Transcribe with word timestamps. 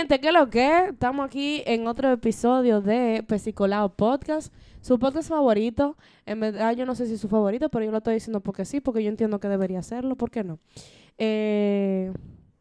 Gente, 0.00 0.18
¿qué 0.18 0.28
es 0.28 0.32
lo 0.32 0.48
que? 0.48 0.86
Estamos 0.92 1.26
aquí 1.26 1.62
en 1.66 1.86
otro 1.86 2.10
episodio 2.10 2.80
de 2.80 3.22
Pesicolao 3.28 3.90
Podcast. 3.90 4.50
Su 4.80 4.98
podcast 4.98 5.28
favorito. 5.28 5.94
En 6.24 6.40
verdad, 6.40 6.74
yo 6.74 6.86
no 6.86 6.94
sé 6.94 7.06
si 7.06 7.12
es 7.12 7.20
su 7.20 7.28
favorito, 7.28 7.68
pero 7.68 7.84
yo 7.84 7.90
lo 7.90 7.98
estoy 7.98 8.14
diciendo 8.14 8.40
porque 8.40 8.64
sí, 8.64 8.80
porque 8.80 9.02
yo 9.02 9.10
entiendo 9.10 9.40
que 9.40 9.48
debería 9.48 9.80
hacerlo. 9.80 10.16
¿Por 10.16 10.30
qué 10.30 10.42
no? 10.42 10.58
Eh, 11.18 12.14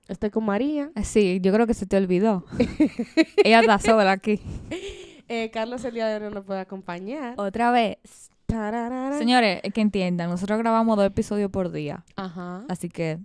estoy 0.10 0.32
con 0.32 0.44
María. 0.44 0.92
Sí, 1.02 1.40
yo 1.42 1.54
creo 1.54 1.66
que 1.66 1.74
se 1.74 1.86
te 1.86 1.96
olvidó. 1.96 2.44
Ella 3.46 3.62
está 3.62 3.80
sola 3.80 4.12
aquí. 4.12 4.42
Eh, 5.32 5.52
Carlos 5.52 5.86
el 5.86 5.94
día 5.94 6.08
de 6.08 6.16
hoy 6.16 6.22
no 6.22 6.32
nos 6.32 6.44
puede 6.44 6.60
acompañar. 6.60 7.36
Otra 7.38 7.70
vez. 7.70 8.00
Tararara. 8.48 9.16
Señores, 9.20 9.60
es 9.62 9.72
que 9.72 9.80
entiendan, 9.80 10.28
nosotros 10.28 10.58
grabamos 10.58 10.98
dos 10.98 11.06
episodios 11.06 11.52
por 11.52 11.72
día. 11.72 12.04
Ajá. 12.16 12.66
Así 12.68 12.90
que 12.90 13.20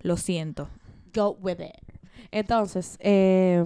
lo 0.00 0.16
siento. 0.16 0.70
Go 1.14 1.36
with 1.38 1.60
it. 1.60 1.85
Entonces, 2.30 2.96
eh, 3.00 3.64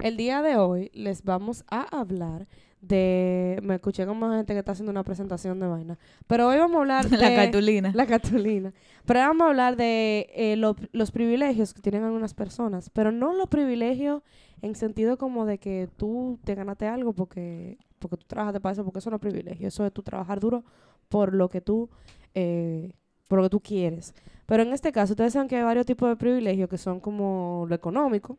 el 0.00 0.16
día 0.16 0.42
de 0.42 0.56
hoy 0.56 0.90
les 0.94 1.22
vamos 1.24 1.64
a 1.70 1.82
hablar 1.98 2.46
de... 2.80 3.58
Me 3.62 3.74
escuché 3.74 4.06
como 4.06 4.30
gente 4.30 4.52
que 4.52 4.60
está 4.60 4.72
haciendo 4.72 4.92
una 4.92 5.02
presentación 5.02 5.58
de 5.58 5.66
vaina. 5.66 5.98
Pero 6.26 6.46
hoy 6.48 6.58
vamos 6.58 6.76
a 6.76 6.80
hablar 6.80 7.04
de... 7.10 7.16
La 7.16 7.34
cartulina. 7.34 7.92
La 7.94 8.06
cartulina. 8.06 8.72
Pero 9.04 9.20
hoy 9.20 9.26
vamos 9.26 9.44
a 9.46 9.48
hablar 9.50 9.76
de 9.76 10.28
eh, 10.34 10.56
lo- 10.56 10.76
los 10.92 11.10
privilegios 11.10 11.74
que 11.74 11.82
tienen 11.82 12.04
algunas 12.04 12.34
personas. 12.34 12.90
Pero 12.90 13.10
no 13.10 13.32
los 13.32 13.48
privilegios 13.48 14.22
en 14.62 14.74
sentido 14.76 15.18
como 15.18 15.46
de 15.46 15.58
que 15.58 15.88
tú 15.96 16.38
te 16.44 16.54
ganaste 16.54 16.86
algo 16.86 17.12
porque, 17.12 17.78
porque 17.98 18.16
tú 18.16 18.26
trabajaste 18.28 18.60
para 18.60 18.72
eso, 18.74 18.84
porque 18.84 19.00
eso 19.00 19.10
no 19.10 19.16
es 19.16 19.22
privilegio. 19.22 19.66
Eso 19.66 19.84
es 19.84 19.92
tú 19.92 20.02
trabajar 20.02 20.38
duro 20.38 20.64
por 21.08 21.34
lo 21.34 21.48
que 21.48 21.60
tú... 21.60 21.90
eh, 22.34 22.92
por 23.26 23.38
lo 23.40 23.42
que 23.44 23.50
tú 23.50 23.60
quieres. 23.60 24.14
Pero 24.48 24.62
en 24.62 24.72
este 24.72 24.92
caso, 24.92 25.12
ustedes 25.12 25.34
saben 25.34 25.46
que 25.46 25.56
hay 25.56 25.62
varios 25.62 25.84
tipos 25.84 26.08
de 26.08 26.16
privilegios 26.16 26.70
que 26.70 26.78
son 26.78 27.00
como 27.00 27.66
lo 27.68 27.74
económico. 27.74 28.38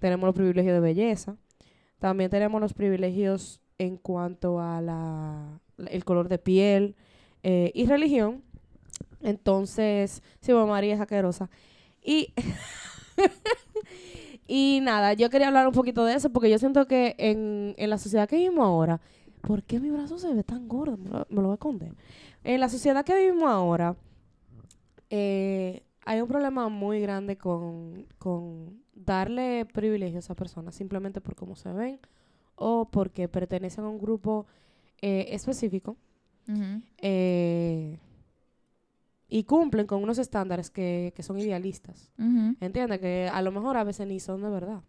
Tenemos 0.00 0.26
los 0.26 0.34
privilegios 0.34 0.74
de 0.74 0.80
belleza. 0.80 1.36
También 2.00 2.30
tenemos 2.30 2.60
los 2.60 2.74
privilegios 2.74 3.60
en 3.78 3.96
cuanto 3.96 4.58
a 4.60 4.80
la, 4.80 5.60
el 5.88 6.04
color 6.04 6.28
de 6.28 6.38
piel 6.38 6.96
eh, 7.44 7.70
y 7.76 7.86
religión. 7.86 8.42
Entonces, 9.22 10.20
sí, 10.40 10.52
María 10.52 10.94
es 10.94 11.00
asquerosa. 11.00 11.48
Y, 12.02 12.34
y 14.48 14.80
nada, 14.82 15.12
yo 15.12 15.30
quería 15.30 15.46
hablar 15.46 15.68
un 15.68 15.74
poquito 15.74 16.04
de 16.04 16.14
eso 16.14 16.30
porque 16.30 16.50
yo 16.50 16.58
siento 16.58 16.88
que 16.88 17.14
en, 17.18 17.76
en 17.76 17.88
la 17.88 17.98
sociedad 17.98 18.28
que 18.28 18.34
vivimos 18.34 18.66
ahora, 18.66 19.00
¿por 19.42 19.62
qué 19.62 19.78
mi 19.78 19.92
brazo 19.92 20.18
se 20.18 20.34
ve 20.34 20.42
tan 20.42 20.66
gordo? 20.66 20.96
Me 20.96 21.36
lo 21.36 21.42
voy 21.42 21.50
a 21.52 21.54
esconder. 21.54 21.92
En 22.42 22.58
la 22.58 22.68
sociedad 22.68 23.04
que 23.04 23.14
vivimos 23.14 23.48
ahora, 23.48 23.94
eh, 25.10 25.82
hay 26.04 26.20
un 26.20 26.28
problema 26.28 26.68
muy 26.68 27.00
grande 27.00 27.36
con, 27.36 28.06
con 28.18 28.82
darle 28.94 29.66
privilegios 29.66 30.30
a 30.30 30.34
personas 30.34 30.74
simplemente 30.74 31.20
por 31.20 31.34
cómo 31.34 31.56
se 31.56 31.72
ven 31.72 32.00
o 32.54 32.88
porque 32.90 33.28
pertenecen 33.28 33.84
a 33.84 33.88
un 33.88 33.98
grupo 33.98 34.46
eh, 35.02 35.26
específico 35.30 35.96
eh, 37.02 37.98
y 39.28 39.44
cumplen 39.44 39.86
con 39.86 40.02
unos 40.02 40.18
estándares 40.18 40.70
que, 40.70 41.12
que 41.14 41.22
son 41.22 41.38
idealistas. 41.38 42.12
Ujú. 42.18 42.56
¿Entiendes? 42.60 43.00
Que 43.00 43.28
a 43.30 43.42
lo 43.42 43.50
mejor 43.50 43.76
a 43.76 43.84
veces 43.84 44.06
ni 44.06 44.20
son 44.20 44.42
de 44.42 44.50
verdad. 44.50 44.82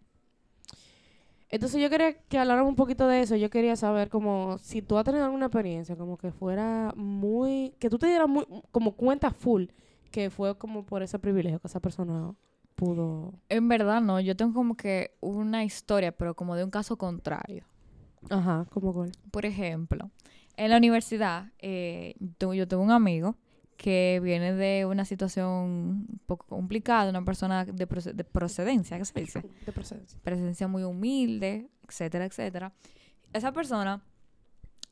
Entonces 1.50 1.82
yo 1.82 1.90
quería 1.90 2.14
que 2.14 2.38
habláramos 2.38 2.70
un 2.70 2.76
poquito 2.76 3.08
de 3.08 3.22
eso. 3.22 3.36
Yo 3.36 3.50
quería 3.50 3.76
saber 3.76 4.10
como 4.10 4.58
si 4.60 4.82
tú 4.82 4.98
has 4.98 5.06
tenido 5.06 5.26
alguna 5.26 5.48
experiencia 5.48 5.96
como 5.96 6.18
que 6.18 6.32
fuera 6.32 6.94
muy... 6.96 7.74
Que 7.80 7.90
tú 7.90 7.98
te 7.98 8.08
dieras 8.08 8.28
muy, 8.28 8.46
como 8.72 8.92
cuenta 8.92 9.32
full 9.32 9.66
que 10.10 10.30
fue 10.30 10.58
como 10.58 10.86
por 10.86 11.04
ese 11.04 11.20
privilegio 11.20 11.60
que 11.60 11.68
esa 11.68 11.80
persona 11.80 12.34
pudo... 12.76 13.34
En 13.50 13.68
verdad 13.68 14.02
no, 14.02 14.20
yo 14.20 14.36
tengo 14.36 14.54
como 14.54 14.76
que 14.76 15.16
una 15.20 15.64
historia, 15.64 16.12
pero 16.12 16.36
como 16.36 16.56
de 16.56 16.64
un 16.64 16.70
caso 16.70 16.98
contrario. 16.98 17.66
Ajá, 18.30 18.66
como 18.72 18.94
cuál. 18.94 19.12
Por 19.32 19.46
ejemplo, 19.46 20.12
en 20.56 20.72
la 20.72 20.78
universidad, 20.78 21.52
eh, 21.60 22.16
yo 22.40 22.68
tengo 22.68 22.84
un 22.84 22.92
amigo 22.92 23.36
que 23.78 24.20
viene 24.24 24.54
de 24.54 24.86
una 24.86 25.06
situación 25.06 25.48
un 25.48 26.20
poco 26.26 26.48
complicada, 26.48 27.10
una 27.10 27.24
persona 27.24 27.64
de, 27.64 27.74
de 27.86 28.24
procedencia, 28.24 28.98
¿qué 28.98 29.06
se 29.06 29.20
dice? 29.20 29.44
De 29.66 29.72
procedencia. 29.72 30.20
Presencia 30.24 30.68
muy 30.68 30.84
humilde, 30.84 31.70
etcétera, 31.88 32.26
etcétera. 32.26 32.74
Esa 33.34 33.52
persona, 33.52 34.04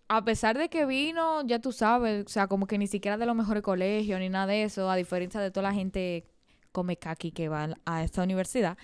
a 0.07 0.23
pesar 0.23 0.57
de 0.57 0.69
que 0.69 0.85
vino, 0.85 1.41
ya 1.45 1.59
tú 1.59 1.71
sabes, 1.71 2.25
o 2.25 2.29
sea, 2.29 2.47
como 2.47 2.67
que 2.67 2.77
ni 2.77 2.87
siquiera 2.87 3.17
de 3.17 3.25
los 3.25 3.35
mejores 3.35 3.63
colegios 3.63 4.19
ni 4.19 4.29
nada 4.29 4.47
de 4.47 4.63
eso, 4.63 4.89
a 4.89 4.95
diferencia 4.95 5.39
de 5.41 5.51
toda 5.51 5.69
la 5.69 5.73
gente 5.73 6.25
come 6.71 6.97
kaki 6.97 7.31
que 7.31 7.47
va 7.49 7.69
a 7.85 8.03
esta 8.03 8.21
universidad, 8.23 8.77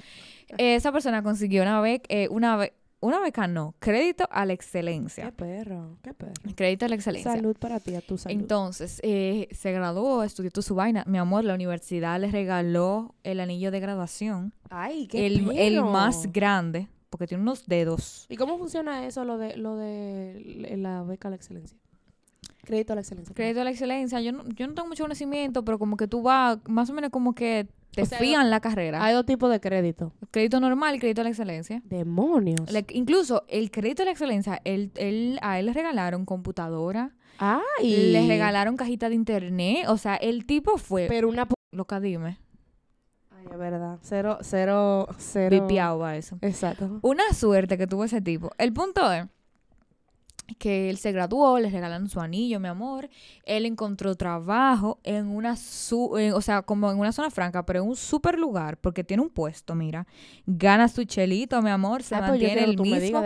esa 0.57 0.91
persona 0.91 1.21
consiguió 1.23 1.61
una 1.61 1.81
beca, 1.81 2.07
una, 2.29 2.55
be- 2.57 2.73
una 3.01 3.19
beca 3.19 3.47
no, 3.47 3.75
crédito 3.79 4.27
a 4.31 4.45
la 4.45 4.47
Qué 4.49 4.53
excelencia. 4.55 5.31
perro, 5.31 5.97
qué 6.01 6.13
perro. 6.13 6.33
Crédito 6.55 6.85
a 6.85 6.89
la 6.89 6.95
excelencia. 6.95 7.31
Salud 7.33 7.55
para 7.57 7.79
ti, 7.79 7.95
a 7.95 8.01
tu 8.01 8.17
salud. 8.17 8.39
Entonces, 8.39 8.99
eh, 9.03 9.47
se 9.51 9.71
graduó, 9.71 10.23
estudió 10.23 10.51
toda 10.51 10.63
su 10.63 10.75
vaina. 10.75 11.03
Mi 11.07 11.17
amor, 11.17 11.43
la 11.43 11.53
universidad 11.55 12.19
le 12.19 12.29
regaló 12.31 13.15
el 13.23 13.39
anillo 13.39 13.71
de 13.71 13.79
graduación. 13.79 14.53
Ay, 14.69 15.07
qué 15.07 15.25
El, 15.25 15.51
el 15.57 15.83
más 15.83 16.31
grande, 16.31 16.87
porque 17.11 17.27
tiene 17.27 17.43
unos 17.43 17.67
dedos. 17.67 18.25
¿Y 18.29 18.37
cómo 18.37 18.57
funciona 18.57 19.05
eso, 19.05 19.23
lo 19.25 19.37
de, 19.37 19.55
lo 19.57 19.75
de 19.75 20.73
la 20.77 21.03
beca 21.03 21.27
a 21.27 21.31
la 21.31 21.35
excelencia? 21.35 21.77
Crédito 22.63 22.93
a 22.93 22.95
la 22.95 23.01
excelencia. 23.01 23.35
Crédito 23.35 23.61
a 23.61 23.63
la 23.65 23.71
excelencia. 23.71 24.21
Yo 24.21 24.31
no, 24.31 24.43
yo 24.49 24.65
no 24.67 24.73
tengo 24.73 24.87
mucho 24.87 25.03
conocimiento, 25.03 25.63
pero 25.65 25.77
como 25.77 25.97
que 25.97 26.07
tú 26.07 26.21
vas, 26.21 26.57
más 26.67 26.89
o 26.89 26.93
menos 26.93 27.09
como 27.11 27.35
que 27.35 27.67
te 27.93 28.03
O 28.03 28.05
sea, 28.05 28.17
fían 28.19 28.49
la 28.49 28.61
carrera. 28.61 29.03
Hay 29.03 29.13
dos 29.13 29.25
tipos 29.25 29.51
de 29.51 29.59
crédito. 29.59 30.13
Crédito 30.31 30.59
normal 30.59 30.95
y 30.95 30.99
crédito 30.99 31.21
a 31.21 31.23
la 31.25 31.31
excelencia. 31.31 31.81
Demonios. 31.85 32.71
Le- 32.71 32.85
incluso 32.93 33.43
el 33.49 33.69
crédito 33.71 34.03
a 34.03 34.05
la 34.05 34.11
excelencia, 34.11 34.61
él, 34.63 34.91
él- 34.95 35.37
a 35.41 35.59
él 35.59 35.65
le 35.65 35.73
regalaron 35.73 36.23
computadora, 36.25 37.13
Ay. 37.39 38.11
le 38.13 38.25
regalaron 38.27 38.77
cajita 38.77 39.09
de 39.09 39.15
internet. 39.15 39.87
O 39.89 39.97
sea, 39.97 40.15
el 40.15 40.45
tipo 40.45 40.77
fue... 40.77 41.07
Pero 41.09 41.27
una... 41.27 41.47
Loca, 41.73 41.99
dime. 41.99 42.37
Ay, 43.41 43.47
es 43.51 43.57
verdad. 43.57 43.97
Cero, 44.01 44.37
cero, 44.41 45.07
cero. 45.17 45.49
Vipiao 45.49 45.99
va 45.99 46.15
eso. 46.15 46.37
Exacto. 46.41 46.99
Una 47.01 47.33
suerte 47.33 47.77
que 47.77 47.87
tuvo 47.87 48.03
ese 48.05 48.21
tipo. 48.21 48.51
El 48.57 48.71
punto 48.73 49.11
es 49.11 49.25
que 50.59 50.89
él 50.89 50.97
se 50.97 51.13
graduó, 51.13 51.59
le 51.59 51.69
regalaron 51.69 52.09
su 52.09 52.19
anillo, 52.19 52.59
mi 52.59 52.67
amor. 52.67 53.09
Él 53.45 53.65
encontró 53.65 54.15
trabajo 54.15 54.99
en 55.03 55.27
una, 55.27 55.55
su 55.55 56.17
en- 56.17 56.33
o 56.33 56.41
sea, 56.41 56.61
como 56.63 56.91
en 56.91 56.99
una 56.99 57.13
zona 57.13 57.29
franca, 57.31 57.65
pero 57.65 57.81
en 57.81 57.87
un 57.87 57.95
super 57.95 58.37
lugar, 58.37 58.75
porque 58.75 59.05
tiene 59.05 59.23
un 59.23 59.29
puesto, 59.29 59.75
mira. 59.75 60.05
Gana 60.45 60.89
su 60.89 61.05
chelito, 61.05 61.61
mi 61.61 61.69
amor, 61.69 62.03
se 62.03 62.15
Ah, 62.15 62.19
pues 62.19 62.31
mantiene 62.31 62.65
el 62.65 62.75
mismo. 62.81 63.21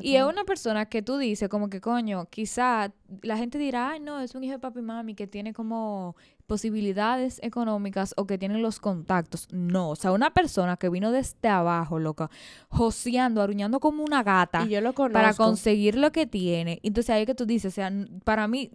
Y 0.00 0.14
es 0.14 0.22
una 0.24 0.44
persona 0.44 0.86
que 0.86 1.02
tú 1.02 1.16
dices 1.18 1.48
como 1.48 1.68
que, 1.70 1.80
coño, 1.80 2.26
quizá 2.26 2.92
la 3.22 3.36
gente 3.36 3.58
dirá, 3.58 3.90
ay, 3.90 4.00
no, 4.00 4.20
es 4.20 4.36
un 4.36 4.44
hijo 4.44 4.52
de 4.52 4.58
papi 4.60 4.78
y 4.78 4.82
mami 4.82 5.14
que 5.16 5.26
tiene 5.26 5.52
como 5.52 6.14
posibilidades 6.50 7.38
económicas 7.44 8.12
o 8.16 8.26
que 8.26 8.36
tiene 8.36 8.58
los 8.58 8.80
contactos. 8.80 9.46
No, 9.52 9.90
o 9.90 9.94
sea, 9.94 10.10
una 10.10 10.30
persona 10.34 10.76
que 10.76 10.88
vino 10.88 11.12
desde 11.12 11.48
abajo, 11.48 12.00
loca, 12.00 12.28
joseando, 12.68 13.40
aruñando 13.40 13.78
como 13.78 14.02
una 14.02 14.24
gata 14.24 14.64
Y 14.66 14.70
yo 14.70 14.80
lo 14.80 14.92
conozco. 14.92 15.12
para 15.12 15.32
conseguir 15.34 15.94
lo 15.94 16.10
que 16.10 16.26
tiene. 16.26 16.80
Entonces 16.82 17.10
ahí 17.10 17.20
es 17.20 17.26
que 17.28 17.36
tú 17.36 17.46
dices, 17.46 17.72
o 17.72 17.74
sea, 17.76 17.92
para 18.24 18.48
mí, 18.48 18.68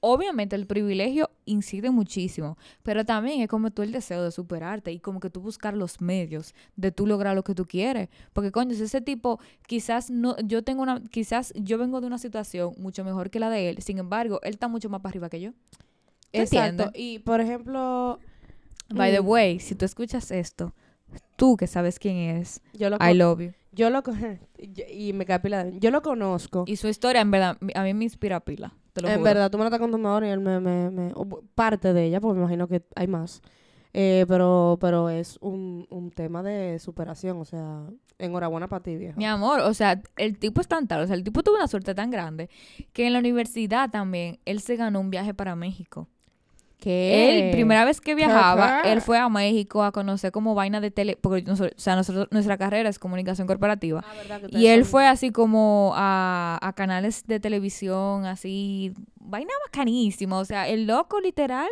obviamente 0.00 0.56
el 0.56 0.66
privilegio 0.66 1.30
incide 1.46 1.90
muchísimo, 1.90 2.58
pero 2.82 3.06
también 3.06 3.40
es 3.40 3.48
como 3.48 3.70
tú 3.70 3.80
el 3.80 3.92
deseo 3.92 4.22
de 4.22 4.30
superarte 4.30 4.92
y 4.92 5.00
como 5.00 5.18
que 5.18 5.30
tú 5.30 5.40
buscar 5.40 5.74
los 5.74 6.02
medios 6.02 6.54
de 6.76 6.92
tú 6.92 7.06
lograr 7.06 7.34
lo 7.34 7.44
que 7.44 7.54
tú 7.54 7.64
quieres. 7.64 8.10
Porque 8.34 8.52
coño, 8.52 8.74
si 8.74 8.82
ese 8.82 9.00
tipo, 9.00 9.40
quizás 9.66 10.10
no, 10.10 10.36
yo 10.44 10.62
tengo 10.62 10.82
una, 10.82 11.00
quizás 11.00 11.54
yo 11.56 11.78
vengo 11.78 12.02
de 12.02 12.08
una 12.08 12.18
situación 12.18 12.74
mucho 12.76 13.04
mejor 13.04 13.30
que 13.30 13.40
la 13.40 13.48
de 13.48 13.70
él, 13.70 13.82
sin 13.82 13.96
embargo, 13.96 14.38
él 14.42 14.52
está 14.52 14.68
mucho 14.68 14.90
más 14.90 15.00
para 15.00 15.12
arriba 15.12 15.30
que 15.30 15.40
yo. 15.40 15.52
¿Tú 16.32 16.40
Exacto. 16.40 16.90
Y, 16.94 17.18
por 17.20 17.40
ejemplo... 17.40 18.18
By 18.88 19.12
the 19.12 19.20
mm, 19.20 19.28
way, 19.28 19.58
si 19.60 19.74
tú 19.74 19.84
escuchas 19.84 20.30
esto, 20.30 20.74
tú 21.36 21.56
que 21.56 21.66
sabes 21.66 21.98
quién 21.98 22.44
Yo 22.74 22.90
lo, 22.90 22.96
I 23.00 23.14
love 23.14 23.40
you. 23.40 23.52
yo 23.72 23.90
lo... 23.90 24.02
y 24.90 25.12
me 25.12 25.24
cae 25.24 25.40
pila 25.40 25.64
de- 25.64 25.78
Yo 25.78 25.90
lo 25.90 26.02
conozco. 26.02 26.64
Y 26.66 26.76
su 26.76 26.88
historia, 26.88 27.20
en 27.22 27.30
verdad, 27.30 27.56
a 27.74 27.82
mí 27.84 27.94
me 27.94 28.04
inspira 28.04 28.40
pila. 28.40 28.74
Te 28.92 29.00
lo 29.00 29.08
En 29.08 29.14
juro. 29.14 29.24
verdad, 29.24 29.50
tú 29.50 29.56
me 29.58 29.64
la 29.64 29.68
estás 29.68 29.80
contando 29.80 30.08
ahora 30.08 30.28
y 30.28 30.30
él 30.30 30.40
me... 30.40 30.60
me, 30.60 31.12
parte 31.54 31.92
de 31.92 32.04
ella, 32.04 32.20
porque 32.20 32.34
me 32.34 32.40
imagino 32.40 32.68
que 32.68 32.82
hay 32.94 33.06
más. 33.06 33.40
Eh, 33.94 34.24
pero, 34.26 34.78
pero 34.80 35.10
es 35.10 35.38
un, 35.40 35.86
un 35.90 36.10
tema 36.10 36.42
de 36.42 36.78
superación. 36.78 37.38
O 37.40 37.44
sea, 37.44 37.86
enhorabuena 38.18 38.68
para 38.68 38.82
ti, 38.82 38.96
viejo. 38.96 39.18
Mi 39.18 39.26
amor, 39.26 39.60
o 39.60 39.74
sea, 39.74 40.00
el 40.16 40.38
tipo 40.38 40.60
es 40.60 40.68
tan 40.68 40.86
tal, 40.86 41.02
o 41.02 41.06
sea, 41.06 41.16
el 41.16 41.24
tipo 41.24 41.42
tuvo 41.42 41.56
una 41.56 41.68
suerte 41.68 41.94
tan 41.94 42.10
grande 42.10 42.48
que 42.92 43.06
en 43.06 43.12
la 43.12 43.18
universidad 43.18 43.90
también 43.90 44.38
él 44.44 44.60
se 44.60 44.76
ganó 44.76 45.00
un 45.00 45.10
viaje 45.10 45.34
para 45.34 45.56
México. 45.56 46.08
¿Qué? 46.82 47.46
Él, 47.46 47.50
primera 47.52 47.84
vez 47.84 48.00
que 48.00 48.16
viajaba, 48.16 48.80
él 48.80 49.00
fue 49.00 49.16
a 49.16 49.28
México 49.28 49.84
a 49.84 49.92
conocer 49.92 50.32
como 50.32 50.56
vaina 50.56 50.80
de 50.80 50.90
tele, 50.90 51.16
porque 51.16 51.42
nosotros, 51.42 51.74
o 51.76 51.80
sea, 51.80 51.94
nosotros, 51.94 52.26
nuestra 52.32 52.58
carrera 52.58 52.88
es 52.88 52.98
comunicación 52.98 53.46
corporativa. 53.46 54.04
Ah, 54.04 54.14
¿verdad 54.16 54.40
que 54.50 54.58
Y 54.58 54.66
él 54.66 54.82
son- 54.84 54.90
fue 54.90 55.06
así 55.06 55.30
como 55.30 55.92
a, 55.94 56.58
a 56.60 56.72
canales 56.72 57.24
de 57.28 57.38
televisión, 57.38 58.26
así, 58.26 58.92
vaina 59.14 59.52
bacanísima. 59.66 60.38
O 60.40 60.44
sea, 60.44 60.66
el 60.68 60.88
loco 60.88 61.20
literal 61.20 61.68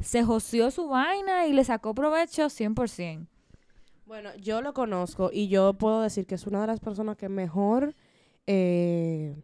se 0.00 0.22
joseó 0.22 0.70
su 0.70 0.86
vaina 0.86 1.46
y 1.46 1.54
le 1.54 1.64
sacó 1.64 1.94
provecho 1.94 2.50
100%. 2.50 3.26
Bueno, 4.04 4.28
yo 4.36 4.60
lo 4.60 4.74
conozco 4.74 5.30
y 5.32 5.48
yo 5.48 5.72
puedo 5.72 6.02
decir 6.02 6.26
que 6.26 6.34
es 6.34 6.46
una 6.46 6.60
de 6.60 6.66
las 6.66 6.80
personas 6.80 7.16
que 7.16 7.30
mejor, 7.30 7.94
eh, 8.46 9.34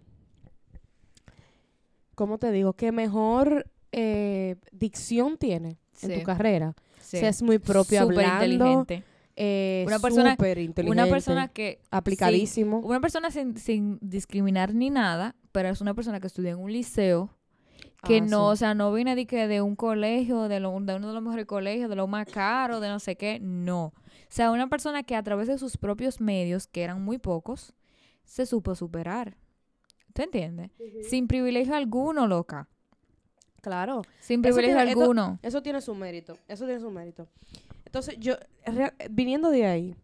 ¿cómo 2.14 2.36
te 2.36 2.50
digo? 2.52 2.74
Que 2.74 2.92
mejor 2.92 3.64
eh, 3.92 4.56
dicción 4.72 5.36
tiene 5.38 5.78
en 6.02 6.18
tu 6.18 6.22
carrera. 6.24 6.74
sí. 7.00 7.16
O 7.16 7.20
sea, 7.20 7.28
es 7.30 7.42
muy 7.42 7.58
propio 7.58 8.02
Súper 8.02 8.24
hablando. 8.26 8.52
inteligente. 8.54 9.04
eh, 9.36 9.84
Una 9.86 9.98
persona- 9.98 10.30
inteligente, 10.32 10.82
Una 10.90 11.06
persona 11.06 11.48
que... 11.48 11.80
aplicadísimo. 11.90 12.80
sí, 12.80 12.86
una 12.86 13.00
persona 13.00 13.30
sin, 13.30 13.56
sin 13.56 13.98
discriminar 14.00 14.74
ni 14.74 14.90
nada, 14.90 15.34
pero 15.52 15.68
es 15.68 15.80
una 15.80 15.94
persona 15.94 16.18
que 16.20 16.26
estudia 16.26 16.50
en 16.50 16.58
un 16.58 16.72
liceo 16.72 17.30
que 18.04 18.18
Ah, 18.18 18.26
no, 18.28 18.46
o 18.48 18.56
sea, 18.56 18.74
no 18.74 18.92
viene 18.92 19.16
de 19.16 19.26
que 19.26 19.48
de 19.48 19.60
un 19.60 19.74
colegio, 19.74 20.48
de, 20.48 20.60
lo- 20.60 20.78
de 20.80 20.94
uno 20.96 21.08
de 21.08 21.14
los 21.14 21.22
mejores 21.22 21.46
colegios, 21.46 21.88
de 21.90 21.96
lo 21.96 22.06
más 22.06 22.26
caro, 22.28 22.78
de 22.80 22.88
no 22.88 22.98
sé 23.00 23.16
qué, 23.16 23.38
no. 23.40 23.86
O 23.86 23.92
sea, 24.28 24.50
una 24.52 24.68
persona 24.68 25.02
que 25.02 25.16
a 25.16 25.22
través 25.22 25.48
de 25.48 25.58
sus 25.58 25.76
propios 25.78 26.20
medios, 26.20 26.66
que 26.68 26.82
eran 26.84 27.02
muy 27.02 27.18
pocos, 27.18 27.74
se 28.24 28.44
supo 28.46 28.74
superar. 28.76 29.36
¿Tú 30.12 30.22
entiendes? 30.22 30.70
Sin 31.08 31.26
privilegio 31.28 31.74
alguno, 31.74 32.26
loca. 32.28 32.68
Claro. 33.68 34.02
Sin 34.20 34.44
Eso 34.44 34.56
privilegio 34.56 34.88
esto- 34.88 35.00
alguno. 35.02 35.38
Eso 35.42 35.62
tiene 35.62 35.80
su 35.80 35.94
mérito. 35.94 36.36
Eso 36.48 36.64
tiene 36.64 36.80
su 36.80 36.90
mérito. 36.90 37.28
Entonces, 37.84 38.16
yo, 38.18 38.34
viniendo 39.10 39.50
de 39.50 39.66
ahí, 39.66 39.94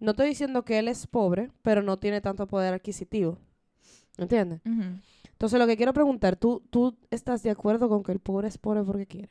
no 0.00 0.12
estoy 0.12 0.28
diciendo 0.28 0.64
que 0.64 0.78
él 0.78 0.88
es 0.88 1.06
pobre, 1.06 1.50
pero 1.62 1.82
no 1.82 1.98
tiene 1.98 2.20
tanto 2.20 2.46
poder 2.46 2.74
adquisitivo. 2.74 3.38
¿Entiendes? 4.18 4.60
Entonces, 4.64 5.58
lo 5.58 5.66
que 5.66 5.76
quiero 5.76 5.92
preguntar, 5.92 6.36
¿tú, 6.36 6.62
¿tú 6.70 6.96
estás 7.10 7.42
de 7.42 7.50
acuerdo 7.50 7.88
con 7.88 8.02
que 8.02 8.12
el 8.12 8.20
pobre 8.20 8.48
es 8.48 8.56
pobre 8.56 8.82
porque 8.82 9.06
quiere? 9.06 9.28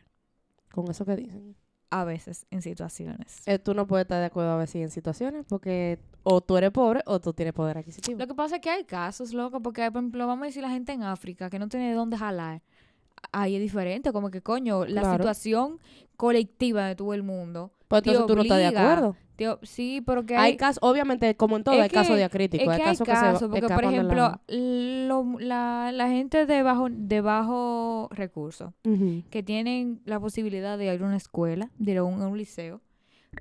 Con 0.71 0.89
eso 0.91 1.05
que 1.05 1.15
dicen. 1.15 1.55
A 1.91 2.03
veces, 2.03 2.45
en 2.51 2.61
situaciones. 2.61 3.41
Eh, 3.47 3.57
tú 3.57 3.73
no 3.73 3.87
puedes 3.87 4.03
estar 4.05 4.19
de 4.19 4.25
acuerdo 4.25 4.51
a 4.51 4.57
veces 4.57 4.75
en 4.81 4.89
situaciones 4.89 5.45
porque 5.47 5.99
o 6.23 6.41
tú 6.41 6.57
eres 6.57 6.71
pobre 6.71 7.01
o 7.05 7.19
tú 7.21 7.31
tienes 7.33 7.53
poder 7.53 7.77
adquisitivo. 7.77 8.19
Lo 8.19 8.27
que 8.27 8.33
pasa 8.33 8.55
es 8.55 8.61
que 8.61 8.69
hay 8.69 8.83
casos, 8.83 9.33
loco, 9.33 9.61
porque, 9.61 9.89
por 9.91 10.01
ejemplo, 10.01 10.27
vamos 10.27 10.43
a 10.43 10.45
decir 10.47 10.61
la 10.61 10.69
gente 10.71 10.91
en 10.91 11.03
África 11.03 11.49
que 11.49 11.57
no 11.59 11.69
tiene 11.69 11.89
de 11.89 11.93
dónde 11.95 12.17
jalar. 12.17 12.61
Ahí 13.31 13.55
es 13.55 13.61
diferente, 13.61 14.11
como 14.13 14.29
que, 14.31 14.41
coño, 14.41 14.85
la 14.85 15.01
Claro. 15.01 15.17
situación 15.17 15.79
colectiva 16.17 16.87
de 16.87 16.95
todo 16.95 17.13
el 17.13 17.23
mundo. 17.23 17.71
Pues 17.87 17.99
entonces 18.05 18.25
tú 18.25 18.35
no 18.35 18.41
estás 18.41 18.57
de 18.57 18.65
acuerdo. 18.67 19.15
Tío, 19.35 19.59
sí, 19.63 20.01
pero 20.05 20.25
que 20.25 20.37
Hay, 20.37 20.51
hay, 20.51 20.57
casos, 20.57 20.79
obviamente, 20.81 21.35
como 21.35 21.57
en 21.57 21.63
todo, 21.65 21.81
hay 21.81 21.89
casos 21.89 22.15
diacríticos. 22.15 22.69
hay 22.69 22.77
que 22.77 22.83
hay 22.83 22.89
casos 22.95 23.05
que 23.05 23.15
se 23.37 23.47
porque, 23.49 23.67
por 23.73 23.83
ejemplo, 23.83 24.15
la- 24.15 24.41
lo- 24.47 25.39
la, 25.39 25.91
la 25.93 26.07
gente 26.07 26.45
de 26.45 26.63
bajo, 26.63 26.87
de 26.89 27.19
bajo 27.19 28.07
recursos, 28.11 28.71
Ujú. 28.85 29.23
que 29.29 29.43
tienen 29.43 29.99
la 30.05 30.21
posibilidad 30.21 30.77
de 30.77 30.85
ir 30.93 31.01
a 31.03 31.05
una 31.05 31.17
escuela, 31.17 31.69
de 31.77 31.91
ir 31.91 31.97
a 31.97 32.03
un, 32.05 32.21
a 32.21 32.27
un 32.29 32.37
liceo, 32.37 32.79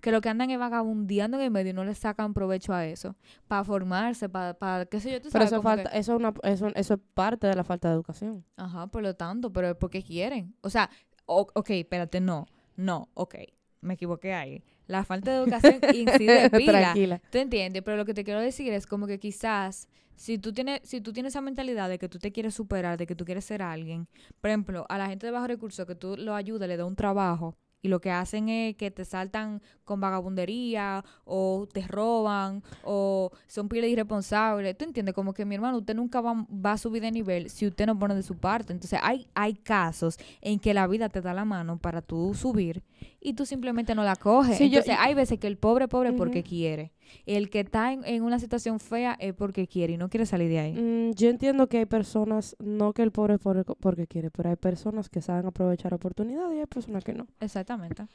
que 0.01 0.13
lo 0.13 0.21
que 0.21 0.29
andan 0.29 0.51
es 0.51 0.59
vagabundeando 0.59 1.37
en 1.39 1.45
el 1.45 1.51
medio 1.51 1.71
y 1.71 1.75
no 1.75 1.85
le 1.85 1.95
sacan 1.95 2.35
provecho 2.35 2.73
a 2.73 2.87
eso, 2.87 3.17
para 3.49 3.65
formarse, 3.65 4.29
para, 4.29 4.87
qué 4.87 5.01
sé 5.01 5.11
yo, 5.13 5.21
tú 5.21 5.29
Pero 5.33 5.47
sabes, 5.47 5.53
eso, 5.53 5.63
falta, 5.63 5.91
que- 5.91 5.99
eso, 5.99 6.13
es 6.13 6.19
una, 6.19 6.35
eso, 6.43 6.67
eso 6.75 6.95
es 6.95 7.01
parte 7.15 7.47
de 7.47 7.55
la 7.55 7.65
falta 7.65 7.89
de 7.89 7.95
educación. 7.95 8.45
Ajá, 8.57 8.87
por 8.89 9.03
lo 9.03 9.15
tanto, 9.15 9.53
pero 9.53 9.69
es 9.71 9.77
porque 9.77 10.03
quieren. 10.03 10.55
O 10.63 10.71
sea, 10.71 10.91
o- 11.27 11.47
ok, 11.55 11.71
espérate, 11.71 12.21
no, 12.21 12.47
no, 12.77 13.09
ok, 13.15 13.37
me 13.81 13.95
equivoqué 13.95 14.35
ahí. 14.35 14.63
La 14.87 15.05
falta 15.05 15.31
de 15.33 15.39
educación 15.39 15.81
incide 15.95 16.51
pila. 16.51 16.73
Tranquila. 16.81 17.21
¿Tú 17.31 17.39
entiendes? 17.39 17.83
Pero 17.83 17.97
lo 17.97 18.05
que 18.05 18.15
te 18.15 18.25
quiero 18.25 18.41
decir 18.41 18.73
es 18.73 18.87
como 18.87 19.07
que 19.07 19.19
quizás 19.19 19.89
si 20.17 20.39
tú 20.39 20.53
tienes 20.53 20.81
si 20.85 21.01
tú 21.01 21.13
tienes 21.13 21.33
esa 21.33 21.41
mentalidad 21.41 21.89
de 21.89 21.99
que 21.99 22.09
tú 22.09 22.19
te 22.19 22.31
quieres 22.33 22.55
superar, 22.55 22.97
de 22.99 23.07
que 23.07 23.15
tú 23.17 23.25
quieres 23.25 23.45
ser 23.45 23.63
alguien, 23.63 24.07
por 24.41 24.51
ejemplo, 24.51 24.87
a 24.89 24.99
la 24.99 25.07
gente 25.09 25.27
de 25.27 25.33
bajo 25.33 25.47
recursos 25.47 25.87
que 25.87 25.95
tú 25.95 26.17
lo 26.17 26.35
ayudas, 26.35 26.69
le 26.69 26.77
das 26.77 26.87
un 26.87 26.95
trabajo 26.97 27.57
y 27.85 27.89
lo 27.89 28.01
que 28.01 28.11
hacen 28.11 28.49
es 28.49 28.77
que 28.77 28.91
te 28.91 29.05
saltan 29.05 29.61
con 29.85 30.01
vagabundería 30.01 31.05
o 31.27 31.69
te 31.71 31.87
roban 31.87 32.63
o 32.83 33.31
son 33.47 33.69
pile 33.69 33.91
irresponsables. 33.91 34.79
¿Tú 34.79 34.87
entiendes? 34.87 35.15
Como 35.15 35.35
que 35.35 35.45
mi 35.45 35.55
hermano, 35.55 35.77
usted 35.77 35.95
nunca 35.95 36.23
va, 36.23 36.47
va 36.51 36.73
a 36.73 36.79
subir 36.79 37.03
de 37.03 37.13
nivel 37.13 37.51
si 37.51 37.67
usted 37.67 37.85
no 37.85 37.99
pone 37.99 38.15
de 38.15 38.23
su 38.23 38.39
parte. 38.39 38.73
Entonces 38.73 38.99
hay, 39.03 39.29
hay 39.35 39.53
casos 39.53 40.17
en 40.41 40.61
que 40.61 40.73
la 40.73 40.87
vida 40.87 41.11
te 41.11 41.21
da 41.21 41.35
la 41.35 41.45
mano 41.45 41.77
para 41.77 42.01
tú 42.01 42.33
subir 42.33 42.83
y 43.21 43.35
tú 43.35 43.47
simplemente 43.47 43.95
no 43.95 44.05
la 44.05 44.17
coges. 44.17 44.57
Sí, 44.59 44.71
yo- 44.71 44.79
Entonces 44.81 44.97
hay 45.01 45.15
veces 45.15 45.39
que 45.39 45.47
el 45.47 45.57
pobre 45.57 45.89
pobre 45.89 46.13
porque 46.13 46.43
quiere. 46.43 46.93
El 47.27 47.51
que 47.51 47.61
está 47.61 47.93
en, 47.93 48.05
en 48.05 48.23
una 48.23 48.39
situación 48.39 48.81
fea 48.81 49.17
es 49.21 49.35
porque 49.35 49.67
quiere 49.67 49.95
y 49.95 49.97
no 49.97 50.09
quiere 50.09 50.27
salir 50.27 50.49
de 50.49 50.59
ahí. 50.59 50.73
Mm, 50.75 51.13
yo 51.15 51.29
entiendo 51.31 51.69
que 51.69 51.79
hay 51.79 51.87
personas, 51.87 52.57
no 52.59 52.93
que 52.93 53.03
el 53.03 53.13
pobre 53.13 53.35
es 53.35 53.41
pobre 53.41 53.63
porque 53.65 54.07
quiere, 54.07 54.31
pero 54.31 54.51
hay 54.51 54.57
personas 54.57 55.09
que 55.09 55.21
saben 55.23 55.47
aprovechar 55.47 55.95
oportunidades 55.95 56.57
y 56.57 56.61
hay 56.61 56.67
personas 56.67 57.05
que 57.05 57.13
no. 57.15 57.27
Exactamente. 57.41 58.07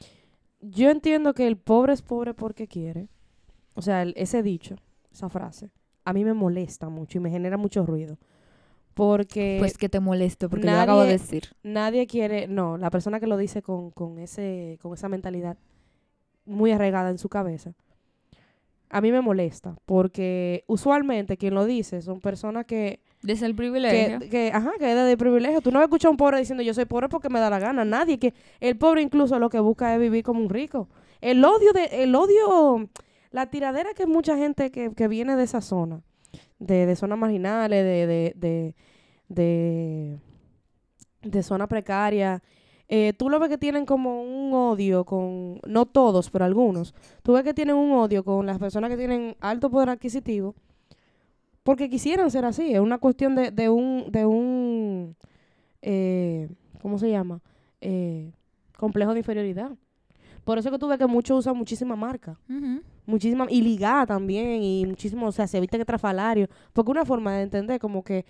Yo 0.61 0.89
entiendo 0.89 1.33
que 1.33 1.47
el 1.47 1.57
pobre 1.57 1.93
es 1.93 2.01
pobre 2.01 2.33
porque 2.33 2.67
quiere. 2.67 3.07
O 3.75 3.81
sea, 3.81 4.01
el- 4.01 4.13
ese 4.17 4.43
dicho, 4.43 4.75
esa 5.11 5.29
frase, 5.29 5.71
a 6.03 6.11
mí 6.13 6.25
me 6.25 6.33
molesta 6.33 6.89
mucho 6.89 7.17
y 7.17 7.21
me 7.21 7.29
genera 7.29 7.55
mucho 7.57 7.85
ruido. 7.85 8.17
Porque 8.99 9.55
pues 9.59 9.77
que 9.77 9.89
te 9.89 9.99
molesto 9.99 10.49
porque 10.49 10.65
yo 10.67 10.73
lo 10.73 10.79
acabo 10.79 11.01
de 11.01 11.07
nadie- 11.07 11.17
decir. 11.19 11.43
nadie 11.63 12.05
quiere, 12.07 12.47
no, 12.47 12.77
la 12.77 12.89
persona 12.89 13.19
que 13.19 13.27
lo 13.27 13.37
dice 13.37 13.61
con, 13.61 13.91
con, 13.91 14.19
ese, 14.19 14.77
con 14.81 14.93
esa 14.93 15.07
mentalidad 15.09 15.57
muy 16.45 16.71
arraigada 16.71 17.09
en 17.09 17.17
su 17.17 17.29
cabeza, 17.29 17.73
a 18.89 19.01
mí 19.01 19.11
me 19.11 19.21
molesta. 19.21 19.75
Porque 19.85 20.63
usualmente 20.67 21.37
quien 21.37 21.53
lo 21.53 21.65
dice 21.65 22.01
son 22.01 22.19
personas 22.19 22.65
que 22.65 23.01
Desde 23.21 23.45
el 23.45 23.55
privilegio. 23.55 24.19
que, 24.19 24.29
que, 24.29 24.51
ajá, 24.53 24.71
que 24.79 24.89
es 24.91 25.05
de 25.05 25.15
privilegio. 25.17 25.61
Tú 25.61 25.69
no 25.71 25.77
vas 25.79 25.83
a 25.83 25.85
escuchar 25.85 26.09
a 26.09 26.11
un 26.11 26.17
pobre 26.17 26.39
diciendo 26.39 26.63
yo 26.63 26.73
soy 26.73 26.85
pobre 26.85 27.07
porque 27.07 27.29
me 27.29 27.39
da 27.39 27.49
la 27.49 27.59
gana. 27.59 27.85
Nadie 27.85 28.17
que 28.17 28.33
el 28.59 28.77
pobre 28.77 29.01
incluso 29.01 29.37
lo 29.39 29.49
que 29.49 29.59
busca 29.59 29.93
es 29.93 29.99
vivir 30.01 30.23
como 30.23 30.39
un 30.41 30.49
rico. 30.49 30.89
El 31.21 31.43
odio 31.45 31.71
de 31.73 32.03
el 32.03 32.15
odio 32.15 32.89
la 33.31 33.45
tiradera 33.51 33.93
que 33.93 34.07
mucha 34.07 34.35
gente 34.37 34.71
que, 34.71 34.91
que 34.95 35.07
viene 35.07 35.35
de 35.35 35.43
esa 35.43 35.61
zona, 35.61 36.01
de, 36.57 36.87
de 36.87 36.95
zonas 36.95 37.19
marginales, 37.19 37.83
de 37.83 38.07
de 38.07 38.33
de 38.35 38.75
de, 39.29 40.19
de 41.21 41.43
zona 41.43 41.67
precaria, 41.67 42.43
eh, 42.87 43.13
tú 43.17 43.29
lo 43.29 43.39
ves 43.39 43.49
que 43.49 43.57
tienen 43.57 43.85
como 43.85 44.23
un 44.23 44.51
odio 44.53 45.05
con, 45.05 45.59
no 45.67 45.85
todos, 45.85 46.29
pero 46.29 46.43
algunos, 46.45 46.93
tú 47.23 47.33
ves 47.33 47.43
que 47.43 47.53
tienen 47.53 47.75
un 47.75 47.91
odio 47.91 48.23
con 48.23 48.45
las 48.45 48.57
personas 48.59 48.89
que 48.89 48.97
tienen 48.97 49.35
alto 49.39 49.69
poder 49.69 49.89
adquisitivo, 49.89 50.55
porque 51.63 51.89
quisieran 51.89 52.31
ser 52.31 52.45
así, 52.45 52.73
es 52.73 52.79
una 52.79 52.97
cuestión 52.97 53.35
de, 53.35 53.51
de 53.51 53.69
un, 53.69 54.11
de 54.11 54.25
un, 54.25 55.15
eh, 55.83 56.49
¿cómo 56.81 56.97
se 56.97 57.11
llama? 57.11 57.41
Eh, 57.79 58.31
complejo 58.77 59.13
de 59.13 59.19
inferioridad. 59.19 59.71
Por 60.43 60.57
eso 60.57 60.71
que 60.71 60.79
tú 60.79 60.87
ves 60.87 60.97
que 60.97 61.05
muchos 61.05 61.37
usan 61.39 61.55
muchísima 61.55 61.95
marca, 61.95 62.39
Ujú. 62.49 62.81
muchísima, 63.05 63.45
y 63.49 63.61
ligada 63.61 64.07
también, 64.07 64.63
y 64.63 64.83
muchísimo, 64.87 65.27
o 65.27 65.31
sea, 65.31 65.45
se 65.45 65.59
visten 65.59 65.81
estrafalarios, 65.81 66.49
porque 66.73 66.89
una 66.89 67.05
forma 67.05 67.35
de 67.35 67.43
entender 67.43 67.79
como 67.79 68.03
que, 68.03 68.25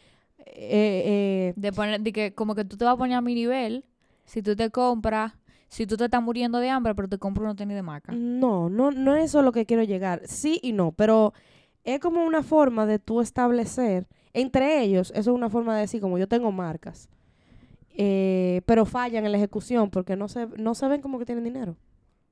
eh, 0.46 1.04
eh, 1.06 1.54
De 1.56 1.72
poner, 1.72 2.02
de 2.02 2.12
que 2.12 2.34
como 2.34 2.56
que 2.56 2.66
tú 2.66 2.78
te 2.78 2.86
vas 2.86 2.94
a 2.94 2.98
poner 2.98 3.18
a 3.18 3.22
mi 3.22 3.36
nivel 3.36 3.86
si 4.26 4.42
tú 4.42 4.56
te 4.56 4.70
compras, 4.70 5.34
si 5.68 5.88
tú 5.88 5.98
te 5.98 6.06
estás 6.06 6.22
muriendo 6.22 6.60
de 6.60 6.70
hambre, 6.70 6.94
pero 6.96 7.08
te 7.08 7.18
compras 7.18 7.44
unos 7.44 7.56
tenis 7.56 7.76
de 7.76 7.82
marca. 7.82 8.12
No, 8.12 8.70
no, 8.70 8.92
no 8.92 9.16
es 9.16 9.26
eso 9.26 9.42
lo 9.42 9.52
que 9.52 9.66
quiero 9.66 9.84
llegar. 9.84 10.22
Sí 10.26 10.60
y 10.62 10.72
no, 10.74 10.92
pero 10.92 11.34
es 11.84 12.00
como 12.00 12.24
una 12.24 12.44
forma 12.44 12.86
de 12.86 13.00
tú 13.00 13.22
establecer, 13.22 14.08
entre 14.34 14.82
ellos, 14.82 15.12
eso 15.16 15.32
es 15.32 15.36
una 15.36 15.50
forma 15.50 15.76
de 15.76 15.82
decir, 15.82 16.02
como 16.02 16.18
yo 16.18 16.28
tengo 16.28 16.52
marcas, 16.52 17.10
eh, 17.90 18.62
pero 18.66 18.86
fallan 18.86 19.26
en 19.26 19.32
la 19.32 19.38
ejecución 19.38 19.90
porque 19.90 20.16
no 20.16 20.28
se, 20.28 20.48
no 20.58 20.76
se 20.76 20.88
ven 20.88 21.02
como 21.02 21.18
que 21.20 21.26
tienen 21.26 21.44
dinero. 21.44 21.76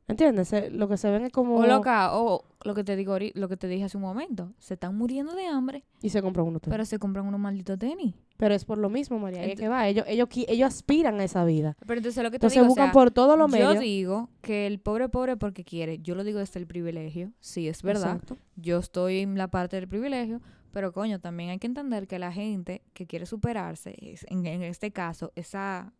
¿Entiendes? 0.07 0.47
Se- 0.47 0.69
lo 0.71 0.87
que 0.87 0.95
se 0.97 1.09
ven 1.11 1.23
es 1.25 1.31
como... 1.31 1.55
O 1.57 1.65
loca, 1.65 2.17
o 2.17 2.45
lo 2.63 2.73
que 2.73 2.83
te 2.83 2.95
digo 2.95 3.17
lo 3.33 3.49
que 3.49 3.57
te 3.57 3.67
dije 3.67 3.83
hace 3.85 3.97
un 3.97 4.03
momento, 4.03 4.53
se 4.57 4.75
están 4.75 4.95
muriendo 4.97 5.33
de 5.35 5.45
hambre, 5.47 5.83
Y 6.01 6.09
se 6.09 6.21
compran 6.21 6.47
uno. 6.47 6.59
Pero, 6.59 6.71
pero 6.71 6.85
se 6.85 6.97
compran 6.97 7.25
unos 7.27 7.39
malditos 7.39 7.77
tenis. 7.77 8.15
pero 8.37 8.53
es 8.55 8.63
por 8.63 8.77
lo 8.77 8.89
mismo, 8.89 9.19
María. 9.19 9.53
que 9.55 9.67
va. 9.67 9.87
Ellos, 9.87 10.05
ellos, 10.07 10.29
ellos 10.47 10.67
aspiran 10.67 11.19
a 11.19 11.23
esa 11.25 11.43
vida. 11.43 11.75
Pero 11.85 11.97
entonces 11.99 12.23
lo 12.23 12.31
que 12.31 12.39
te 12.39 12.45
Entonces 12.47 12.55
digo, 12.55 12.65
o 12.65 12.69
buscan 12.69 12.85
sea, 12.87 12.93
por 12.93 13.11
todos 13.11 13.37
los 13.37 13.51
yo 13.51 13.57
medios. 13.57 13.79
digo 13.81 14.29
que 14.41 14.65
el 14.65 14.79
pobre 14.79 15.09
pobre 15.09 15.35
porque 15.35 15.63
quiere. 15.65 15.99
Yo 15.99 16.15
lo 16.15 16.23
digo 16.23 16.39
desde 16.39 16.59
el 16.59 16.67
privilegio, 16.67 17.31
sí, 17.41 17.67
es 17.67 17.83
verdad. 17.83 18.13
Exacto. 18.15 18.37
Yo 18.55 18.77
estoy 18.79 19.19
en 19.19 19.37
la 19.37 19.49
parte 19.49 19.75
del 19.75 19.87
privilegio, 19.89 20.41
pero 20.71 20.93
coño, 20.93 21.19
también 21.19 21.49
hay 21.49 21.57
que 21.59 21.67
entender 21.67 22.07
que 22.07 22.17
la 22.19 22.31
gente 22.31 22.81
que 22.93 23.07
quiere 23.07 23.25
superarse, 23.25 23.95
es- 24.01 24.25
en, 24.29 24.45
en 24.45 24.63
este 24.63 24.91
caso, 24.91 25.31
esa, 25.35 25.91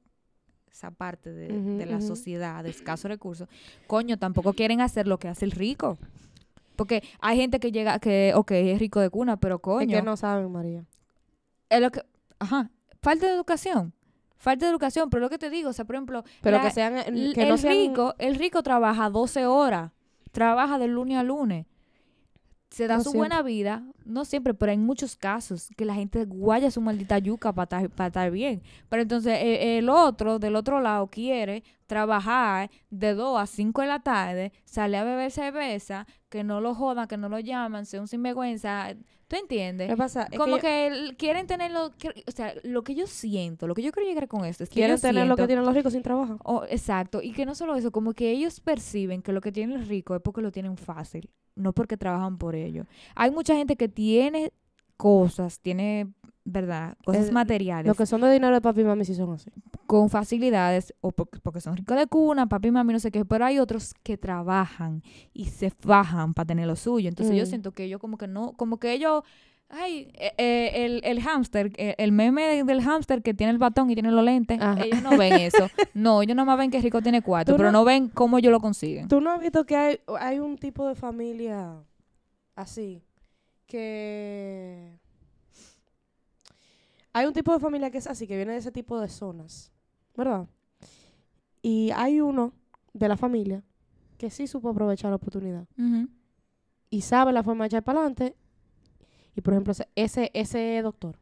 esa 0.71 0.91
parte 0.91 1.31
de, 1.33 1.47
de 1.77 1.85
la 1.85 2.01
sociedad 2.01 2.63
de 2.63 2.69
escasos 2.69 3.09
recursos, 3.09 3.47
coño, 3.87 4.17
tampoco 4.17 4.53
quieren 4.53 4.81
hacer 4.81 5.07
lo 5.07 5.17
que 5.17 5.27
hace 5.27 5.45
el 5.45 5.51
rico. 5.51 5.97
Porque 6.75 7.01
hay 7.19 7.37
gente 7.37 7.59
que 7.59 7.71
llega, 7.71 7.97
que, 7.99 8.33
ok, 8.35 8.51
es 8.51 8.79
rico 8.79 8.99
de 8.99 9.09
cuna, 9.09 9.37
pero 9.37 9.59
coño, 9.59 9.95
Es 9.95 10.01
que 10.01 10.05
no 10.05 10.15
saben, 10.15 10.51
María. 10.51 10.85
es 11.69 11.81
lo 11.81 11.89
que, 11.89 12.01
ajá, 12.39 12.69
falta 13.01 13.25
de 13.27 13.33
educación. 13.33 13.93
Falta 14.37 14.65
de 14.67 14.71
educación, 14.71 15.09
pero 15.09 15.21
lo 15.21 15.29
que 15.31 15.39
te 15.39 15.49
digo, 15.49 15.71
o 15.71 15.73
sea, 15.73 15.85
por 15.85 15.95
ejemplo, 15.95 16.23
Pero 16.43 16.57
la- 16.57 16.63
que 16.63 16.69
sean... 16.69 16.93
Que 17.33 17.41
el 17.43 17.49
no 17.49 17.57
sean... 17.57 17.73
rico, 17.73 18.13
el 18.19 18.35
rico 18.35 18.61
trabaja 18.61 19.09
12 19.09 19.47
horas, 19.47 19.91
trabaja 20.31 20.77
de 20.77 20.87
lunes 20.87 21.17
a 21.17 21.23
lunes. 21.23 21.65
Se 22.69 22.87
da 22.87 22.97
No 22.97 23.03
su 23.03 23.11
siempre. 23.11 23.17
buena 23.29 23.41
vida, 23.43 23.83
no 24.05 24.25
siempre, 24.25 24.53
pero 24.53 24.71
en 24.71 24.81
muchos 24.83 25.15
casos, 25.15 25.69
que 25.77 25.85
la 25.85 25.93
gente 25.95 26.25
guaya 26.25 26.69
su 26.71 26.81
maldita 26.81 27.17
yuca 27.17 27.53
para 27.53 27.83
estar, 27.83 28.31
bien. 28.31 28.61
Pero 28.89 29.01
entonces 29.01 29.33
eh, 29.41 29.77
el 29.77 29.89
otro, 29.89 30.37
del 30.39 30.55
otro 30.55 30.81
lado, 30.81 31.07
quiere 31.07 31.63
trabajar 31.87 32.69
de 32.89 33.13
2 33.15 33.39
a 33.39 33.47
5 33.47 33.81
de 33.81 33.87
la 33.87 33.99
tarde, 34.01 34.51
sale 34.65 34.97
a 34.97 35.03
beber 35.03 35.31
cerveza, 35.31 36.05
que 36.29 36.43
no 36.43 36.61
lo 36.61 36.75
jodan, 36.75 37.07
que 37.07 37.17
no 37.17 37.29
lo 37.29 37.39
llaman, 37.39 37.85
sea 37.85 38.01
un 38.01 38.07
sinvergüenza. 38.07 38.93
¿Tú 39.27 39.35
entiendes? 39.35 39.89
¿Qué 39.89 39.97
pasa? 39.97 40.27
Es 40.31 40.37
Como 40.37 40.55
que 40.55 40.61
que, 40.61 40.87
el- 40.87 41.17
quieren 41.17 41.47
tener 41.47 41.71
lo 41.71 41.91
que, 41.91 42.09
o 42.27 42.31
sea, 42.31 42.53
lo 42.63 42.83
que 42.83 42.95
yo 42.95 43.07
siento, 43.07 43.67
lo 43.67 43.73
que 43.75 43.81
yo 43.81 43.91
quiero 43.91 44.07
llegar 44.07 44.27
con 44.27 44.45
esto 44.45 44.63
es 44.63 44.69
que 44.69 44.75
quieren 44.75 44.95
yo 44.95 45.01
tener 45.01 45.27
lo 45.27 45.35
que 45.35 45.47
tienen 45.47 45.65
los 45.65 45.73
ricos 45.75 45.93
sin 45.93 46.01
trabajo. 46.03 46.37
Oh, 46.43 46.63
exacto, 46.69 47.21
y 47.21 47.31
que 47.33 47.45
no 47.45 47.53
solo 47.55 47.75
eso, 47.75 47.91
como 47.91 48.13
que 48.13 48.31
ellos 48.31 48.59
perciben 48.61 49.21
que 49.21 49.33
lo 49.33 49.41
que 49.41 49.51
tienen 49.51 49.77
los 49.79 49.87
ricos 49.89 50.17
es 50.17 50.21
porque 50.21 50.41
lo 50.41 50.51
tienen 50.51 50.77
fácil, 50.77 51.29
no 51.55 51.73
porque 51.73 51.97
trabajan 51.97 52.37
por 52.37 52.55
ello. 52.55 52.85
Hay 53.15 53.31
mucha 53.31 53.55
gente 53.55 53.75
que 53.75 53.89
tiene 53.89 54.53
cosas, 54.95 55.59
tiene, 55.59 56.13
¿verdad? 56.49 56.97
Cosas 57.05 57.27
El- 57.27 57.33
materiales 57.33 57.87
Los 57.87 57.97
que 57.97 58.05
son 58.05 58.21
de 58.21 58.31
dinero 58.31 58.53
de 58.55 58.61
papi 58.61 58.81
y 58.81 58.83
mami 58.85 59.03
sí 59.03 59.13
son 59.13 59.33
así. 59.33 59.51
con 59.85 60.09
facilidades 60.09 60.93
o 61.01 61.11
porque, 61.11 61.39
porque 61.39 61.59
son 61.61 61.75
ricos 61.75 61.97
de 61.97 62.07
cuna, 62.07 62.47
papi 62.47 62.69
y 62.69 62.71
mami, 62.71 62.93
no 62.93 62.99
sé 62.99 63.11
qué, 63.11 63.25
pero 63.25 63.43
hay 63.45 63.59
otros 63.59 63.93
que 64.03 64.17
trabajan 64.17 65.03
y 65.33 65.45
se 65.45 65.69
fajan 65.69 66.33
para 66.33 66.45
tener 66.47 66.65
lo 66.67 66.75
suyo. 66.77 67.09
Entonces 67.09 67.35
yo 67.35 67.43
Mm. 67.43 67.47
siento 67.47 67.71
que 67.73 67.83
ellos 67.83 67.99
como 67.99 68.17
que 68.17 68.27
no, 68.27 68.53
como 68.53 68.77
que 68.79 68.93
ellos... 68.93 69.23
Ay, 69.69 70.09
eh, 70.13 70.31
eh, 70.37 70.85
el, 70.85 71.01
el 71.03 71.21
hámster, 71.21 71.73
eh, 71.75 71.93
el 71.97 72.13
meme 72.13 72.43
de- 72.43 72.63
del 72.63 72.81
hámster 72.81 73.21
que 73.21 73.33
tiene 73.33 73.51
el 73.51 73.57
batón 73.57 73.89
y 73.91 73.95
tiene 73.95 74.11
los 74.11 74.23
lentes, 74.23 74.61
Ajá. 74.61 74.81
ellos 74.81 75.01
no 75.03 75.17
ven 75.17 75.33
eso. 75.33 75.67
No, 75.93 76.21
ellos 76.21 76.37
nomás 76.37 76.57
ven 76.57 76.71
que 76.71 76.79
rico 76.79 77.01
tiene 77.01 77.21
cuarto, 77.21 77.51
Tú 77.51 77.57
pero 77.57 77.73
no- 77.73 77.79
no 77.79 77.83
ven 77.83 78.07
cómo 78.07 78.37
ellos 78.37 78.53
lo 78.53 78.61
consiguen. 78.61 79.09
¿Tú 79.09 79.19
no 79.19 79.31
has 79.31 79.41
visto 79.41 79.65
que 79.65 79.75
hay, 79.75 79.99
hay 80.21 80.39
un 80.39 80.57
tipo 80.57 80.87
de 80.87 80.95
familia 80.95 81.73
así? 82.55 83.03
Que... 83.65 84.97
Hay 87.17 87.25
un 87.25 87.33
tipo 87.33 87.51
de 87.53 87.59
familia 87.59 87.89
que 87.91 87.97
es 87.97 88.07
así, 88.07 88.27
que 88.27 88.35
viene 88.35 88.51
de 88.53 88.59
ese 88.59 88.71
tipo 88.71 88.99
de 88.99 89.07
zonas, 89.09 89.71
¿verdad? 90.15 90.47
Y 91.61 91.91
hay 91.95 92.21
uno 92.21 92.53
de 92.93 93.07
la 93.07 93.17
familia 93.17 93.63
que 94.17 94.29
sí 94.29 94.47
supo 94.47 94.69
aprovechar 94.69 95.09
la 95.09 95.15
oportunidad 95.17 95.65
y 96.89 97.01
sabe 97.01 97.31
la 97.33 97.43
forma 97.43 97.63
de 97.63 97.67
echar 97.67 97.83
para 97.83 97.99
adelante. 97.99 98.35
Y 99.35 99.41
por 99.41 99.53
ejemplo, 99.53 99.73
ese- 99.95 100.31
ese, 100.33 100.81
doctor, 100.81 101.17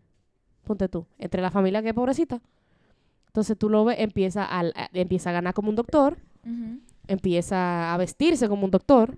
ponte 0.64 0.88
tú, 0.88 1.06
entre 1.18 1.42
la 1.42 1.52
familia 1.52 1.82
que 1.82 1.90
es 1.90 1.94
pobrecita, 1.94 2.42
entonces 3.28 3.58
tú 3.58 3.70
lo 3.70 3.84
ves, 3.86 3.98
empieza 4.00 4.46
a, 4.46 4.60
a- 4.62 4.90
empieza 4.94 5.30
a 5.30 5.34
ganar 5.34 5.54
como 5.54 5.70
un 5.70 5.76
doctor, 5.76 6.18
empieza 7.08 7.94
a 7.94 7.98
vestirse 7.98 8.48
como 8.48 8.66
un 8.66 8.72
doctor, 8.72 9.18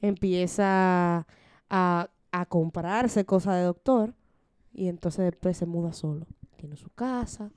empieza 0.00 1.26
a, 1.70 2.08
a 2.32 2.46
comprarse 2.46 3.24
cosas 3.24 3.56
de 3.56 3.62
doctor 3.62 4.14
y 4.78 4.88
entonces 4.88 5.24
después 5.24 5.56
se 5.56 5.66
muda 5.66 5.92
solo. 5.92 6.26
Tiene 6.56 6.76
su 6.76 6.88
casa, 6.90 7.50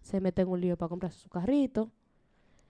se 0.00 0.20
mete 0.20 0.42
en 0.42 0.48
un 0.48 0.60
lío 0.60 0.76
para 0.76 0.88
comprarse 0.88 1.18
su 1.18 1.28
carrito. 1.28 1.90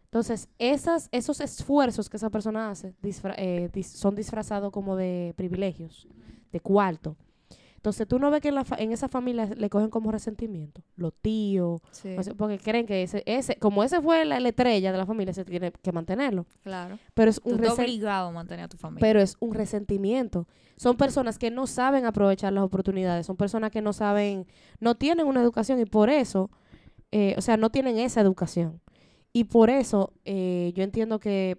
Entonces, 0.07 0.49
esas, 0.59 1.09
esos 1.13 1.41
esfuerzos 1.41 2.09
que 2.09 2.17
esa 2.17 2.31
persona 2.31 2.71
hace 2.71 2.95
eh, 3.37 3.71
son 3.83 4.15
disfrazados 4.17 4.73
como 4.73 4.97
de 4.97 5.33
privilegios, 5.37 6.09
de 6.53 6.61
cuarto. 6.61 7.17
Entonces, 7.85 8.09
tú 8.09 8.19
no 8.19 8.31
ves 8.31 8.41
que 8.41 8.49
en, 8.49 8.55
la 8.55 8.65
fa- 8.65 8.77
en 8.79 8.93
esa 8.93 9.09
familia 9.11 9.45
le 9.45 9.69
cogen 9.69 9.91
como 9.91 10.11
resentimiento. 10.11 10.81
Los 10.97 11.13
tíos, 11.21 11.83
Sí, 11.91 12.17
o 12.17 12.23
sea, 12.23 12.33
porque 12.35 12.59
creen 12.59 12.87
que 12.87 13.03
ese, 13.03 13.23
ese, 13.27 13.57
como 13.57 13.85
ese 13.85 14.01
fue 14.01 14.25
la, 14.25 14.41
la 14.41 14.49
estrella 14.49 14.91
de 14.91 14.97
la 14.97 15.05
familia, 15.05 15.35
se 15.35 15.45
tiene 15.45 15.71
que 15.71 15.93
mantenerlo. 15.93 16.47
claro. 16.63 16.99
Pero 17.13 17.31
es 17.31 17.43
Tú 17.43 17.51
un, 17.51 17.57
estás 17.57 17.77
resen- 17.79 17.83
obligado 17.85 18.29
a 18.29 18.33
mantener 18.33 18.65
a 18.65 18.69
tu 18.69 18.79
familia. 18.79 19.01
pero 19.07 19.21
es 19.21 19.37
un 19.39 19.53
resentimiento. 19.53 20.49
Son 20.79 20.97
personas 20.97 21.39
que 21.39 21.51
no 21.51 21.67
saben 21.67 22.07
aprovechar 22.07 22.55
las 22.55 22.65
oportunidades, 22.65 23.27
son 23.27 23.37
personas 23.37 23.71
que 23.71 23.83
no 23.83 23.93
saben, 23.93 24.47
no 24.81 24.95
tienen 24.95 25.27
una 25.27 25.43
educación 25.43 25.79
y 25.79 25.85
por 25.85 26.09
eso, 26.09 26.51
eh, 27.13 27.35
o 27.37 27.43
sea, 27.43 27.59
no 27.59 27.69
tienen 27.69 27.99
esa 27.99 28.23
educación. 28.23 28.81
Y 29.35 29.45
por 29.45 29.69
eso 29.69 30.15
eh, 30.25 30.73
yo 30.75 30.83
entiendo 30.85 31.21
que, 31.21 31.59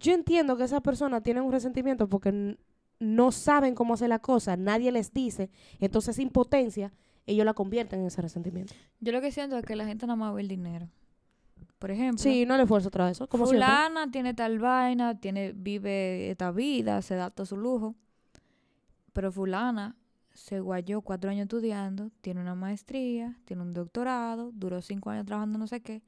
yo 0.00 0.12
entiendo 0.14 0.56
que 0.56 0.64
esas 0.64 0.80
personas 0.80 1.22
tienen 1.22 1.42
un 1.44 1.52
resentimiento 1.52 2.08
porque 2.08 2.56
no 3.00 3.32
saben 3.32 3.74
cómo 3.74 3.94
hacer 3.94 4.08
la 4.08 4.18
cosa, 4.18 4.56
nadie 4.56 4.90
les 4.92 5.12
dice, 5.12 5.50
entonces 5.80 6.16
esa 6.16 6.22
impotencia, 6.22 6.92
ellos 7.26 7.44
la 7.44 7.54
convierten 7.54 8.00
en 8.00 8.06
ese 8.06 8.22
resentimiento. 8.22 8.74
Yo 9.00 9.12
lo 9.12 9.20
que 9.20 9.30
siento 9.30 9.56
es 9.58 9.64
que 9.64 9.76
la 9.76 9.86
gente 9.86 10.06
nada 10.06 10.16
más 10.16 10.34
ve 10.34 10.40
el 10.42 10.48
dinero. 10.48 10.88
Por 11.78 11.90
ejemplo, 11.92 12.18
Sí, 12.18 12.44
no 12.44 12.56
le 12.56 12.62
esfuerzo 12.64 12.88
otra 12.88 13.06
vez, 13.06 13.18
como 13.28 13.46
siempre. 13.46 13.66
fulana 13.66 14.10
tiene 14.10 14.34
tal 14.34 14.58
vaina, 14.58 15.20
tiene, 15.20 15.52
vive 15.52 16.30
esta 16.30 16.50
vida, 16.50 17.00
se 17.02 17.14
da 17.14 17.30
todo 17.30 17.46
su 17.46 17.56
lujo. 17.56 17.94
Pero 19.12 19.30
fulana 19.30 19.94
se 20.32 20.60
guayó 20.60 21.02
cuatro 21.02 21.30
años 21.30 21.42
estudiando, 21.42 22.10
tiene 22.20 22.40
una 22.40 22.54
maestría, 22.54 23.38
tiene 23.44 23.62
un 23.62 23.74
doctorado, 23.74 24.50
duró 24.54 24.80
cinco 24.82 25.10
años 25.10 25.26
trabajando 25.26 25.58
no 25.58 25.66
sé 25.66 25.80
qué. 25.80 26.02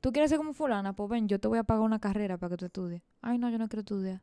¿Tú 0.00 0.12
quieres 0.12 0.30
ser 0.30 0.38
como 0.38 0.52
fulana? 0.52 0.94
Pues 0.94 1.08
ven, 1.10 1.28
yo 1.28 1.38
te 1.40 1.48
voy 1.48 1.58
a 1.58 1.64
pagar 1.64 1.82
una 1.82 1.98
carrera 1.98 2.38
para 2.38 2.50
que 2.50 2.56
tú 2.58 2.66
estudies. 2.66 3.02
Ay, 3.22 3.38
no, 3.38 3.50
yo 3.50 3.58
no 3.58 3.68
quiero 3.68 3.80
estudiar. 3.80 4.20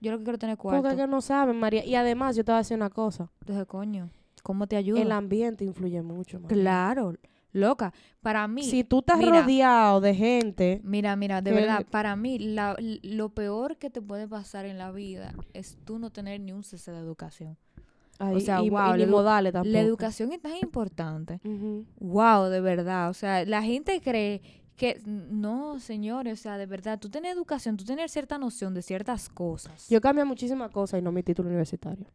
Yo 0.00 0.12
lo 0.12 0.18
que 0.18 0.24
quiero 0.24 0.38
tener 0.38 0.56
cuarto. 0.56 0.82
Porque 0.82 0.94
es 0.94 1.00
que 1.00 1.06
no 1.10 1.20
saben, 1.20 1.58
María. 1.58 1.84
Y 1.84 1.94
además, 1.94 2.36
yo 2.36 2.44
te 2.44 2.52
voy 2.52 2.56
a 2.56 2.58
decir 2.58 2.76
una 2.76 2.90
cosa. 2.90 3.30
Entonces, 3.40 3.66
coño, 3.66 4.10
¿cómo 4.42 4.66
te 4.66 4.76
ayuda? 4.76 5.00
El 5.00 5.12
ambiente 5.12 5.64
influye 5.64 6.02
mucho. 6.02 6.38
María. 6.40 6.56
Claro, 6.56 7.14
loca. 7.52 7.92
Para 8.20 8.46
mí, 8.48 8.62
Si 8.64 8.84
tú 8.84 8.98
estás 8.98 9.18
mira. 9.18 9.40
rodeado 9.42 10.00
de 10.00 10.14
gente, 10.14 10.80
Mira, 10.84 11.16
mira, 11.16 11.40
de 11.40 11.52
verdad, 11.52 11.86
para 11.90 12.16
mí 12.16 12.38
la- 12.38 12.76
lo 12.78 13.28
peor 13.30 13.76
que 13.78 13.88
te 13.90 14.02
puede 14.02 14.28
pasar 14.28 14.66
en 14.66 14.76
la 14.76 14.90
vida 14.90 15.32
es 15.54 15.78
tú 15.84 15.98
no 15.98 16.10
tener 16.10 16.40
ni 16.40 16.52
un 16.52 16.62
cese 16.64 16.90
de 16.92 16.98
educación. 16.98 17.56
ay, 18.18 18.36
O 18.36 18.40
sea, 18.40 18.62
y, 18.62 18.70
wow, 18.70 18.94
y 18.94 18.98
la 18.98 19.06
modales 19.06 19.52
tampoco. 19.52 19.72
La 19.72 19.80
educación 19.80 20.32
es 20.32 20.40
tan 20.40 20.56
importante. 20.56 21.40
Ujú. 21.44 21.84
Wow, 21.98 22.44
de 22.44 22.60
verdad. 22.60 23.10
O 23.10 23.14
sea, 23.14 23.44
la 23.44 23.62
gente 23.62 24.00
cree 24.00 24.40
que 24.76 25.00
no, 25.06 25.78
señores, 25.78 26.40
o 26.40 26.42
sea, 26.42 26.58
de 26.58 26.66
verdad, 26.66 26.98
tú 26.98 27.08
tienes 27.08 27.32
educación, 27.34 27.76
tú 27.76 27.84
tienes 27.84 28.10
cierta 28.12 28.38
noción 28.38 28.74
de 28.74 28.82
ciertas 28.82 29.28
cosas. 29.28 29.88
Yo 29.88 30.00
cambio 30.00 30.26
muchísimas 30.26 30.70
cosas 30.70 30.98
y 31.00 31.02
no 31.02 31.12
mi 31.12 31.22
título 31.22 31.48
universitario. 31.48 32.06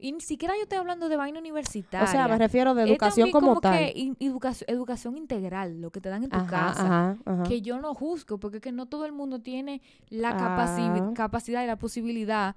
y 0.00 0.12
ni 0.12 0.20
siquiera 0.20 0.54
yo 0.54 0.62
estoy 0.62 0.78
hablando 0.78 1.08
de 1.08 1.16
vaina 1.16 1.40
universitaria. 1.40 2.06
O 2.08 2.10
sea, 2.10 2.28
me 2.28 2.38
refiero 2.38 2.72
de 2.76 2.84
educación 2.84 3.30
también 3.32 3.32
como, 3.32 3.60
tal. 3.60 3.76
que 3.78 4.14
educación, 4.20 4.66
educación 4.70 5.16
integral, 5.16 5.80
lo 5.80 5.90
que 5.90 6.00
te 6.00 6.08
dan 6.08 6.22
en 6.22 6.30
tu 6.30 6.36
Ajá, 6.36 6.46
casa. 6.68 6.84
ajá, 6.84 7.16
ajá. 7.24 7.42
que 7.42 7.62
yo 7.62 7.80
no 7.80 7.92
juzgo, 7.94 8.38
porque 8.38 8.58
es 8.58 8.62
que 8.62 8.70
no 8.70 8.86
todo 8.86 9.04
el 9.06 9.10
mundo 9.12 9.40
tiene 9.40 9.82
la 10.08 10.30
Ah. 10.30 10.38
capaci- 10.38 11.12
capacidad 11.14 11.64
y 11.64 11.66
la 11.66 11.74
posibilidad. 11.76 12.54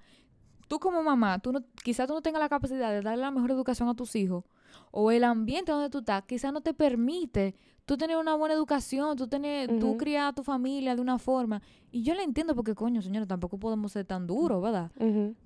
Tú 0.67 0.79
como 0.79 1.01
mamá, 1.01 1.39
tú 1.39 1.51
no, 1.51 1.62
quizás 1.83 2.05
tú 2.07 2.13
no 2.13 2.21
tengas 2.21 2.41
la 2.41 2.48
capacidad 2.48 2.91
de 2.91 3.01
darle 3.01 3.21
la 3.24 3.31
mejor 3.31 3.50
educación 3.50 3.89
a 3.89 3.95
tus 3.95 4.15
hijos, 4.15 4.43
o 4.91 5.11
el 5.11 5.23
ambiente 5.23 5.71
donde 5.71 5.89
tú 5.89 5.99
estás, 5.99 6.23
quizás 6.23 6.51
no 6.53 6.61
te 6.61 6.73
permite 6.73 7.55
tú 7.85 7.97
tener 7.97 8.17
una 8.17 8.35
buena 8.35 8.53
educación, 8.55 9.17
tú 9.17 9.27
tener, 9.27 9.67
tú 9.79 9.89
Ujú. 9.89 9.97
criar 9.97 10.27
a 10.29 10.33
tu 10.33 10.43
familia 10.43 10.95
de 10.95 11.01
una 11.01 11.17
forma. 11.17 11.61
Y 11.91 12.03
yo 12.03 12.13
la 12.13 12.23
entiendo 12.23 12.55
porque, 12.55 12.73
coño, 12.73 13.01
señora, 13.01 13.25
tampoco 13.25 13.57
podemos 13.57 13.91
ser 13.91 14.05
tan 14.05 14.27
duros, 14.27 14.61
¿verdad? 14.61 14.91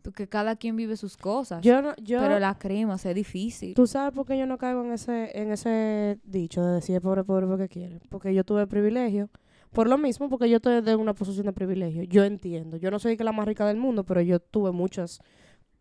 Porque 0.03 0.27
cada 0.27 0.55
quien 0.55 0.75
vive 0.75 0.95
sus 0.95 1.17
cosas. 1.17 1.63
Yo 1.63 1.81
no, 1.81 1.95
yo, 1.95 2.19
pero 2.19 2.37
la 2.39 2.57
crema, 2.57 2.95
es 2.95 3.15
difícil. 3.15 3.73
tú 3.73 3.87
sabes 3.87 4.13
por 4.13 4.25
qué 4.27 4.37
yo 4.37 4.45
no 4.45 4.57
caigo 4.57 4.83
en 4.83 4.91
ese, 4.91 5.31
en 5.39 5.51
ese 5.51 6.19
dicho 6.23 6.63
de 6.63 6.73
decir 6.73 7.01
pobre, 7.01 7.23
pobre 7.23 7.47
porque 7.47 7.67
quiere. 7.67 7.99
Porque 8.09 8.33
yo 8.33 8.43
tuve 8.43 8.67
privilegio. 8.67 9.29
Por 9.71 9.89
lo 9.89 9.97
mismo, 9.97 10.29
porque 10.29 10.49
yo 10.49 10.57
estoy 10.57 10.81
de 10.81 10.95
una 10.95 11.13
posición 11.13 11.47
de 11.47 11.53
privilegio. 11.53 12.03
Yo 12.03 12.23
entiendo. 12.23 12.77
Yo 12.77 12.91
no 12.91 12.99
soy 12.99 13.17
que 13.17 13.23
la 13.23 13.33
más 13.33 13.45
rica 13.45 13.65
del 13.65 13.77
mundo, 13.77 14.05
pero 14.05 14.21
yo 14.21 14.39
tuve 14.39 14.71
muchos 14.71 15.19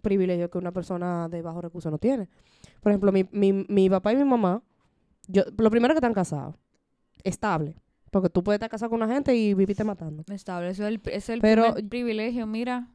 privilegios 0.05 0.49
que 0.51 0.59
una 0.59 0.71
persona 0.71 1.29
de 1.29 1.43
bajos 1.43 1.63
recursos 1.65 1.91
no 1.91 1.99
tiene. 1.99 2.29
Por 2.81 2.93
ejemplo, 2.93 3.11
mi, 3.11 3.27
mi, 3.33 3.53
mi 3.69 3.91
papá 3.91 4.13
y 4.13 4.17
mi 4.17 4.25
mamá, 4.25 4.63
yo, 5.27 5.43
lo 5.59 5.71
primero 5.71 5.93
que 5.95 5.99
están 5.99 6.15
casados, 6.15 6.55
estable. 7.25 7.75
Porque 8.13 8.31
tú 8.31 8.45
puedes 8.45 8.59
estar 8.59 8.71
casado 8.71 8.91
con 8.91 9.03
una 9.03 9.13
gente 9.13 9.35
y 9.35 9.55
viviste 9.55 9.83
matando. 9.83 10.23
Estable, 10.33 10.71
eso 10.71 10.85
es 10.87 10.89
el, 10.91 11.01
es 11.07 11.29
el 11.29 11.41
Pero- 11.41 11.65
primer 11.75 11.89
privilegio, 11.89 12.47
mira. 12.47 12.87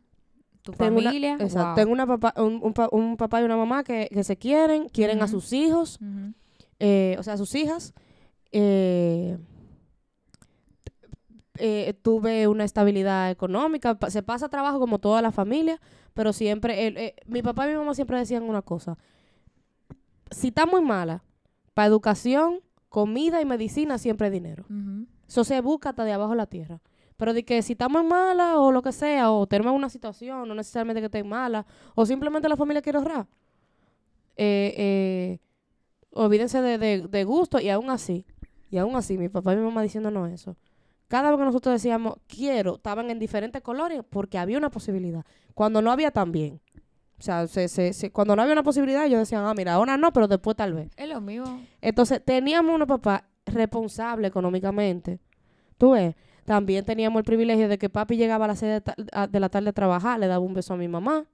Tu 0.62 0.72
Tengo 0.74 1.00
una- 1.00 1.10
familia. 1.10 1.34
Exacto. 1.40 1.66
wow. 1.68 1.76
Tengo 1.76 1.92
una 1.92 2.06
papá, 2.08 2.34
un, 2.38 2.62
un 2.64 2.74
un 2.92 3.18
papá 3.18 3.42
y 3.42 3.44
una 3.46 3.58
mamá 3.58 3.84
que, 3.84 4.08
que 4.12 4.24
se 4.24 4.38
quieren, 4.38 4.88
quieren 4.90 5.22
a 5.22 5.28
sus 5.28 5.52
hijos, 5.54 6.00
eh, 6.80 7.16
o 7.20 7.24
sea, 7.24 7.34
a 7.34 7.38
sus 7.38 7.54
hijas. 7.56 7.94
Eh, 8.52 9.38
eh, 11.60 11.94
tuve 12.02 12.48
una 12.48 12.64
estabilidad 12.64 13.30
económica, 13.30 13.98
se 14.08 14.24
pasa 14.24 14.50
trabajo 14.50 14.80
como 14.80 15.00
toda 15.00 15.22
la 15.22 15.32
familia, 15.32 15.80
pero 16.14 16.34
siempre, 16.34 16.88
eh, 16.88 17.16
mi 17.26 17.42
papá 17.42 17.68
y 17.68 17.72
mi 17.72 17.78
mamá 17.78 17.94
siempre 17.94 18.18
decían 18.18 18.44
una 18.44 18.62
cosa, 18.62 18.98
si 20.32 20.48
está 20.48 20.66
muy 20.66 20.82
mala, 20.82 21.24
para 21.74 21.88
educación, 21.88 22.62
comida 22.90 23.42
y 23.42 23.46
medicina 23.46 23.98
siempre 23.98 24.28
hay 24.28 24.34
dinero. 24.34 24.66
Eso 25.28 25.44
se 25.44 25.62
busca 25.62 25.90
hasta 25.90 26.04
de 26.04 26.12
abajo 26.12 26.32
de 26.32 26.38
la 26.38 26.48
tierra. 26.48 26.82
Pero 27.18 27.34
de 27.34 27.44
que 27.44 27.62
si 27.62 27.74
está 27.74 27.90
muy 27.90 28.04
mala 28.04 28.60
o 28.60 28.72
lo 28.72 28.82
que 28.82 28.92
sea, 28.92 29.32
o 29.32 29.46
tenemos 29.46 29.74
una 29.74 29.90
situación, 29.90 30.48
no 30.48 30.56
necesariamente 30.56 31.02
que 31.02 31.06
esté 31.06 31.24
mala, 31.24 31.66
o 31.94 32.06
simplemente 32.06 32.48
la 32.48 32.56
familia 32.56 32.82
quiere 32.82 32.98
ahorrar, 32.98 33.28
eh, 34.38 34.74
eh, 34.78 35.40
olvídense 36.12 36.62
de, 36.62 36.78
de, 36.78 37.08
de 37.08 37.24
gusto 37.26 37.60
y 37.60 37.70
aún 37.70 37.90
así, 37.90 38.26
y 38.72 38.78
aún 38.78 38.96
así, 38.96 39.18
mi 39.18 39.28
papá 39.28 39.54
y 39.54 39.58
mi 39.58 39.64
mamá 39.64 39.82
diciéndonos 39.82 40.30
eso, 40.32 40.56
Cada 41.10 41.30
vez 41.32 41.38
que 41.40 41.46
nosotros 41.46 41.74
decíamos 41.74 42.16
quiero, 42.28 42.76
estaban 42.76 43.10
en 43.10 43.20
diferentes 43.20 43.62
colores 43.62 44.02
porque 44.10 44.38
había 44.38 44.58
una 44.58 44.70
posibilidad. 44.72 45.26
Cuando 45.54 45.82
no 45.82 45.92
había 45.92 46.12
también. 46.12 46.62
O 47.20 47.22
sea, 47.22 47.48
se, 47.48 47.68
se- 47.68 47.92
se- 47.92 48.12
cuando 48.12 48.34
no 48.34 48.42
había 48.44 48.54
una 48.54 48.64
posibilidad, 48.64 49.06
ellos 49.06 49.20
decían, 49.20 49.44
ah, 49.46 49.54
mira, 49.54 49.74
ahora 49.74 49.98
no, 49.98 50.14
pero 50.14 50.30
después 50.30 50.56
tal 50.56 50.74
vez. 50.74 50.90
Es 50.96 51.10
lo 51.10 51.20
mismo. 51.20 51.60
Entonces, 51.82 52.24
teníamos 52.24 52.74
unos 52.74 52.88
papás 52.88 53.24
responsables 53.46 54.30
económicamente. 54.30 55.20
Tú 55.78 55.92
ves, 55.92 56.16
también 56.46 56.86
teníamos 56.86 57.20
el 57.20 57.26
privilegio 57.26 57.68
de 57.68 57.78
que 57.78 57.90
papi 57.90 58.16
llegaba 58.16 58.46
a 58.46 58.48
las 58.50 58.60
seis 58.60 58.82
de, 59.32 59.40
la 59.40 59.50
tarde 59.50 59.70
a 59.70 59.74
trabajar, 59.74 60.18
le 60.20 60.28
daba 60.28 60.40
un 60.46 60.54
beso 60.54 60.74
a 60.74 60.78
mi 60.78 60.88
mamá. 60.88 61.26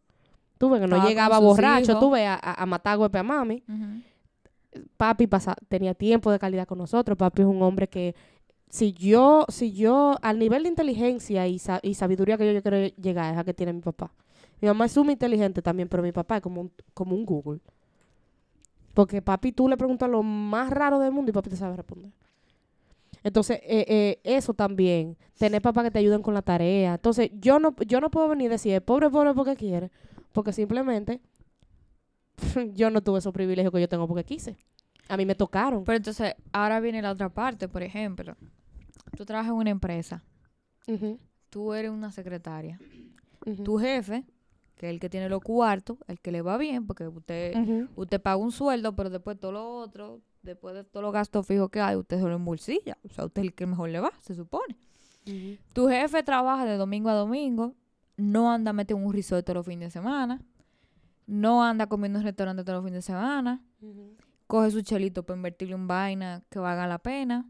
Tú 0.58 0.70
ves, 0.72 0.82
que 0.82 0.88
no 0.88 0.98
llegaba 1.08 1.38
borracho, 1.40 1.92
hijos. 1.92 2.00
tú 2.00 2.10
ves, 2.12 2.28
a, 2.28 2.34
a- 2.36 2.64
a 2.64 2.66
matar 2.66 2.98
golpe 2.98 3.20
a 3.20 3.24
mami. 3.24 3.62
Papi 4.98 5.28
pasa, 5.28 5.56
tenía 5.70 5.94
tiempo 5.94 6.32
de 6.32 6.40
calidad 6.40 6.68
con 6.68 6.78
nosotros. 6.78 7.18
Papi 7.18 7.44
es 7.44 7.48
un 7.48 7.62
hombre 7.62 7.88
que, 7.88 8.14
si 8.70 8.94
yo, 8.94 9.46
si 9.50 9.74
yo, 9.74 10.18
al 10.22 10.40
nivel 10.40 10.64
de 10.64 10.70
inteligencia 10.70 11.48
y, 11.48 11.60
sa- 11.60 11.80
y 11.84 11.94
sabiduría 11.96 12.38
que 12.38 12.46
yo, 12.48 12.52
yo 12.54 12.62
quiero 12.62 12.78
llegar, 13.02 13.34
es 13.34 13.40
a 13.40 13.44
que 13.44 13.54
tiene 13.54 13.74
mi 13.74 13.82
papá. 13.82 14.12
Mi 14.62 14.68
mamá 14.68 14.86
es 14.86 14.94
sumamente 14.94 15.26
inteligente 15.26 15.62
también, 15.62 15.90
pero 15.90 16.04
mi 16.04 16.12
papá 16.12 16.38
es 16.38 16.42
como 16.42 16.62
un, 16.62 16.72
como 16.94 17.16
un 17.16 17.26
Google. 17.26 17.60
Porque 18.94 19.22
papi, 19.22 19.52
tú 19.52 19.68
le 19.68 19.78
preguntas 19.78 20.10
lo 20.10 20.24
más 20.24 20.70
raro 20.70 21.00
del 21.00 21.12
mundo 21.12 21.30
y 21.30 21.34
papi 21.34 21.50
te 21.50 21.58
sabe 21.58 21.76
responder. 21.76 22.12
Entonces, 23.24 23.60
eh, 23.64 23.86
eh, 23.88 24.20
eso 24.24 24.54
también, 24.54 25.18
tener 25.38 25.62
papá 25.62 25.84
que 25.84 25.92
te 25.92 26.00
ayuden 26.00 26.22
con 26.22 26.34
la 26.36 26.44
tarea. 26.44 26.94
Entonces, 26.96 27.32
yo 27.42 27.60
no, 27.60 27.76
yo 27.88 28.00
no 28.00 28.12
puedo 28.12 28.28
venir 28.30 28.48
y 28.48 28.50
decir, 28.50 28.80
pobre, 28.82 29.10
pobre, 29.10 29.34
porque 29.34 29.56
quiere. 29.56 29.90
Porque 30.32 30.54
simplemente 30.54 31.22
yo 32.74 32.90
no 32.90 33.02
tuve 33.02 33.20
esos 33.20 33.34
privilegios 33.34 33.74
que 33.74 33.82
yo 33.82 33.90
tengo 33.90 34.08
porque 34.08 34.24
quise. 34.24 34.58
A 35.10 35.18
mí 35.18 35.26
me 35.26 35.36
tocaron. 35.36 35.84
Pero 35.84 35.98
entonces, 35.98 36.36
ahora 36.52 36.80
viene 36.80 37.02
la 37.02 37.12
otra 37.12 37.30
parte, 37.30 37.68
por 37.68 37.84
ejemplo. 37.84 38.36
Tú 39.18 39.26
trabajas 39.26 39.52
en 39.52 39.58
una 39.58 39.70
empresa, 39.70 40.24
Ujú, 40.88 41.18
tú 41.50 41.74
eres 41.74 41.92
una 41.92 42.12
secretaria. 42.12 42.80
Tu 43.64 43.78
jefe, 43.78 44.26
que 44.76 44.88
es 44.88 44.94
el 44.94 45.00
que 45.00 45.10
tiene 45.10 45.30
los 45.30 45.42
cuartos, 45.42 45.98
el 46.08 46.20
que 46.20 46.32
le 46.32 46.42
va 46.42 46.58
bien, 46.58 46.86
porque 46.88 47.08
usted, 47.08 47.54
usted 47.96 48.22
paga 48.22 48.38
un 48.38 48.52
sueldo, 48.52 48.96
pero 48.96 49.10
después 49.10 49.40
todo 49.40 49.52
lo 49.52 49.78
otro, 49.78 50.22
después 50.42 50.76
de 50.76 50.84
todos 50.84 51.04
los 51.04 51.14
gastos 51.14 51.46
fijos 51.46 51.70
que 51.70 51.80
hay, 51.80 51.96
usted 51.96 52.18
se 52.18 52.24
lo 52.24 52.36
embolsilla. 52.36 52.98
O 53.04 53.10
sea, 53.10 53.26
usted 53.26 53.42
es 53.42 53.48
el 53.50 53.54
que 53.54 53.66
mejor 53.68 53.90
le 53.90 54.00
va, 54.00 54.12
se 54.22 54.36
supone. 54.36 54.76
Tu 55.74 55.88
jefe 55.88 56.22
trabaja 56.24 56.66
de 56.66 56.78
domingo 56.78 57.10
a 57.10 57.14
domingo, 57.14 57.74
no 58.18 58.52
anda 58.52 58.74
metido 58.74 59.00
en 59.00 59.06
un 59.06 59.14
resort 59.14 59.46
todos 59.46 59.56
los 59.58 59.66
fines 59.66 59.88
de 59.88 59.92
semana, 59.92 60.42
no 61.28 61.64
anda 61.64 61.88
comiendo 61.88 62.20
en 62.20 62.26
restaurante 62.26 62.64
todos 62.64 62.78
los 62.78 62.86
fines 62.86 63.00
de 63.00 63.02
semana, 63.14 63.64
coge 64.48 64.72
su 64.72 64.82
chelito 64.82 65.24
para 65.24 65.38
invertirle 65.38 65.74
en 65.76 65.88
vaina 65.88 66.44
que 66.50 66.60
valga 66.60 66.86
la 66.88 67.00
pena, 67.00 67.46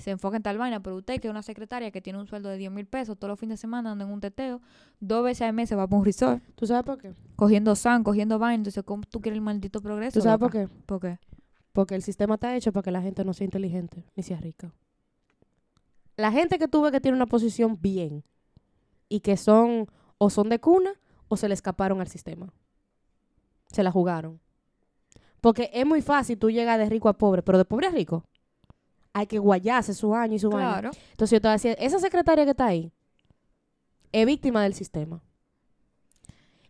se 0.00 0.10
enfoca 0.10 0.36
en 0.36 0.42
tal 0.42 0.58
vaina, 0.58 0.82
pero 0.82 0.96
usted 0.96 1.20
que 1.20 1.28
es 1.28 1.30
una 1.30 1.42
secretaria 1.42 1.90
que 1.90 2.00
tiene 2.00 2.18
un 2.18 2.26
sueldo 2.26 2.48
de 2.48 2.56
10 2.56 2.70
mil 2.72 2.86
pesos 2.86 3.18
todos 3.18 3.30
los 3.30 3.38
fines 3.38 3.58
de 3.58 3.60
semana, 3.60 3.92
anda 3.92 4.04
en 4.04 4.10
un 4.10 4.20
teteo, 4.20 4.60
dos 5.00 5.24
veces 5.24 5.42
al 5.42 5.52
mes 5.52 5.68
se 5.68 5.76
va 5.76 5.86
para 5.86 5.98
un 5.98 6.04
resort, 6.04 6.42
¿Tú 6.54 6.66
sabes 6.66 6.84
por 6.84 6.98
qué? 6.98 7.14
cogiendo 7.36 7.74
san, 7.76 8.02
cogiendo 8.04 8.38
vaina, 8.38 8.56
entonces 8.56 8.82
¿cómo 8.84 9.02
tú 9.08 9.20
quieres 9.20 9.36
el 9.36 9.42
maldito 9.42 9.80
progreso? 9.80 10.18
¿Tú 10.18 10.22
sabes 10.22 10.38
por 10.38 10.50
qué? 10.50 10.68
¿Por 10.86 11.00
qué? 11.00 11.18
Porque 11.72 11.94
el 11.94 12.02
sistema 12.02 12.34
está 12.34 12.54
hecho 12.56 12.72
para 12.72 12.82
que 12.82 12.90
la 12.90 13.02
gente 13.02 13.24
no 13.24 13.32
sea 13.32 13.44
inteligente 13.44 14.04
ni 14.16 14.22
sea 14.22 14.38
rica. 14.38 14.72
La 16.16 16.32
gente 16.32 16.58
que 16.58 16.68
tuve 16.68 16.90
que 16.90 17.00
tiene 17.00 17.16
una 17.16 17.26
posición 17.26 17.78
bien 17.80 18.24
y 19.08 19.20
que 19.20 19.36
son 19.36 19.86
o 20.18 20.30
son 20.30 20.48
de 20.48 20.58
cuna 20.58 20.92
o 21.28 21.36
se 21.36 21.48
le 21.48 21.54
escaparon 21.54 22.00
al 22.00 22.08
sistema. 22.08 22.52
Se 23.70 23.82
la 23.82 23.90
jugaron. 23.90 24.40
Porque 25.40 25.70
es 25.72 25.86
muy 25.86 26.02
fácil 26.02 26.38
tú 26.38 26.50
llegar 26.50 26.78
de 26.78 26.88
rico 26.88 27.08
a 27.08 27.16
pobre, 27.16 27.42
pero 27.42 27.56
de 27.56 27.64
pobre 27.64 27.86
a 27.86 27.90
rico. 27.90 28.24
Hay 29.12 29.26
que 29.26 29.38
guayarse 29.38 29.92
su 29.94 30.14
año 30.14 30.34
y 30.34 30.38
su. 30.38 30.50
Claro. 30.50 30.90
Entonces 31.10 31.36
yo 31.36 31.40
te 31.40 31.48
voy 31.48 31.50
a 31.50 31.52
decir, 31.54 31.76
esa 31.78 31.98
secretaria 31.98 32.44
que 32.44 32.50
está 32.52 32.66
ahí 32.66 32.92
es 34.12 34.26
víctima 34.26 34.62
del 34.62 34.74
sistema. 34.74 35.22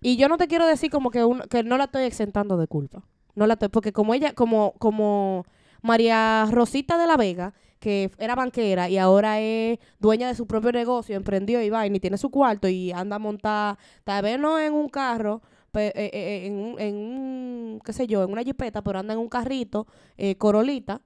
Y 0.00 0.16
yo 0.16 0.28
no 0.28 0.38
te 0.38 0.48
quiero 0.48 0.66
decir 0.66 0.90
como 0.90 1.10
que, 1.10 1.24
un- 1.24 1.40
que 1.42 1.62
no 1.62 1.76
la 1.76 1.84
estoy 1.84 2.04
exentando 2.04 2.56
de 2.56 2.66
culpa. 2.66 3.02
No 3.34 3.46
la 3.46 3.54
estoy, 3.54 3.68
porque 3.68 3.92
como 3.92 4.14
ella, 4.14 4.32
como, 4.34 4.72
como 4.78 5.44
María 5.82 6.46
Rosita 6.50 6.96
de 6.98 7.06
la 7.06 7.16
Vega, 7.16 7.52
que 7.78 8.10
era 8.18 8.34
banquera 8.34 8.88
y 8.88 8.98
ahora 8.98 9.40
es 9.40 9.78
dueña 9.98 10.28
de 10.28 10.34
su 10.34 10.46
propio 10.46 10.72
negocio, 10.72 11.16
emprendió 11.16 11.62
y 11.62 11.70
va 11.70 11.86
y 11.86 12.00
tiene 12.00 12.18
su 12.18 12.30
cuarto 12.30 12.68
y 12.68 12.92
anda 12.92 13.16
a 13.16 13.18
montar, 13.18 13.78
tal 14.04 14.22
vez 14.22 14.38
no 14.38 14.58
en 14.58 14.72
un 14.74 14.88
carro, 14.88 15.40
pe- 15.70 15.88
eh, 15.94 16.10
eh, 16.12 16.46
en, 16.46 16.54
un, 16.56 16.80
en 16.80 16.94
un, 16.96 17.80
qué 17.84 17.92
sé 17.92 18.06
yo, 18.06 18.22
en 18.24 18.32
una 18.32 18.42
jipeta, 18.42 18.82
pero 18.82 18.98
anda 18.98 19.14
en 19.14 19.20
un 19.20 19.28
carrito, 19.28 19.86
eh, 20.18 20.36
Corolita, 20.36 21.00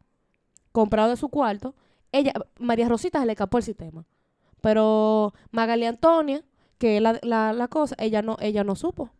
comprado 0.75 1.11
de 1.11 1.17
su 1.17 1.29
cuarto. 1.29 1.75
Ella, 2.11 2.33
María 2.59 2.89
Rosita 2.89 3.21
se 3.21 3.27
le 3.27 3.33
escapó 3.33 3.59
el 3.59 3.65
sistema. 3.65 4.05
Pero 4.61 5.33
Magali 5.53 5.85
Antonia, 5.87 6.43
que 6.79 6.97
es 6.97 7.03
la, 7.03 7.19
la, 7.23 7.53
la 7.53 7.69
cosa, 7.69 7.95
ella 7.99 8.23
no, 8.23 8.37
ella 8.41 8.65
no 8.65 8.75
supo 8.75 9.11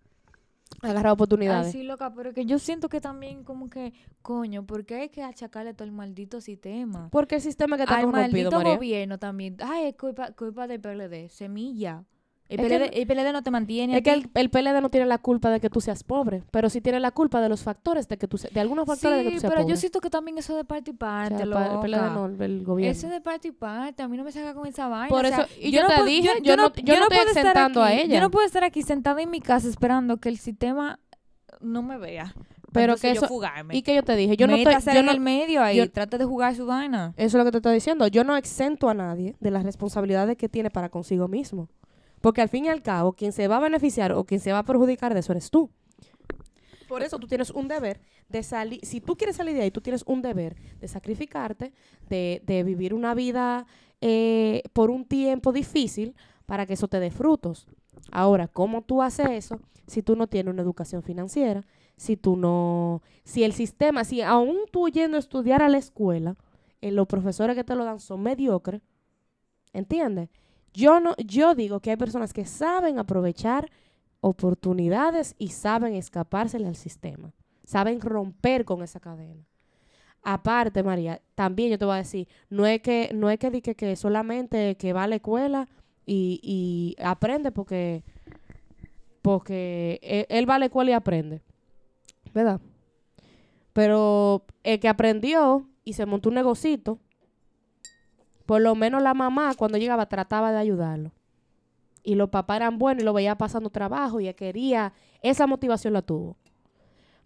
agarrar 0.83 1.07
Ay, 1.07 1.13
oportunidades. 1.13 1.73
sí, 1.73 1.83
loca, 1.85 2.13
pero 2.15 2.33
que 2.35 2.45
yo 2.45 2.59
siento 2.59 2.89
que 2.89 3.01
también 3.01 3.45
como 3.45 3.71
que, 3.71 3.93
coño, 4.21 4.67
¿por 4.67 4.85
qué 4.85 4.97
hay 4.97 5.09
que 5.11 5.23
achacarle 5.23 5.73
todo 5.75 5.85
el 5.87 5.93
maldito 5.93 6.41
sistema? 6.41 7.09
Porque 7.13 7.37
el 7.37 7.41
sistema 7.41 7.77
que 7.77 7.85
está 7.85 7.97
Al 7.99 8.07
corrompido, 8.07 8.51
maldito 8.51 8.57
María. 8.57 8.75
gobierno 8.77 9.19
también. 9.19 9.57
Ay, 9.63 9.87
es 9.87 9.95
culpa, 9.97 10.33
culpa 10.33 10.67
del 10.67 10.81
PLD. 10.81 11.29
Semilla. 11.31 12.05
El, 12.47 12.61
Es 12.61 12.69
que 12.69 12.79
PLD, 12.79 12.91
el 13.01 13.07
PLD 13.07 13.33
no 13.33 13.43
te 13.43 13.51
mantiene. 13.51 13.97
Es 13.97 14.03
que 14.03 14.13
el, 14.13 14.29
el 14.35 14.51
PLD 14.51 14.81
no 14.83 14.91
tiene 14.91 15.07
la 15.07 15.17
culpa 15.17 15.49
de 15.51 15.61
que 15.61 15.71
tú 15.71 15.81
seas 15.81 16.05
pobre, 16.05 16.43
pero 16.51 16.69
sí 16.69 16.83
tiene 16.83 17.01
la 17.01 17.11
culpa 17.11 17.41
de 17.41 17.49
los 17.49 17.63
factores 17.63 18.07
de 18.07 18.19
que 18.19 18.29
tú 18.29 18.37
se- 18.37 18.49
de 18.49 18.61
algunos 18.61 18.87
factores 18.87 19.19
de 19.19 19.25
que 19.25 19.31
Sí, 19.31 19.35
tú 19.37 19.41
seas 19.41 19.51
pero 19.51 19.63
pobre. 19.63 19.75
yo 19.75 19.81
siento 19.81 20.01
que 20.03 20.11
también 20.11 20.37
eso 20.37 20.55
de 20.55 20.65
parte 20.65 20.91
y 20.91 20.95
O 20.95 20.97
parte, 20.99 21.37
sea, 21.39 21.47
pa- 21.51 21.73
el 21.73 21.81
PLD 21.81 21.97
no, 22.13 22.27
el, 22.45 22.63
gobierno. 22.65 22.93
Ese 22.93 23.09
de 23.09 23.21
parte 23.23 23.49
y 23.49 23.53
parte, 23.53 24.03
a 24.03 24.09
mí 24.09 24.17
no 24.19 24.25
me 24.25 24.31
saca 24.33 24.53
con 24.53 24.67
esa 24.67 24.89
vaina. 24.89 25.09
Por 25.09 25.25
o 25.25 25.29
sea, 25.29 25.39
eso- 25.45 25.49
y 25.59 25.71
yo 25.71 25.87
te 25.87 25.95
puedo- 25.95 26.05
dije, 26.05 26.29
yo 26.43 26.57
no- 26.59 26.71
yo 26.75 26.97
no 26.99 27.03
estoy 27.05 27.19
exentando 27.29 27.83
a 27.83 27.93
ella. 27.95 28.15
Yo 28.15 28.21
no 28.21 28.31
puedo 28.31 28.45
estar 28.47 28.63
aquí 28.63 28.83
sentada 28.83 29.23
en 29.23 29.31
mi 29.31 29.41
casa 29.41 29.67
esperando 29.67 30.19
que 30.19 30.29
el 30.29 30.37
sistema 30.37 31.01
no 31.61 31.83
me 31.83 31.97
vea. 31.97 32.35
Pero 32.73 32.97
que 32.97 33.13
eso-. 33.13 33.29
Y 33.71 33.83
que 33.83 33.95
yo 33.95 34.03
te 34.03 34.17
dije, 34.17 34.37
yo 34.37 34.47
no 34.49 34.57
estoy, 34.57 34.75
yo 34.93 35.01
en 35.01 35.07
no- 35.07 35.13
el 35.13 35.21
medio 35.21 35.63
ahí, 35.63 35.89
trate 35.89 36.19
de 36.19 36.25
jugar 36.25 36.55
su 36.55 36.67
vaina. 36.67 37.15
Eso 37.17 37.27
es 37.27 37.35
lo 37.35 37.45
que 37.45 37.53
te 37.53 37.59
estoy 37.59 37.73
diciendo. 37.75 38.07
Yo 38.09 38.23
no 38.25 38.37
exento 38.37 38.89
a 38.91 38.95
nadie 38.95 39.35
de 39.41 39.51
las 39.51 39.63
responsabilidades 39.63 40.37
que 40.37 40.49
tiene 40.51 40.69
para 40.71 40.89
consigo 40.91 41.27
mismo. 41.29 41.69
Porque 42.25 42.41
al 42.41 42.49
fin 42.49 42.65
y 42.65 42.69
al 42.71 42.81
cabo, 42.81 43.13
quien 43.13 43.33
se 43.33 43.49
va 43.49 43.59
a 43.59 43.61
beneficiar 43.61 44.13
o 44.13 44.25
quien 44.25 44.41
se 44.41 44.51
va 44.51 44.61
a 44.61 44.65
perjudicar 44.65 45.13
de 45.13 45.21
eso 45.21 45.33
eres 45.33 45.51
tú. 45.51 45.69
Por 46.89 47.03
eso 47.03 47.19
tú 47.19 47.27
tienes 47.27 47.51
un 47.51 47.69
deber 47.69 48.01
de 48.31 48.43
salir. 48.43 48.81
Si 48.83 49.03
tú 49.03 49.15
quieres 49.15 49.37
salir 49.37 49.55
de 49.55 49.61
ahí, 49.61 49.71
tú 49.71 49.83
tienes 49.83 50.05
un 50.07 50.23
deber 50.23 50.57
de 50.81 50.89
sacrificarte, 50.89 51.75
de, 52.09 52.41
de 52.47 52.63
vivir 52.63 52.95
una 52.95 53.15
vida 53.15 53.67
eh, 54.01 54.63
por 54.73 54.89
un 54.89 55.05
tiempo 55.05 55.53
difícil 55.53 56.17
para 56.47 56.65
que 56.65 56.73
eso 56.73 56.89
te 56.89 56.99
dé 56.99 57.11
frutos. 57.11 57.67
Ahora, 58.11 58.49
¿cómo 58.49 58.81
tú 58.81 59.03
haces 59.03 59.29
eso 59.29 59.61
si 59.87 60.01
tú 60.01 60.17
no 60.17 60.27
tienes 60.27 60.51
una 60.51 60.63
educación 60.63 61.03
financiera? 61.03 61.67
Si 61.99 62.17
tú 62.17 62.39
no. 62.39 63.03
Si 63.25 63.45
el 63.45 63.53
sistema, 63.53 64.03
si 64.03 64.23
aún 64.23 64.61
tú 64.73 64.89
yendo 64.89 65.19
a 65.19 65.21
estudiar 65.21 65.63
a 65.63 65.69
la 65.69 65.77
escuela, 65.77 66.37
eh, 66.81 66.91
los 66.91 67.07
profesores 67.07 67.55
que 67.55 67.65
te 67.65 67.75
lo 67.75 67.85
dan 67.85 68.01
son 68.01 68.23
mediocres, 68.23 68.81
¿entiendes? 69.75 70.31
Yo 70.75 70.99
no, 70.99 71.15
yo 71.17 71.55
digo 71.55 71.81
que 71.81 71.91
hay 71.91 71.97
personas 71.97 72.33
que 72.33 72.45
saben 72.45 72.99
aprovechar 72.99 73.71
oportunidades 74.21 75.37
y 75.39 75.49
saben 75.49 75.95
escapársele 75.95 76.67
al 76.67 76.77
sistema. 76.77 77.33
Saben 77.65 78.01
romper 78.01 78.65
con 78.65 78.83
esa 78.83 78.99
cadena. 78.99 79.47
Aparte, 80.23 80.83
María, 80.83 81.21
también 81.35 81.71
yo 81.71 81.79
te 81.79 81.85
voy 81.85 81.95
a 81.95 81.99
decir, 81.99 82.27
no 82.51 82.67
es 82.67 82.81
que, 82.81 83.11
no 83.15 83.31
es 83.31 83.39
que, 83.39 83.61
que, 83.61 83.97
solamente 83.97 84.77
que 84.77 84.93
va 84.93 85.05
a 85.05 85.07
la 85.07 85.17
escuela 85.17 85.69
y, 86.07 86.97
aprende 87.03 87.53
porque, 87.53 88.03
porque 89.23 90.01
él, 90.03 90.27
él 90.29 90.49
va 90.49 90.57
a 90.57 90.59
la 90.59 90.67
escuela 90.67 90.91
y 90.91 90.95
aprende. 90.95 91.41
¿Verdad? 92.33 92.61
Pero 93.73 94.45
el 94.65 94.81
que 94.81 94.89
aprendió 94.89 95.69
y 95.85 95.93
se 95.93 96.07
montó 96.07 96.31
un 96.31 96.37
negocito, 96.37 96.99
por 98.47 98.61
lo 98.61 98.75
menos 98.75 99.03
la 99.03 99.15
mamá 99.15 99.55
cuando 99.57 99.79
llegaba 99.79 100.07
trataba 100.07 100.53
de 100.53 100.59
ayudarlo. 100.59 101.13
Y 102.03 102.17
los 102.17 102.29
papás 102.29 102.57
eran 102.57 102.79
buenos 102.79 103.03
y 103.03 103.05
lo 103.05 103.13
veía 103.15 103.37
pasando 103.39 103.71
trabajo 103.71 104.21
y 104.21 104.33
quería, 104.35 104.93
esa 105.23 105.47
motivación 105.47 105.95
la 105.95 106.03
tuvo. 106.03 106.37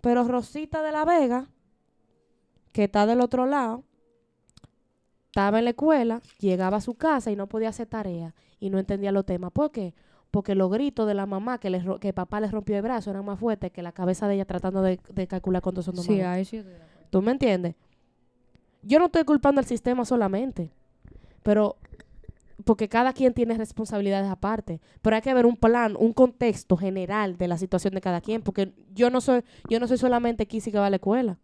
Pero 0.01 0.23
Rosita 0.25 0.83
de 0.83 0.93
la 0.93 1.05
Vega, 1.05 1.49
que 2.73 2.85
está 2.85 3.05
del 3.07 3.21
otro 3.21 3.47
lado, 3.47 3.83
estaba 5.27 5.59
en 5.59 5.65
la 5.65 5.71
escuela, 5.71 6.23
llegaba 6.39 6.79
a 6.79 6.81
su 6.81 6.95
casa 6.95 7.31
y 7.31 7.37
no 7.37 7.49
podía 7.49 7.69
hacer 7.71 7.87
tarea 7.89 8.35
y 8.61 8.71
no 8.71 8.79
entendía 8.79 9.13
los 9.13 9.25
temas. 9.27 9.51
¿Por 9.53 9.71
qué? 9.71 9.95
Porque 10.31 10.55
los 10.55 10.71
gritos 10.71 11.07
de 11.07 11.15
la 11.15 11.27
mamá 11.27 11.59
que, 11.59 11.71
le, 11.71 11.81
ro- 11.81 11.99
que 11.99 12.13
papá 12.13 12.41
le 12.41 12.49
rompió 12.49 12.77
el 12.77 12.83
brazo 12.83 13.11
eran 13.11 13.25
más 13.25 13.39
fuertes 13.39 13.73
que 13.73 13.83
la 13.83 13.93
cabeza 13.93 14.29
de 14.29 14.35
ella 14.35 14.45
tratando 14.45 14.83
de, 14.83 15.01
de 15.13 15.27
calcular 15.27 15.63
cuántos 15.63 15.85
son 15.87 15.95
dos 15.97 16.05
Sí, 16.05 16.21
ahí 16.21 16.45
sí. 16.45 16.63
¿Tú 17.11 17.23
me 17.23 17.33
entiendes? 17.33 17.75
Yo 18.83 18.99
no 18.99 19.07
estoy 19.07 19.25
culpando 19.25 19.59
al 19.61 19.65
sistema 19.65 20.05
solamente, 20.05 20.71
pero 21.49 21.77
porque 22.65 22.91
cada 22.91 23.15
quien 23.15 23.33
tiene 23.33 23.57
responsabilidades 23.57 24.31
aparte, 24.31 24.83
pero 25.01 25.17
hay 25.17 25.23
que 25.23 25.33
ver 25.33 25.47
un 25.47 25.57
plan, 25.57 25.97
un 25.99 26.13
contexto 26.13 26.77
general 26.77 27.39
de 27.39 27.49
la 27.49 27.57
situación 27.57 27.95
de 27.95 28.03
cada 28.03 28.21
quien, 28.21 28.43
porque 28.43 28.75
yo 28.95 29.09
no 29.09 29.23
soy 29.23 29.41
yo 29.71 29.81
no 29.81 29.89
soy 29.89 29.97
solamente 29.97 30.45
Kissy 30.45 30.71
que 30.71 30.79
va 30.79 30.89
a 30.89 30.91
la 30.91 30.97
escuela. 30.97 31.39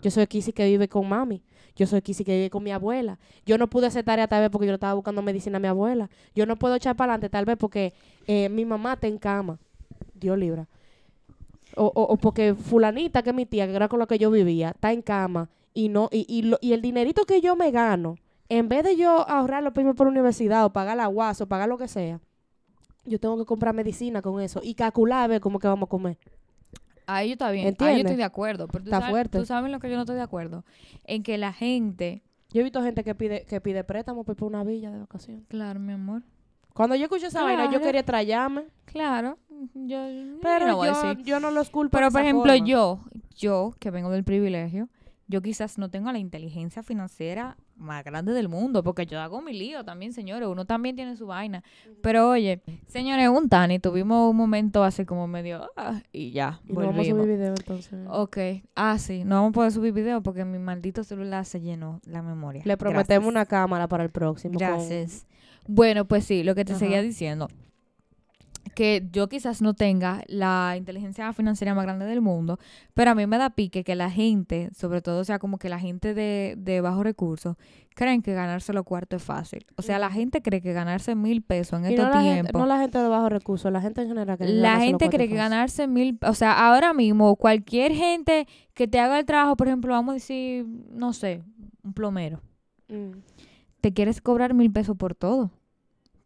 Yo 0.00 0.12
soy 0.12 0.28
Kissy 0.28 0.52
que 0.52 0.64
vive 0.66 0.86
con 0.88 1.08
mami. 1.08 1.42
Yo 1.74 1.88
soy 1.88 2.02
Kissy 2.02 2.22
que 2.22 2.36
vive 2.36 2.50
con 2.50 2.62
mi 2.62 2.70
abuela. 2.70 3.18
Yo 3.44 3.58
no 3.58 3.68
pude 3.68 3.88
hacer 3.88 4.04
tarea 4.04 4.28
tal 4.28 4.42
vez 4.42 4.50
porque 4.50 4.68
yo 4.68 4.74
estaba 4.74 4.94
buscando 4.94 5.22
medicina 5.22 5.56
a 5.56 5.60
mi 5.60 5.66
abuela. 5.66 6.08
Yo 6.36 6.46
no 6.46 6.54
puedo 6.54 6.76
echar 6.76 6.94
para 6.94 7.14
adelante 7.14 7.28
tal 7.30 7.46
vez 7.46 7.56
porque 7.56 7.94
eh, 8.28 8.48
mi 8.48 8.64
mamá 8.64 8.92
está 8.92 9.08
en 9.08 9.18
cama. 9.18 9.58
Dios 10.14 10.38
libra. 10.38 10.68
O, 11.74 11.86
o, 11.86 12.16
porque 12.16 12.54
fulanita, 12.54 13.22
que 13.24 13.30
es 13.30 13.36
mi 13.36 13.44
tía, 13.44 13.66
que 13.66 13.74
era 13.74 13.88
con 13.88 13.98
la 13.98 14.06
que 14.06 14.18
yo 14.18 14.30
vivía, 14.30 14.68
está 14.70 14.92
en 14.92 15.02
cama. 15.02 15.48
Y, 15.74 15.88
no, 15.88 16.08
y, 16.12 16.24
y, 16.28 16.42
lo- 16.42 16.58
y 16.60 16.72
el 16.74 16.80
dinerito 16.80 17.24
que 17.24 17.40
yo 17.40 17.56
me 17.56 17.70
gano, 17.72 18.16
en 18.48 18.68
vez 18.68 18.84
de 18.84 18.96
yo 18.96 19.28
ahorrarlo 19.28 19.72
para 19.72 19.82
irme 19.82 19.94
por 19.94 20.06
universidad 20.06 20.64
o 20.64 20.72
pagar 20.72 20.96
la 20.96 21.08
UAS 21.08 21.40
o 21.40 21.46
pagar 21.48 21.68
lo 21.68 21.78
que 21.78 21.88
sea, 21.88 22.20
yo 23.04 23.18
tengo 23.20 23.36
que 23.38 23.44
comprar 23.44 23.74
medicina 23.74 24.22
con 24.22 24.40
eso 24.40 24.60
y 24.62 24.74
calcular 24.74 25.24
a 25.24 25.26
ver 25.26 25.40
cómo 25.40 25.58
que 25.58 25.68
vamos 25.68 25.86
a 25.86 25.90
comer. 25.90 26.18
Ahí 27.06 27.28
yo 27.28 27.32
está 27.34 27.50
bien. 27.52 27.64
Ahí 27.64 27.64
yo 27.64 27.70
¿Entiendes? 27.70 27.98
estoy 28.06 28.16
de 28.16 28.24
acuerdo. 28.24 28.66
Pero 28.66 28.82
tú 28.84 28.88
Está 28.90 28.98
sabes, 28.98 29.10
fuerte. 29.10 29.38
Tú 29.38 29.46
sabes 29.46 29.70
lo 29.70 29.78
que 29.78 29.88
yo 29.88 29.94
no 29.96 30.02
estoy 30.02 30.16
de 30.16 30.22
acuerdo. 30.22 30.64
En 31.04 31.22
que 31.22 31.38
la 31.38 31.52
gente. 31.52 32.22
Yo 32.50 32.60
he 32.60 32.64
visto 32.64 32.82
gente 32.82 33.04
que 33.04 33.14
pide, 33.14 33.44
que 33.44 33.60
pide 33.60 33.84
préstamo 33.84 34.24
para 34.24 34.44
una 34.46 34.64
villa 34.64 34.90
de 34.90 34.98
vacaciones. 34.98 35.44
Claro, 35.48 35.78
mi 35.78 35.92
amor. 35.92 36.22
Cuando 36.74 36.94
yo 36.96 37.04
escuché 37.04 37.26
esa 37.28 37.42
vaina, 37.44 37.64
yo 37.64 37.70
Claro. 37.70 37.84
quería 37.84 38.04
trallarme, 38.04 38.64
Claro. 38.86 39.38
Yo, 39.74 39.98
pero 40.42 40.66
no 40.66 40.76
voy 40.76 40.88
a 40.88 40.92
yo, 40.92 41.02
decir. 41.08 41.24
yo 41.24 41.40
no 41.40 41.50
los 41.50 41.70
culpo. 41.70 41.92
Pero 41.92 42.06
de 42.06 42.12
por 42.12 42.20
esa 42.20 42.28
ejemplo, 42.28 42.52
forma. 42.52 42.66
yo, 42.66 43.00
yo 43.36 43.74
que 43.78 43.90
vengo 43.90 44.10
del 44.10 44.24
privilegio, 44.24 44.88
yo 45.28 45.42
quizás 45.42 45.76
no 45.78 45.90
tengo 45.90 46.12
la 46.12 46.18
inteligencia 46.18 46.82
financiera 46.82 47.56
más 47.76 48.04
grande 48.04 48.32
del 48.32 48.48
mundo, 48.48 48.82
porque 48.82 49.06
yo 49.06 49.20
hago 49.20 49.42
mi 49.42 49.52
lío 49.52 49.84
también, 49.84 50.12
señores. 50.12 50.48
Uno 50.48 50.64
también 50.64 50.94
tiene 50.96 51.16
su 51.16 51.26
vaina. 51.26 51.62
Pero 52.02 52.30
oye, 52.30 52.62
señores, 52.86 53.28
un 53.28 53.48
Tani, 53.48 53.78
tuvimos 53.78 54.30
un 54.30 54.36
momento 54.36 54.84
así 54.84 55.04
como 55.04 55.26
medio, 55.26 55.68
ah, 55.76 56.00
y 56.12 56.30
ya, 56.30 56.60
Y 56.66 56.72
no 56.72 56.80
vamos 56.86 57.00
a 57.00 57.10
subir 57.10 57.26
video 57.26 57.54
entonces. 57.56 58.06
Ok, 58.08 58.38
ah, 58.76 58.98
sí, 58.98 59.24
no 59.24 59.36
vamos 59.36 59.50
a 59.50 59.52
poder 59.52 59.72
subir 59.72 59.92
video 59.92 60.22
porque 60.22 60.44
mi 60.44 60.58
maldito 60.58 61.02
celular 61.04 61.44
se 61.44 61.60
llenó 61.60 62.00
la 62.06 62.22
memoria. 62.22 62.62
Le 62.64 62.76
prometemos 62.76 63.06
Gracias. 63.08 63.30
una 63.30 63.46
cámara 63.46 63.88
para 63.88 64.04
el 64.04 64.10
próximo. 64.10 64.54
con- 64.54 64.60
Gracias. 64.68 65.26
Bueno, 65.68 66.04
pues 66.06 66.24
sí, 66.24 66.44
lo 66.44 66.54
que 66.54 66.64
te 66.64 66.72
Ajá. 66.72 66.78
seguía 66.78 67.02
diciendo, 67.02 67.48
que 68.76 69.08
yo 69.10 69.28
quizás 69.28 69.62
no 69.62 69.74
tenga 69.74 70.22
la 70.28 70.74
inteligencia 70.76 71.32
financiera 71.32 71.74
más 71.74 71.84
grande 71.86 72.04
del 72.04 72.20
mundo, 72.20 72.58
pero 72.94 73.10
a 73.10 73.14
mí 73.14 73.26
me 73.26 73.38
da 73.38 73.50
pique 73.50 73.82
que 73.82 73.96
la 73.96 74.10
gente, 74.10 74.68
sobre 74.76 75.00
todo, 75.02 75.20
o 75.20 75.24
sea, 75.24 75.38
como 75.40 75.58
que 75.58 75.68
la 75.68 75.80
gente 75.80 76.12
de, 76.14 76.54
de 76.58 76.80
bajos 76.82 77.02
recursos, 77.02 77.56
creen 77.94 78.20
que 78.20 78.34
ganarse 78.34 78.72
los 78.74 78.84
cuartos 78.84 79.22
es 79.22 79.26
fácil. 79.26 79.64
O 79.76 79.82
sea, 79.82 79.98
la 79.98 80.10
gente 80.10 80.42
cree 80.42 80.60
que 80.60 80.74
ganarse 80.74 81.14
mil 81.14 81.40
pesos 81.42 81.80
en 81.80 81.86
Y 81.86 81.94
estos 81.94 82.04
no 82.06 82.10
la, 82.14 82.20
gente, 82.22 82.42
tiempos. 82.42 82.60
no 82.60 82.66
la 82.66 82.78
gente 82.78 82.98
de 82.98 83.08
bajos 83.08 83.32
recursos, 83.32 83.72
la 83.72 83.80
gente 83.80 84.02
en 84.02 84.08
general. 84.08 84.36
Que 84.38 84.44
La 84.46 84.78
gente 84.78 85.08
cree 85.08 85.26
que 85.28 85.34
fácil. 85.36 85.50
ganarse 85.50 85.86
mil, 85.88 86.18
o 86.22 86.34
sea, 86.34 86.68
ahora 86.68 86.92
mismo 86.92 87.34
cualquier 87.36 87.92
gente 87.92 88.46
que 88.74 88.86
te 88.86 89.00
haga 89.00 89.18
el 89.18 89.24
trabajo, 89.24 89.56
por 89.56 89.66
ejemplo, 89.68 89.92
vamos 89.94 90.10
a 90.12 90.14
decir, 90.14 90.66
no 90.92 91.12
sé, 91.14 91.42
un 91.82 91.92
plomero, 91.94 92.40
Mm. 92.88 93.12
te 93.80 93.92
quieres 93.92 94.20
cobrar 94.20 94.52
mil 94.54 94.70
pesos 94.70 94.96
por 94.96 95.14
todo, 95.14 95.50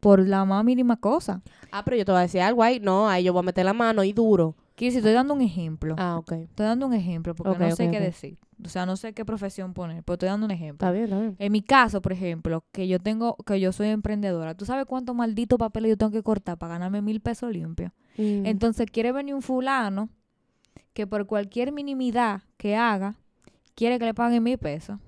por 0.01 0.27
la 0.27 0.45
más 0.45 0.65
mínima 0.65 0.97
cosa. 0.97 1.43
Ah, 1.71 1.85
pero 1.85 1.97
yo 1.97 2.05
te 2.05 2.13
voy 2.13 2.19
a 2.19 2.23
decir 2.23 2.41
algo 2.41 2.63
ahí. 2.63 2.81
No, 2.81 3.09
ahí 3.09 3.25
yo 3.25 3.33
voy 3.33 3.41
a 3.41 3.45
meter 3.45 3.65
la 3.65 3.75
mano 3.75 4.03
y 4.03 4.13
duro. 4.13 4.57
Decir, 4.87 4.99
estoy 4.99 5.13
dando 5.13 5.35
un 5.35 5.43
ejemplo. 5.43 5.95
Ah, 5.99 6.17
ok. 6.17 6.33
Estoy 6.33 6.67
dando 6.67 6.87
un 6.87 6.95
ejemplo 6.95 7.35
porque 7.35 7.59
no 7.59 7.77
sé 7.77 7.91
qué 7.91 8.01
decir. 8.01 8.39
O 8.65 8.69
sea, 8.69 8.87
no 8.87 8.97
sé 8.97 9.13
qué 9.13 9.25
profesión 9.25 9.75
poner, 9.75 10.03
pero 10.03 10.15
estoy 10.15 10.29
dando 10.29 10.47
un 10.47 10.53
ejemplo. 10.53 10.87
Está 10.87 10.91
bien, 10.91 11.05
está 11.05 11.19
bien. 11.19 11.37
En 11.39 11.53
mi 11.53 11.63
caso, 11.63 12.01
por 12.01 12.13
ejemplo, 12.13 12.65
que 12.73 12.89
yo 12.89 12.99
tengo, 12.99 13.37
que 13.47 13.61
yo 13.61 13.73
soy 13.73 13.89
emprendedora, 13.89 14.55
¿tú 14.55 14.65
sabes 14.65 14.87
cuánto 14.87 15.15
maldito 15.15 15.59
papel 15.59 15.87
yo 15.87 15.97
tengo 15.97 16.13
que 16.13 16.23
cortar 16.23 16.59
para 16.59 16.75
ganarme 16.75 17.03
mil 17.03 17.21
pesos 17.21 17.53
limpios? 17.53 17.93
Mm. 18.17 18.47
Entonces 18.47 18.87
quiere 18.91 19.13
venir 19.13 19.35
un 19.35 19.43
fulano 19.43 20.09
que 20.93 21.07
por 21.07 21.27
cualquier 21.27 21.73
minimidad 21.73 22.43
que 22.57 22.77
haga, 22.77 23.17
quiere 23.75 23.99
que 23.99 24.07
le 24.07 24.15
paguen 24.15 24.43
mil 24.43 24.59
pesos. 24.59 24.99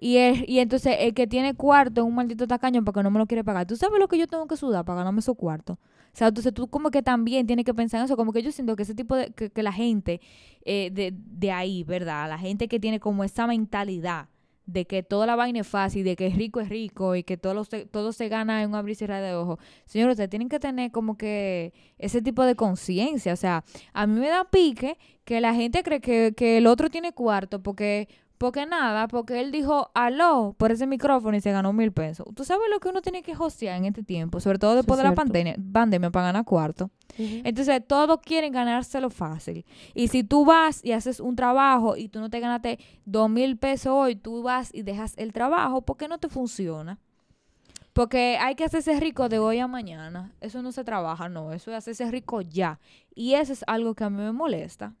Y, 0.00 0.16
es, 0.16 0.42
y 0.48 0.60
entonces 0.60 0.96
el 0.98 1.12
que 1.12 1.26
tiene 1.26 1.54
cuarto 1.54 2.00
es 2.00 2.06
un 2.06 2.14
maldito 2.14 2.46
tacaño 2.46 2.82
porque 2.82 3.02
no 3.02 3.10
me 3.10 3.18
lo 3.18 3.26
quiere 3.26 3.44
pagar. 3.44 3.66
¿Tú 3.66 3.76
sabes 3.76 4.00
lo 4.00 4.08
que 4.08 4.18
yo 4.18 4.26
tengo 4.26 4.46
que 4.46 4.56
sudar 4.56 4.84
para 4.84 4.98
ganarme 4.98 5.20
esos 5.20 5.36
cuartos? 5.36 5.76
O 5.76 6.16
sea, 6.16 6.28
entonces 6.28 6.54
tú 6.54 6.68
como 6.68 6.90
que 6.90 7.02
también 7.02 7.46
tienes 7.46 7.64
que 7.66 7.74
pensar 7.74 8.00
en 8.00 8.06
eso. 8.06 8.16
Como 8.16 8.32
que 8.32 8.42
yo 8.42 8.50
siento 8.50 8.76
que 8.76 8.82
ese 8.84 8.94
tipo 8.94 9.14
de... 9.14 9.30
Que, 9.30 9.62
la 9.62 9.72
gente 9.72 10.20
eh, 10.64 10.90
de, 10.90 11.12
de 11.14 11.52
ahí, 11.52 11.84
¿verdad? 11.84 12.28
La 12.30 12.38
gente 12.38 12.66
que 12.66 12.80
tiene 12.80 12.98
como 12.98 13.24
esa 13.24 13.46
mentalidad 13.46 14.28
de 14.72 14.86
que 14.86 15.02
toda 15.02 15.26
la 15.26 15.36
vaina 15.36 15.60
es 15.60 15.66
fácil, 15.66 16.04
de 16.04 16.16
que 16.16 16.28
rico 16.30 16.60
es 16.60 16.68
rico 16.68 17.16
y 17.16 17.24
que 17.24 17.36
todo, 17.36 17.54
lo 17.54 17.64
se, 17.64 17.86
todo 17.86 18.12
se 18.12 18.28
gana 18.28 18.62
en 18.62 18.70
un 18.70 18.76
abrir 18.76 18.92
y 18.92 18.96
cerrar 18.96 19.22
de 19.22 19.34
ojos. 19.34 19.58
Señores, 19.86 20.14
ustedes 20.14 20.30
tienen 20.30 20.48
que 20.48 20.60
tener 20.60 20.90
como 20.92 21.16
que 21.16 21.72
ese 21.98 22.22
tipo 22.22 22.44
de 22.44 22.54
conciencia. 22.54 23.32
O 23.32 23.36
sea, 23.36 23.64
a 23.92 24.06
mí 24.06 24.18
me 24.20 24.28
da 24.28 24.44
pique 24.44 24.96
que 25.24 25.40
la 25.40 25.54
gente 25.54 25.82
cree 25.82 26.00
que, 26.00 26.34
que 26.36 26.58
el 26.58 26.66
otro 26.66 26.88
tiene 26.88 27.12
cuarto 27.12 27.62
porque, 27.62 28.08
porque 28.40 28.64
nada, 28.64 29.06
porque 29.06 29.38
él 29.38 29.52
dijo 29.52 29.90
aló 29.92 30.54
por 30.56 30.72
ese 30.72 30.86
micrófono 30.86 31.36
y 31.36 31.42
se 31.42 31.52
ganó 31.52 31.74
mil 31.74 31.92
pesos. 31.92 32.26
¿Tú 32.34 32.42
sabes 32.42 32.70
lo 32.70 32.80
que 32.80 32.88
uno 32.88 33.02
tiene 33.02 33.22
que 33.22 33.36
hostear 33.38 33.76
en 33.76 33.84
este 33.84 34.02
tiempo? 34.02 34.40
Sobre 34.40 34.58
todo 34.58 34.76
después 34.76 34.96
de 34.96 35.04
la 35.04 35.14
pandemia, 35.14 35.56
pandemia 35.70 36.10
para 36.10 36.28
ganar 36.28 36.46
cuarto. 36.46 36.88
Entonces, 37.18 37.86
todos 37.86 38.18
quieren 38.24 38.50
ganárselo 38.54 39.10
fácil. 39.10 39.66
Y 39.92 40.08
si 40.08 40.24
tú 40.24 40.46
vas 40.46 40.82
y 40.82 40.92
haces 40.92 41.20
un 41.20 41.36
trabajo 41.36 41.98
y 41.98 42.08
tú 42.08 42.18
no 42.18 42.30
te 42.30 42.40
ganaste 42.40 42.78
dos 43.04 43.28
mil 43.28 43.58
pesos 43.58 43.92
hoy, 43.92 44.16
tú 44.16 44.42
vas 44.42 44.70
y 44.72 44.84
dejas 44.84 45.12
el 45.18 45.34
trabajo, 45.34 45.82
¿por 45.82 45.98
qué 45.98 46.08
no 46.08 46.16
te 46.16 46.30
funciona? 46.30 46.98
Porque 47.92 48.38
hay 48.40 48.54
que 48.54 48.64
hacerse 48.64 48.98
rico 48.98 49.28
de 49.28 49.38
hoy 49.38 49.58
a 49.58 49.66
mañana. 49.66 50.32
Eso 50.40 50.62
no 50.62 50.72
se 50.72 50.82
trabaja, 50.82 51.28
no. 51.28 51.52
Eso 51.52 51.72
es 51.72 51.76
hacerse 51.76 52.10
rico 52.10 52.40
ya. 52.40 52.80
Y 53.14 53.34
eso 53.34 53.52
es 53.52 53.64
algo 53.66 53.94
que 53.94 54.04
a 54.04 54.08
mí 54.08 54.16
me 54.16 54.32
molesta. 54.32 54.94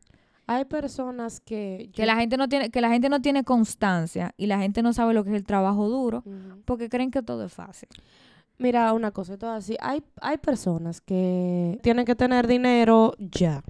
Hay 0.50 0.64
personas 0.64 1.38
que... 1.38 1.90
Que 1.94 2.06
la 2.06 2.16
gente 2.16 2.36
no 2.36 2.48
tiene, 2.48 2.70
que 2.70 2.80
la 2.80 2.88
gente 2.88 3.08
no 3.08 3.22
tiene 3.22 3.44
constancia 3.44 4.34
y 4.36 4.46
la 4.46 4.58
gente 4.58 4.82
no 4.82 4.92
sabe 4.92 5.14
lo 5.14 5.22
que 5.22 5.30
es 5.30 5.36
el 5.36 5.44
trabajo 5.44 5.88
duro 5.88 6.24
porque 6.64 6.88
creen 6.88 7.12
que 7.12 7.22
todo 7.22 7.44
es 7.44 7.52
fácil. 7.52 7.88
Mira, 8.58 8.92
una 8.92 9.12
cosa, 9.12 9.38
todo 9.38 9.52
así. 9.52 9.76
Hay, 9.80 10.02
hay 10.20 10.38
personas 10.38 11.00
que 11.00 11.78
tienen 11.84 12.04
que 12.04 12.16
tener 12.16 12.48
dinero 12.48 13.14
ya. 13.20 13.62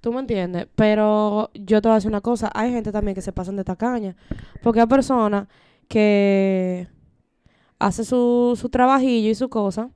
¿Tú 0.00 0.14
me 0.14 0.20
entiendes? 0.20 0.66
Pero 0.74 1.50
yo 1.52 1.82
te 1.82 1.88
voy 1.88 1.92
a 1.92 1.96
decir 1.96 2.08
una 2.08 2.22
cosa. 2.22 2.50
Hay 2.54 2.72
gente 2.72 2.90
también 2.90 3.14
que 3.14 3.20
se 3.20 3.32
pasan 3.32 3.56
de 3.56 3.64
tacaña. 3.64 4.16
Porque 4.62 4.80
hay 4.80 4.86
personas 4.86 5.46
que 5.88 6.88
hacen 7.78 8.06
su, 8.06 8.58
su 8.58 8.70
trabajillo 8.70 9.28
y 9.28 9.34
su 9.34 9.50
cosa 9.50 9.90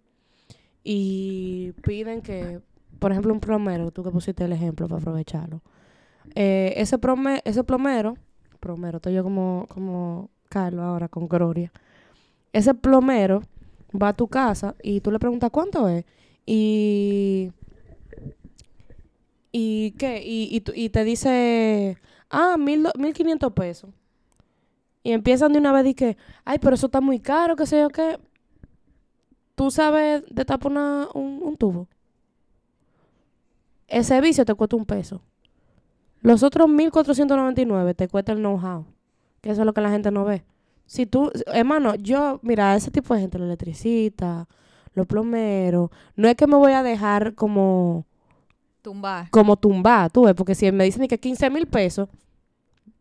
y 0.84 1.72
piden 1.84 2.20
que, 2.20 2.60
por 2.98 3.12
ejemplo, 3.12 3.32
un 3.32 3.40
plomero, 3.40 3.92
tú 3.92 4.04
que 4.04 4.10
pusiste 4.10 4.44
el 4.44 4.52
ejemplo 4.52 4.88
para 4.88 5.00
aprovecharlo. 5.00 5.62
Eh, 6.34 6.74
ese, 6.76 6.98
prome- 6.98 7.42
ese 7.44 7.64
plomero, 7.64 8.16
plomero, 8.60 8.96
estoy 8.98 9.14
yo 9.14 9.22
como, 9.24 9.66
como 9.68 10.30
Carlos 10.48 10.84
ahora 10.84 11.08
con 11.08 11.28
Gloria. 11.28 11.72
Ese 12.52 12.74
plomero 12.74 13.42
va 13.92 14.08
a 14.10 14.14
tu 14.16 14.28
casa 14.28 14.74
y 14.82 15.00
tú 15.00 15.10
le 15.12 15.18
preguntas 15.18 15.50
cuánto 15.50 15.88
es. 15.88 16.04
Y. 16.46 17.52
¿Y 19.52 19.92
qué? 19.92 20.22
Y, 20.24 20.56
y, 20.56 20.84
y 20.84 20.90
te 20.90 21.04
dice, 21.04 21.98
ah, 22.30 22.56
mil, 22.58 22.86
mil 22.98 23.14
quinientos 23.14 23.52
pesos. 23.52 23.90
Y 25.02 25.12
empiezan 25.12 25.52
de 25.52 25.58
una 25.58 25.72
vez 25.72 25.86
y 25.86 25.94
que, 25.94 26.16
ay, 26.44 26.58
pero 26.58 26.74
eso 26.74 26.86
está 26.86 27.00
muy 27.00 27.18
caro, 27.20 27.56
qué 27.56 27.66
sé 27.66 27.80
yo 27.80 27.88
qué. 27.88 28.18
Tú 29.54 29.70
sabes 29.70 30.24
de 30.30 30.44
tapar 30.44 30.72
un, 30.72 31.40
un 31.42 31.56
tubo. 31.56 31.86
Ese 33.88 34.20
vicio 34.20 34.44
te 34.44 34.54
cuesta 34.54 34.76
un 34.76 34.84
peso. 34.86 35.20
Los 36.20 36.42
otros 36.42 36.68
1499 36.68 37.94
te 37.94 38.08
cuesta 38.08 38.32
el 38.32 38.38
know-how. 38.38 38.84
Que 39.40 39.50
eso 39.50 39.62
es 39.62 39.66
lo 39.66 39.72
que 39.72 39.80
la 39.80 39.90
gente 39.90 40.10
no 40.10 40.24
ve. 40.24 40.44
Si 40.86 41.06
tú, 41.06 41.30
hermano, 41.46 41.94
yo, 41.96 42.40
mira, 42.42 42.74
ese 42.74 42.90
tipo 42.90 43.14
de 43.14 43.20
gente, 43.20 43.38
los 43.38 43.46
electricistas, 43.46 44.46
los 44.94 45.06
plomeros, 45.06 45.90
no 46.16 46.28
es 46.28 46.34
que 46.34 46.46
me 46.46 46.56
voy 46.56 46.72
a 46.72 46.82
dejar 46.82 47.34
como, 47.34 48.06
Tumbar. 48.82 49.28
como 49.30 49.56
tumbar, 49.56 50.10
tú 50.10 50.24
ves, 50.24 50.34
porque 50.34 50.54
si 50.54 50.72
me 50.72 50.84
dicen 50.84 51.06
que 51.06 51.18
15 51.20 51.50
mil 51.50 51.66
pesos, 51.66 52.08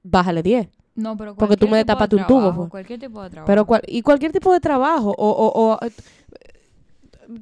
bájale 0.03 0.43
10. 0.43 0.67
No, 0.95 1.15
pero 1.15 1.35
Porque 1.35 1.55
tú 1.55 1.65
me 1.67 1.67
tipo 1.67 1.75
de 1.75 1.77
destapaste 1.79 2.15
un 2.17 2.25
tubo, 2.27 2.55
pues. 2.55 2.69
Cualquier 2.69 2.99
tipo 2.99 3.21
de 3.23 3.29
trabajo. 3.29 3.47
Pero 3.47 3.65
cual- 3.65 3.83
y 3.87 4.01
cualquier 4.01 4.31
tipo 4.31 4.51
de 4.51 4.59
trabajo, 4.59 5.13
o, 5.17 5.29
o, 5.29 5.47
o, 5.73 5.79
eh, 5.85 5.91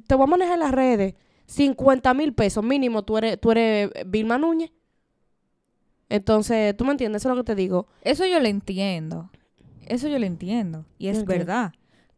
te 0.06 0.14
voy 0.14 0.24
a 0.24 0.26
manejar 0.26 0.58
las 0.58 0.70
redes, 0.72 1.14
50 1.46 2.12
mil 2.14 2.34
pesos 2.34 2.64
mínimo, 2.64 3.02
tú 3.02 3.18
eres, 3.18 3.40
tú 3.40 3.50
eres 3.50 3.90
Vilma 4.06 4.38
Núñez. 4.38 4.70
Entonces, 6.08 6.76
tú 6.76 6.84
me 6.84 6.92
entiendes, 6.92 7.22
eso 7.22 7.30
es 7.30 7.36
lo 7.36 7.42
que 7.42 7.46
te 7.46 7.54
digo. 7.54 7.86
Eso 8.02 8.24
yo 8.26 8.38
lo 8.40 8.46
entiendo. 8.46 9.30
Eso 9.86 10.08
yo 10.08 10.18
lo 10.18 10.26
entiendo. 10.26 10.84
Y 10.98 11.08
es 11.08 11.24
verdad. 11.24 11.72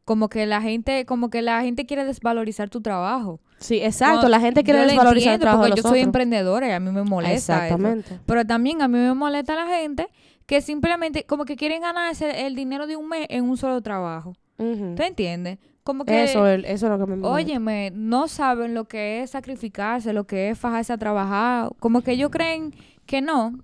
Como 0.04 0.28
que 0.28 0.46
la 0.46 0.62
gente, 0.62 1.04
como 1.04 1.28
que 1.28 1.42
la 1.42 1.60
gente 1.62 1.84
quiere 1.84 2.04
desvalorizar 2.04 2.70
tu 2.70 2.80
trabajo. 2.80 3.40
Sí, 3.58 3.80
exacto, 3.82 4.22
No, 4.22 4.28
la 4.28 4.40
gente 4.40 4.62
quiere 4.64 4.80
desvalorizar 4.86 5.28
el 5.28 5.34
entiendo 5.34 5.42
trabajo 5.44 5.64
de 5.64 5.68
porque 5.70 5.80
los 5.82 5.84
yo 5.84 5.88
soy 5.90 5.98
otros. 6.00 6.06
emprendedora 6.06 6.68
y 6.68 6.70
a 6.70 6.80
mí 6.80 6.90
me 6.90 7.02
molesta 7.02 7.34
eso. 7.34 7.52
Exactamente. 7.74 8.18
Pero 8.24 8.44
también 8.46 8.80
a 8.82 8.88
mí 8.88 8.98
me 8.98 9.12
molesta 9.14 9.54
la 9.54 9.66
gente 9.66 10.06
que 10.46 10.62
simplemente 10.62 11.24
como 11.24 11.44
que 11.44 11.56
quieren 11.56 11.82
ganarse 11.82 12.46
el 12.46 12.54
dinero 12.54 12.86
de 12.86 12.96
un 12.96 13.08
mes 13.08 13.26
en 13.28 13.44
un 13.44 13.56
solo 13.58 13.82
trabajo. 13.82 14.34
Ujú. 14.56 14.94
¿Tú 14.96 15.02
entiendes? 15.02 15.58
Como 15.84 16.04
que 16.06 16.24
Eso, 16.24 16.46
es- 16.46 16.64
eso 16.66 16.86
es 16.86 16.90
lo 16.90 16.98
que 16.98 17.10
me 17.10 17.16
molesta. 17.16 17.30
Óyeme, 17.30 17.90
no 17.94 18.28
saben 18.28 18.72
lo 18.74 18.84
que 18.86 19.22
es 19.22 19.30
sacrificarse, 19.32 20.12
lo 20.14 20.24
que 20.26 20.50
es 20.50 20.58
fajarse 20.58 20.92
a 20.94 20.98
trabajar. 20.98 21.70
Como 21.80 22.00
que 22.00 22.12
ellos 22.12 22.30
creen 22.30 22.72
que 23.04 23.20
no. 23.20 23.58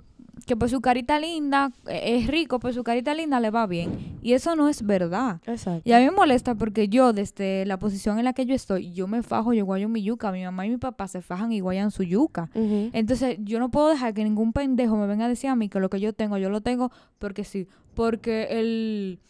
Que 0.47 0.57
por 0.57 0.69
su 0.69 0.81
carita 0.81 1.19
linda, 1.21 1.71
eh, 1.87 2.17
es 2.19 2.27
rico, 2.27 2.59
por 2.59 2.73
su 2.75 2.83
carita 2.85 3.15
linda 3.15 3.41
le 3.41 3.51
va 3.51 3.67
bien. 3.67 4.19
Y 4.23 4.33
eso 4.33 4.57
no 4.57 4.69
es 4.69 4.83
verdad. 4.85 5.41
Exacto. 5.47 5.83
Y 5.85 5.93
a 5.93 5.99
mí 5.99 6.05
me 6.05 6.11
molesta 6.11 6.55
porque 6.55 6.89
yo, 6.89 7.13
desde 7.13 7.65
la 7.67 7.79
posición 7.79 8.19
en 8.19 8.25
la 8.25 8.33
que 8.33 8.45
yo 8.47 8.55
estoy, 8.55 8.93
yo 8.93 9.07
me 9.07 9.23
fajo, 9.23 9.53
yo 9.53 9.65
guayo 9.65 9.89
mi 9.89 10.03
yuca. 10.03 10.33
Mi 10.33 10.43
mamá 10.45 10.67
y 10.67 10.71
mi 10.71 10.77
papá 10.79 11.09
se 11.09 11.23
fajan 11.23 11.53
y 11.53 11.61
guayan 11.61 11.91
su 11.91 12.03
yuca. 12.03 12.51
Entonces, 12.93 13.37
yo 13.41 13.59
no 13.59 13.71
puedo 13.71 13.89
dejar 13.89 14.15
que 14.15 14.25
ningún 14.25 14.53
pendejo 14.53 14.97
me 14.97 15.07
venga 15.07 15.27
a 15.27 15.29
decir 15.29 15.51
a 15.51 15.57
mí 15.57 15.69
que 15.69 15.81
lo 15.81 15.89
que 15.91 16.01
yo 16.01 16.13
tengo, 16.13 16.37
yo 16.39 16.51
lo 16.51 16.61
tengo 16.61 16.91
porque 17.19 17.45
sí. 17.45 17.67
Porque 17.95 18.49
el... 18.51 19.21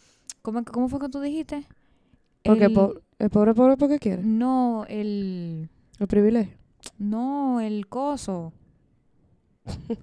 ¿Cómo, 0.41 0.63
cómo 0.65 0.89
fue 0.89 0.99
que 0.99 1.09
tú 1.09 1.19
dijiste? 1.21 1.65
Porque 2.43 2.65
El- 2.65 2.73
po- 2.73 2.93
el 3.19 3.29
pobre 3.29 3.53
pobre 3.53 3.77
porque 3.77 3.99
quiere. 3.99 4.21
No, 4.23 4.85
el... 4.89 5.69
El 5.99 6.07
privilegio. 6.07 6.57
No, 6.99 7.59
el 7.61 7.87
coso. 7.87 8.53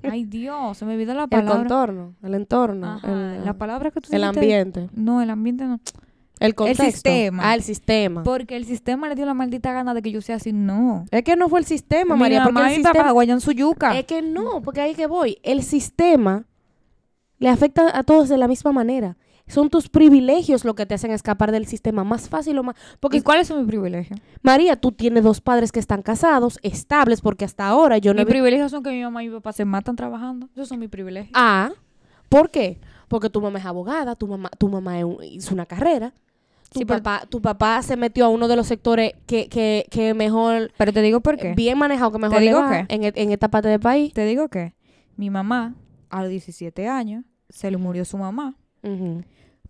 Ay, 0.02 0.24
Dios, 0.24 0.78
se 0.78 0.84
me 0.84 0.94
olvidó 0.94 1.14
la 1.14 1.24
El 1.24 1.28
palabra. 1.28 1.54
contorno, 1.58 2.14
el 2.22 2.34
entorno, 2.34 2.92
Ajá, 2.94 3.36
el, 3.36 3.44
la 3.44 3.52
palabra 3.54 3.90
que 3.90 4.00
tú 4.00 4.08
el 4.12 4.20
dijiste- 4.22 4.38
ambiente, 4.40 4.88
No, 4.94 5.22
el 5.22 5.30
ambiente 5.30 5.64
no. 5.64 5.78
el 6.40 6.54
contexto. 6.54 6.84
sistema. 6.84 7.42
Ah, 7.50 7.54
el 7.54 7.62
sistema. 7.62 8.24
Porque 8.24 8.56
el 8.56 8.64
sistema 8.64 9.08
le 9.08 9.14
dio 9.14 9.24
la 9.26 9.34
maldita 9.34 9.72
gana 9.72 9.94
de 9.94 10.02
que 10.02 10.10
yo 10.10 10.20
sea 10.20 10.36
así. 10.36 10.52
No. 10.52 11.04
Es 11.12 11.22
que 11.22 11.36
no 11.36 11.48
fue 11.48 11.60
el 11.60 11.66
sistema, 11.66 12.14
Mi 12.14 12.20
María, 12.20 12.42
porque 12.42 12.54
mamá 12.54 12.68
el 12.68 12.74
y 12.74 12.78
mi 12.78 12.82
papá 12.82 12.92
sistema... 12.94 13.12
guayan 13.12 13.40
su 13.40 13.52
yuca. 13.52 13.96
Es 13.98 14.04
que 14.06 14.20
no, 14.22 14.60
porque 14.62 14.80
ahí 14.80 14.94
que 14.96 15.06
voy. 15.06 15.38
El 15.44 15.62
sistema 15.62 16.44
le 17.38 17.48
afecta 17.48 17.96
a 17.96 18.02
todos 18.02 18.28
de 18.28 18.38
la 18.38 18.48
misma 18.48 18.72
manera. 18.72 19.16
Son 19.52 19.68
tus 19.70 19.88
privilegios 19.88 20.64
lo 20.64 20.74
que 20.74 20.86
te 20.86 20.94
hacen 20.94 21.10
escapar 21.10 21.52
del 21.52 21.66
sistema 21.66 22.04
más 22.04 22.28
fácil 22.28 22.58
o 22.58 22.62
más... 22.62 22.74
Porque, 23.00 23.18
¿Y 23.18 23.20
cuáles 23.22 23.46
son 23.48 23.58
mis 23.58 23.66
privilegios? 23.66 24.18
María, 24.42 24.76
tú 24.76 24.92
tienes 24.92 25.22
dos 25.24 25.40
padres 25.40 25.70
que 25.72 25.78
están 25.80 26.02
casados, 26.02 26.58
estables, 26.62 27.20
porque 27.20 27.44
hasta 27.44 27.66
ahora 27.66 27.98
yo 27.98 28.14
no 28.14 28.18
mis 28.18 28.26
vi- 28.26 28.32
privilegios 28.32 28.70
son 28.70 28.82
que 28.82 28.90
mi 28.90 29.02
mamá 29.02 29.22
y 29.22 29.28
mi 29.28 29.34
papá 29.34 29.52
se 29.52 29.64
matan 29.64 29.94
trabajando. 29.96 30.48
Esos 30.54 30.68
son 30.68 30.78
mis 30.78 30.88
privilegios. 30.88 31.32
Ah, 31.34 31.70
¿por 32.28 32.50
qué? 32.50 32.78
Porque 33.08 33.28
tu 33.28 33.40
mamá 33.42 33.58
es 33.58 33.66
abogada, 33.66 34.16
tu 34.16 34.26
mamá, 34.26 34.48
tu 34.58 34.68
mamá 34.68 34.96
hizo 35.22 35.52
una 35.54 35.66
carrera. 35.66 36.14
Tu, 36.70 36.78
Sí, 36.78 36.84
pero- 36.86 37.02
papá, 37.02 37.26
tu 37.28 37.42
papá 37.42 37.82
se 37.82 37.96
metió 37.98 38.24
a 38.24 38.28
uno 38.30 38.48
de 38.48 38.56
los 38.56 38.66
sectores 38.66 39.12
que, 39.26 39.48
que, 39.50 39.84
que 39.90 40.14
mejor, 40.14 40.72
Pero 40.78 40.92
te 40.94 41.02
digo 41.02 41.20
por 41.20 41.36
qué. 41.36 41.52
bien 41.54 41.76
manejado, 41.76 42.10
que 42.12 42.18
mejor 42.18 42.38
le 42.40 42.46
digo 42.46 42.60
va 42.60 42.86
qué? 42.86 42.94
en, 42.94 43.04
e- 43.04 43.12
en 43.14 43.30
esta 43.32 43.48
parte 43.48 43.68
del 43.68 43.80
país. 43.80 44.14
Te 44.14 44.24
digo 44.24 44.48
que 44.48 44.72
mi 45.18 45.28
mamá, 45.28 45.74
a 46.08 46.22
los 46.22 46.30
17 46.30 46.88
años, 46.88 47.24
se 47.50 47.70
le 47.70 47.76
murió 47.76 48.06
su 48.06 48.16
mamá. 48.16 48.54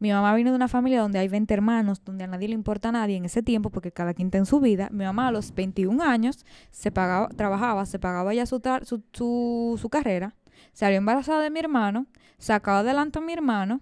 Mi 0.02 0.10
mamá 0.10 0.34
vino 0.34 0.50
de 0.50 0.56
una 0.56 0.66
familia 0.66 1.00
donde 1.00 1.20
hay 1.20 1.28
20 1.28 1.54
hermanos, 1.54 2.02
donde 2.04 2.24
a 2.24 2.26
nadie 2.26 2.48
le 2.48 2.54
importa 2.54 2.88
a 2.88 2.92
nadie 2.92 3.16
en 3.16 3.24
ese 3.24 3.40
tiempo, 3.40 3.70
porque 3.70 3.92
cada 3.92 4.14
quien 4.14 4.26
está 4.26 4.38
en 4.38 4.46
su 4.46 4.58
vida. 4.58 4.88
Mi 4.90 5.04
mamá 5.04 5.28
a 5.28 5.30
los 5.30 5.54
21 5.54 6.02
años 6.02 6.44
se 6.72 6.90
pagaba, 6.90 7.28
trabajaba, 7.28 7.86
se 7.86 8.00
pagaba 8.00 8.34
ya 8.34 8.44
su, 8.44 8.60
su, 8.82 9.04
su, 9.12 9.78
su 9.80 9.88
carrera, 9.90 10.34
salió 10.72 10.98
embarazada 10.98 11.40
de 11.40 11.50
mi 11.50 11.60
hermano, 11.60 12.06
sacaba 12.38 12.80
adelante 12.80 13.20
a 13.20 13.22
mi 13.22 13.32
hermano, 13.32 13.80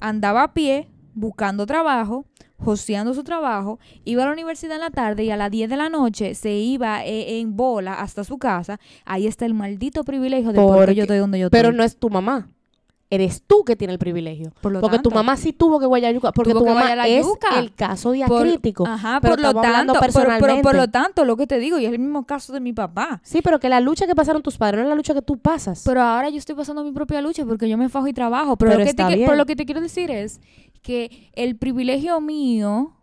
andaba 0.00 0.42
a 0.42 0.54
pie 0.54 0.88
buscando 1.12 1.66
trabajo, 1.66 2.24
joseando 2.56 3.12
su 3.12 3.22
trabajo, 3.22 3.78
iba 4.04 4.22
a 4.22 4.26
la 4.28 4.32
universidad 4.32 4.76
en 4.76 4.80
la 4.80 4.90
tarde 4.90 5.24
y 5.24 5.30
a 5.30 5.36
las 5.36 5.50
10 5.50 5.68
de 5.68 5.76
la 5.76 5.90
noche 5.90 6.34
se 6.34 6.52
iba 6.54 7.04
eh, 7.04 7.40
en 7.40 7.56
bola 7.56 7.92
hasta 8.00 8.24
su 8.24 8.38
casa. 8.38 8.80
Ahí 9.04 9.26
está 9.26 9.44
el 9.44 9.52
maldito 9.52 10.02
privilegio 10.02 10.52
de 10.52 10.58
por 10.58 10.76
Porque- 10.78 10.92
qué 10.92 10.94
yo 10.94 11.02
estoy 11.02 11.18
donde 11.18 11.38
yo 11.38 11.50
Pero 11.50 11.68
estoy. 11.68 11.76
no 11.76 11.84
es 11.84 11.98
tu 11.98 12.08
mamá. 12.08 12.48
Eres 13.08 13.42
tú 13.46 13.62
que 13.64 13.76
tiene 13.76 13.92
el 13.92 14.00
privilegio. 14.00 14.52
Por 14.60 14.72
lo 14.72 14.80
Porque 14.80 14.98
tu 14.98 15.12
mamá 15.12 15.36
sí 15.36 15.52
tuvo 15.52 15.78
que 15.78 15.86
guayar 15.86 16.12
yuca. 16.12 16.32
Porque 16.32 16.52
tu 16.52 16.66
mamá 16.66 16.92
la 16.96 17.06
es 17.06 17.24
yuca. 17.24 17.60
el 17.60 17.72
caso 17.72 18.08
por- 18.08 18.16
diacrítico. 18.16 18.84
Ajá, 18.84 19.20
pero 19.20 19.36
por 19.36 19.42
lo 19.44 19.60
tanto, 19.60 19.92
pero, 19.92 20.12
por 20.12 20.22
personalmente. 20.24 20.72
lo 20.76 20.88
tanto, 20.88 21.24
lo 21.24 21.36
que 21.36 21.46
te 21.46 21.60
digo, 21.60 21.78
y 21.78 21.84
es 21.86 21.92
el 21.92 22.00
mismo 22.00 22.26
caso 22.26 22.52
de 22.52 22.58
mi 22.58 22.72
papá. 22.72 23.20
Sí, 23.22 23.42
pero 23.42 23.60
que 23.60 23.68
la 23.68 23.78
lucha 23.80 24.08
que 24.08 24.16
pasaron 24.16 24.42
tus 24.42 24.58
padres 24.58 24.78
no 24.78 24.82
es 24.84 24.88
la 24.88 24.96
lucha 24.96 25.14
que 25.14 25.22
tú 25.22 25.38
pasas. 25.38 25.84
Pero 25.86 26.02
ahora 26.02 26.30
yo 26.30 26.38
estoy 26.38 26.56
pasando 26.56 26.82
mi 26.82 26.90
propia 26.90 27.20
lucha 27.22 27.44
porque 27.46 27.68
yo 27.68 27.78
me 27.78 27.88
fajo 27.88 28.08
y 28.08 28.12
trabajo. 28.12 28.56
Pero, 28.56 28.72
Pero 28.72 28.80
lo, 28.80 28.86
que 28.86 28.94
te, 28.94 29.04
pero 29.24 29.34
lo 29.36 29.46
que 29.46 29.54
te 29.54 29.66
quiero 29.66 29.80
decir 29.80 30.10
es 30.10 30.40
que 30.82 31.30
el 31.34 31.54
privilegio 31.56 32.20
mío, 32.20 32.95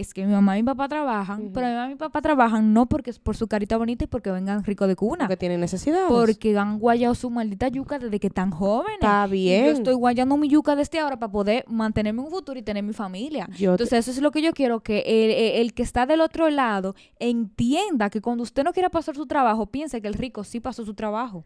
es 0.00 0.14
que 0.14 0.24
mi 0.26 0.32
mamá 0.32 0.58
y 0.58 0.62
mi 0.62 0.66
papá 0.66 0.88
trabajan, 0.88 1.50
pero 1.52 1.66
mi 1.66 1.72
mamá 1.72 1.86
y 1.86 1.88
mi 1.90 1.94
papá 1.96 2.20
trabajan 2.22 2.72
no 2.72 2.86
porque 2.86 3.10
es 3.10 3.18
por 3.18 3.36
su 3.36 3.46
carita 3.46 3.76
bonita 3.76 4.04
y 4.04 4.06
porque 4.06 4.30
vengan 4.30 4.64
rico 4.64 4.86
de 4.86 4.96
cuna. 4.96 5.24
porque 5.26 5.36
tienen 5.36 5.60
necesidades. 5.60 6.08
Porque 6.08 6.56
han 6.58 6.78
guayado 6.78 7.14
su 7.14 7.30
maldita 7.30 7.68
yuca 7.68 7.98
desde 7.98 8.18
que 8.20 8.26
están 8.28 8.50
jóvenes. 8.50 8.94
Está 9.00 9.26
Y 9.28 9.30
bien. 9.30 9.64
yo 9.66 9.70
estoy 9.72 9.94
guayando 9.94 10.36
mi 10.36 10.48
yuca 10.48 10.76
desde 10.76 10.98
ahora 11.00 11.18
para 11.18 11.30
poder 11.32 11.64
mantenerme 11.68 12.20
un 12.22 12.30
futuro 12.30 12.58
y 12.58 12.62
tener 12.62 12.82
mi 12.82 12.92
familia. 12.92 13.46
Yo 13.52 13.76
te- 13.76 13.82
Entonces, 13.84 14.00
eso 14.08 14.10
es 14.12 14.22
lo 14.22 14.30
que 14.30 14.42
yo 14.42 14.52
quiero, 14.52 14.80
que 14.80 15.00
el, 15.06 15.30
el- 15.30 15.60
el 15.62 15.74
que 15.74 15.82
está 15.82 16.06
del 16.06 16.20
otro 16.20 16.48
lado 16.50 16.94
entienda 17.18 18.10
que 18.10 18.20
cuando 18.20 18.42
usted 18.42 18.64
no 18.64 18.72
quiera 18.72 18.90
pasar 18.90 19.14
su 19.14 19.26
trabajo, 19.26 19.66
piense 19.66 20.00
que 20.00 20.08
el 20.08 20.14
rico 20.14 20.44
sí 20.44 20.60
pasó 20.60 20.84
su 20.84 20.94
trabajo. 20.94 21.44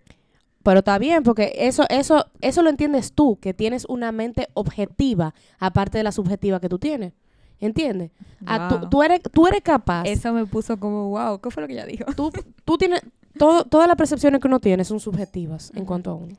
Pero 0.63 0.81
está 0.81 0.99
bien, 0.99 1.23
porque 1.23 1.53
eso, 1.57 1.85
eso, 1.89 2.27
eso 2.41 2.63
lo 2.63 2.69
entiendes 2.71 3.13
tú, 3.13 3.39
que 3.41 3.55
tienes 3.55 3.85
una 3.89 4.13
mente 4.13 4.49
objetiva, 4.55 5.33
aparte 5.59 5.99
de 5.99 6.05
la 6.05 6.13
subjetiva 6.13 6.61
que 6.61 6.69
tú 6.69 6.79
tienes. 6.79 7.13
¿Entiendes? 7.61 8.11
Ah, 8.47 8.68
tú, 8.68 8.88
tú 8.88 9.03
eres, 9.03 9.21
tú 9.33 9.47
eres 9.47 9.62
capaz. 9.62 10.05
Eso 10.05 10.33
me 10.33 10.47
puso 10.47 10.79
como, 10.79 11.09
wow, 11.11 11.40
¿qué 11.40 11.51
fue 11.51 11.62
lo 11.62 11.66
que 11.66 11.75
ella 11.75 11.87
dijo? 11.87 12.05
Tú, 12.14 12.31
tú 12.64 12.79
tienes. 12.79 13.03
Todo, 13.37 13.64
todas 13.64 13.87
las 13.87 13.97
percepciones 13.97 14.40
que 14.40 14.49
uno 14.49 14.61
tiene 14.61 14.85
son 14.85 15.01
subjetivas 15.01 15.73
en 15.75 15.85
cuanto 15.85 16.11
a 16.11 16.14
uno. 16.14 16.37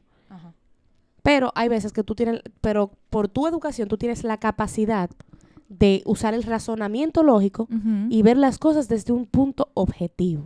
Pero 1.22 1.52
hay 1.56 1.68
veces 1.68 1.92
que 1.92 2.04
tú 2.04 2.16
tienes. 2.16 2.42
Pero 2.62 2.92
por 3.10 3.28
tu 3.28 3.48
educación, 3.48 3.88
tú 3.88 3.98
tienes 3.98 4.24
la 4.24 4.38
capacidad 4.38 5.10
de 5.68 6.02
usar 6.06 6.34
el 6.34 6.44
razonamiento 6.44 7.24
lógico 7.24 7.68
y 8.10 8.22
ver 8.22 8.38
las 8.38 8.58
cosas 8.58 8.88
desde 8.88 9.14
un 9.14 9.26
punto 9.26 9.70
objetivo. 9.74 10.46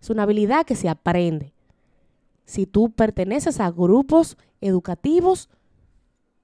Es 0.00 0.10
una 0.10 0.24
habilidad 0.24 0.64
que 0.64 0.74
se 0.74 0.88
aprende. 0.88 1.52
Si 2.44 2.66
tú 2.66 2.90
perteneces 2.90 3.60
a 3.60 3.70
grupos 3.70 4.36
educativos 4.60 5.48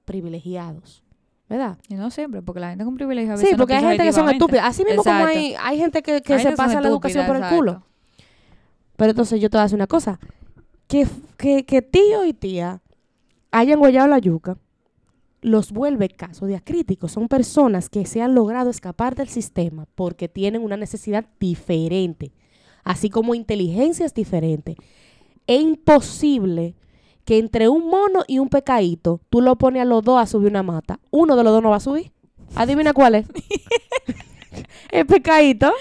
privilegiados. 0.04 1.02
¿Verdad? 1.52 1.76
Y 1.86 1.96
no 1.96 2.10
siempre, 2.10 2.40
porque 2.40 2.60
la 2.60 2.70
gente 2.70 2.82
con 2.82 2.94
privilegio 2.94 3.32
a 3.32 3.34
veces 3.34 3.46
Sí, 3.46 3.52
no 3.52 3.58
porque 3.58 3.74
hay 3.74 3.84
gente 3.84 4.04
que 4.04 4.12
son 4.14 4.26
estúpidas. 4.30 4.64
Así 4.64 4.86
mismo 4.86 5.04
como 5.04 5.26
hay, 5.26 5.54
hay 5.60 5.76
gente 5.76 6.02
que, 6.02 6.22
que 6.22 6.32
Hay 6.32 6.38
se 6.38 6.44
gente 6.44 6.56
pasa 6.56 6.80
la 6.80 6.88
educación 6.88 7.26
por 7.26 7.36
el 7.36 7.46
culo. 7.50 7.86
Pero 8.96 9.10
entonces 9.10 9.38
yo 9.38 9.50
te 9.50 9.58
voy 9.58 9.60
a 9.60 9.64
decir 9.64 9.76
una 9.76 9.86
cosa. 9.86 10.18
Que, 10.88 11.06
que, 11.36 11.66
que 11.66 11.82
tío 11.82 12.24
y 12.24 12.32
tía 12.32 12.80
hayan 13.50 13.80
guayado 13.80 14.08
la 14.08 14.18
yuca 14.18 14.56
los 15.42 15.72
vuelve 15.72 16.08
casos 16.08 16.48
diacríticos. 16.48 17.12
Son 17.12 17.28
personas 17.28 17.90
que 17.90 18.06
se 18.06 18.22
han 18.22 18.34
logrado 18.34 18.70
escapar 18.70 19.14
del 19.14 19.28
sistema 19.28 19.86
porque 19.94 20.30
tienen 20.30 20.62
una 20.62 20.78
necesidad 20.78 21.26
diferente, 21.38 22.32
así 22.82 23.10
como 23.10 23.34
inteligencias 23.34 24.14
diferentes. 24.14 24.76
Es 25.46 25.60
imposible 25.60 26.76
que 27.24 27.38
entre 27.38 27.68
un 27.68 27.88
mono 27.88 28.24
y 28.26 28.38
un 28.38 28.48
pecadito 28.48 29.20
tú 29.30 29.40
lo 29.40 29.56
pones 29.56 29.82
a 29.82 29.84
los 29.84 30.02
dos 30.02 30.20
a 30.20 30.26
subir 30.26 30.48
una 30.50 30.62
mata. 30.62 30.98
Uno 31.10 31.36
de 31.36 31.44
los 31.44 31.52
dos 31.52 31.62
no 31.62 31.70
va 31.70 31.76
a 31.76 31.80
subir. 31.80 32.12
Adivina 32.54 32.92
cuál 32.92 33.14
es. 33.16 33.26
El 34.90 35.06
pecadito. 35.06 35.72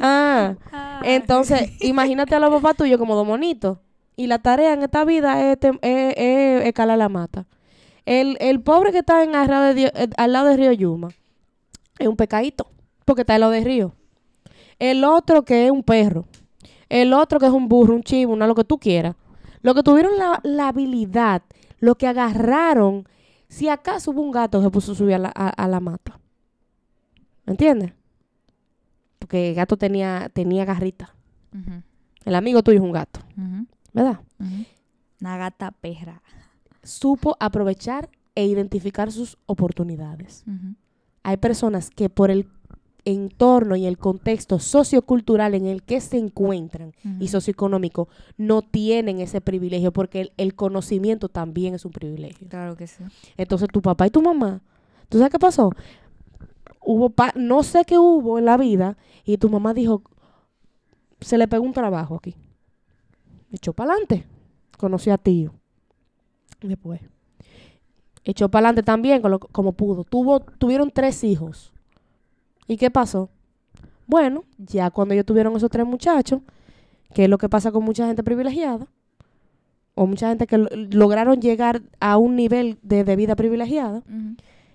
Ah. 0.00 0.54
Entonces, 1.04 1.70
imagínate 1.80 2.34
a 2.34 2.40
los 2.40 2.50
papás 2.50 2.76
tuyos 2.76 2.98
como 2.98 3.14
dos 3.14 3.26
monitos. 3.26 3.78
Y 4.16 4.26
la 4.26 4.38
tarea 4.40 4.72
en 4.72 4.82
esta 4.82 5.04
vida 5.04 5.52
es, 5.52 5.58
tem- 5.60 5.78
es- 5.82 6.14
es 6.16 6.66
escalar 6.66 6.98
la 6.98 7.08
mata. 7.08 7.46
El, 8.04 8.36
el 8.40 8.60
pobre 8.60 8.90
que 8.90 8.98
está 8.98 9.22
en 9.22 9.34
al, 9.36 9.48
lado 9.48 9.74
de 9.74 9.84
eh, 9.94 10.08
al 10.16 10.32
lado 10.32 10.46
del 10.48 10.56
río 10.58 10.72
Yuma 10.72 11.08
es 11.98 12.08
un 12.08 12.16
pecadito, 12.16 12.66
porque 13.04 13.20
está 13.22 13.34
al 13.34 13.40
lado 13.42 13.52
del 13.52 13.64
río. 13.64 13.92
El 14.78 15.04
otro 15.04 15.44
que 15.44 15.66
es 15.66 15.70
un 15.70 15.82
perro. 15.82 16.24
El 16.88 17.12
otro 17.12 17.38
que 17.38 17.46
es 17.46 17.52
un 17.52 17.68
burro, 17.68 17.94
un 17.94 18.02
chivo, 18.02 18.32
una 18.32 18.46
lo 18.46 18.54
que 18.54 18.64
tú 18.64 18.78
quieras. 18.78 19.14
Lo 19.62 19.74
que 19.74 19.82
tuvieron 19.82 20.16
la, 20.18 20.40
la 20.44 20.68
habilidad, 20.68 21.42
lo 21.80 21.96
que 21.96 22.06
agarraron, 22.06 23.06
si 23.48 23.68
acaso 23.68 24.10
hubo 24.10 24.20
un 24.22 24.30
gato 24.30 24.58
que 24.58 24.64
se 24.64 24.70
puso 24.70 24.92
a 24.92 24.94
subir 24.94 25.14
a 25.14 25.18
la, 25.18 25.32
a- 25.34 25.48
a 25.48 25.68
la 25.68 25.80
mata. 25.80 26.18
¿Me 27.46 27.52
entiendes? 27.52 27.92
Porque 29.18 29.50
el 29.50 29.54
gato 29.54 29.76
tenía, 29.76 30.28
tenía 30.32 30.64
garrita. 30.64 31.14
El 32.24 32.34
amigo 32.34 32.62
tuyo 32.62 32.78
es 32.78 32.84
un 32.84 32.92
gato, 32.92 33.20
¿verdad? 33.92 34.20
Una 35.20 35.36
gata 35.38 35.70
perra. 35.72 36.22
Supo 36.82 37.36
aprovechar 37.40 38.08
e 38.34 38.44
identificar 38.46 39.10
sus 39.10 39.36
oportunidades. 39.46 40.44
Hay 41.24 41.36
personas 41.38 41.90
que 41.90 42.08
por 42.10 42.30
el 42.30 42.48
entorno 43.08 43.76
y 43.76 43.86
el 43.86 43.98
contexto 43.98 44.58
sociocultural 44.58 45.54
en 45.54 45.66
el 45.66 45.82
que 45.82 46.00
se 46.00 46.18
encuentran 46.18 46.92
y 47.20 47.28
socioeconómico 47.28 48.08
no 48.36 48.62
tienen 48.62 49.20
ese 49.20 49.40
privilegio 49.40 49.92
porque 49.92 50.20
el, 50.20 50.32
el 50.36 50.54
conocimiento 50.54 51.28
también 51.28 51.74
es 51.74 51.84
un 51.84 51.92
privilegio. 51.92 52.48
Claro 52.48 52.76
que 52.76 52.86
sí. 52.86 53.02
Entonces 53.36 53.68
tu 53.72 53.82
papá 53.82 54.06
y 54.06 54.10
tu 54.10 54.22
mamá, 54.22 54.60
¿tú 55.08 55.18
sabes 55.18 55.32
qué 55.32 55.38
pasó? 55.38 55.70
Hubo 56.80 57.10
pa- 57.10 57.32
no 57.36 57.62
sé 57.62 57.84
qué 57.84 57.98
hubo 57.98 58.38
en 58.38 58.44
la 58.44 58.56
vida 58.56 58.96
y 59.24 59.36
tu 59.38 59.48
mamá 59.50 59.74
dijo, 59.74 60.02
se 61.20 61.36
le 61.38 61.48
pegó 61.48 61.64
un 61.64 61.72
trabajo 61.72 62.14
aquí. 62.16 62.34
Echó 63.52 63.72
para 63.72 63.92
adelante. 63.92 64.24
Conocí 64.78 65.10
a 65.10 65.18
tío. 65.18 65.52
Después. 66.62 67.00
Echó 68.24 68.48
para 68.50 68.68
adelante 68.68 68.82
también 68.82 69.22
con 69.22 69.30
lo- 69.30 69.38
como 69.40 69.72
pudo. 69.72 70.04
Tuvo, 70.04 70.40
tuvieron 70.40 70.90
tres 70.90 71.24
hijos. 71.24 71.72
¿Y 72.68 72.76
qué 72.76 72.90
pasó? 72.90 73.30
Bueno, 74.06 74.44
ya 74.58 74.90
cuando 74.90 75.14
ellos 75.14 75.26
tuvieron 75.26 75.56
esos 75.56 75.70
tres 75.70 75.84
muchachos, 75.86 76.40
que 77.14 77.24
es 77.24 77.30
lo 77.30 77.38
que 77.38 77.48
pasa 77.48 77.72
con 77.72 77.82
mucha 77.84 78.06
gente 78.06 78.22
privilegiada, 78.22 78.86
o 79.94 80.06
mucha 80.06 80.28
gente 80.28 80.46
que 80.46 80.58
lo- 80.58 80.68
lograron 80.92 81.40
llegar 81.40 81.82
a 81.98 82.16
un 82.18 82.36
nivel 82.36 82.78
de, 82.82 83.02
de 83.02 83.16
vida 83.16 83.34
privilegiada, 83.34 84.02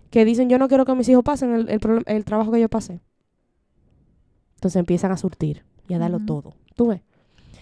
que 0.09 0.25
dicen, 0.25 0.49
yo 0.49 0.57
no 0.59 0.67
quiero 0.67 0.85
que 0.85 0.93
mis 0.95 1.07
hijos 1.09 1.23
pasen 1.23 1.53
el, 1.55 1.69
el, 1.69 1.79
problem- 1.79 2.03
el 2.07 2.25
trabajo 2.25 2.51
que 2.51 2.59
yo 2.59 2.67
pasé. 2.69 2.99
Entonces 4.55 4.79
empiezan 4.79 5.11
a 5.11 5.17
surtir 5.17 5.63
y 5.87 5.93
a 5.93 5.99
darlo 5.99 6.19
todo. 6.25 6.53
¿Tú 6.75 6.87
ves? 6.87 7.01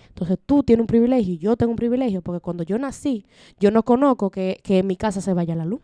Entonces 0.09 0.37
tú 0.45 0.61
tienes 0.63 0.81
un 0.81 0.87
privilegio 0.87 1.33
y 1.33 1.37
yo 1.37 1.55
tengo 1.55 1.71
un 1.71 1.77
privilegio 1.77 2.21
porque 2.21 2.41
cuando 2.41 2.63
yo 2.63 2.77
nací, 2.77 3.25
yo 3.59 3.71
no 3.71 3.83
conozco 3.83 4.29
que, 4.29 4.59
que 4.63 4.79
en 4.79 4.87
mi 4.87 4.95
casa 4.97 5.21
se 5.21 5.33
vaya 5.33 5.55
la 5.55 5.65
luz. 5.65 5.81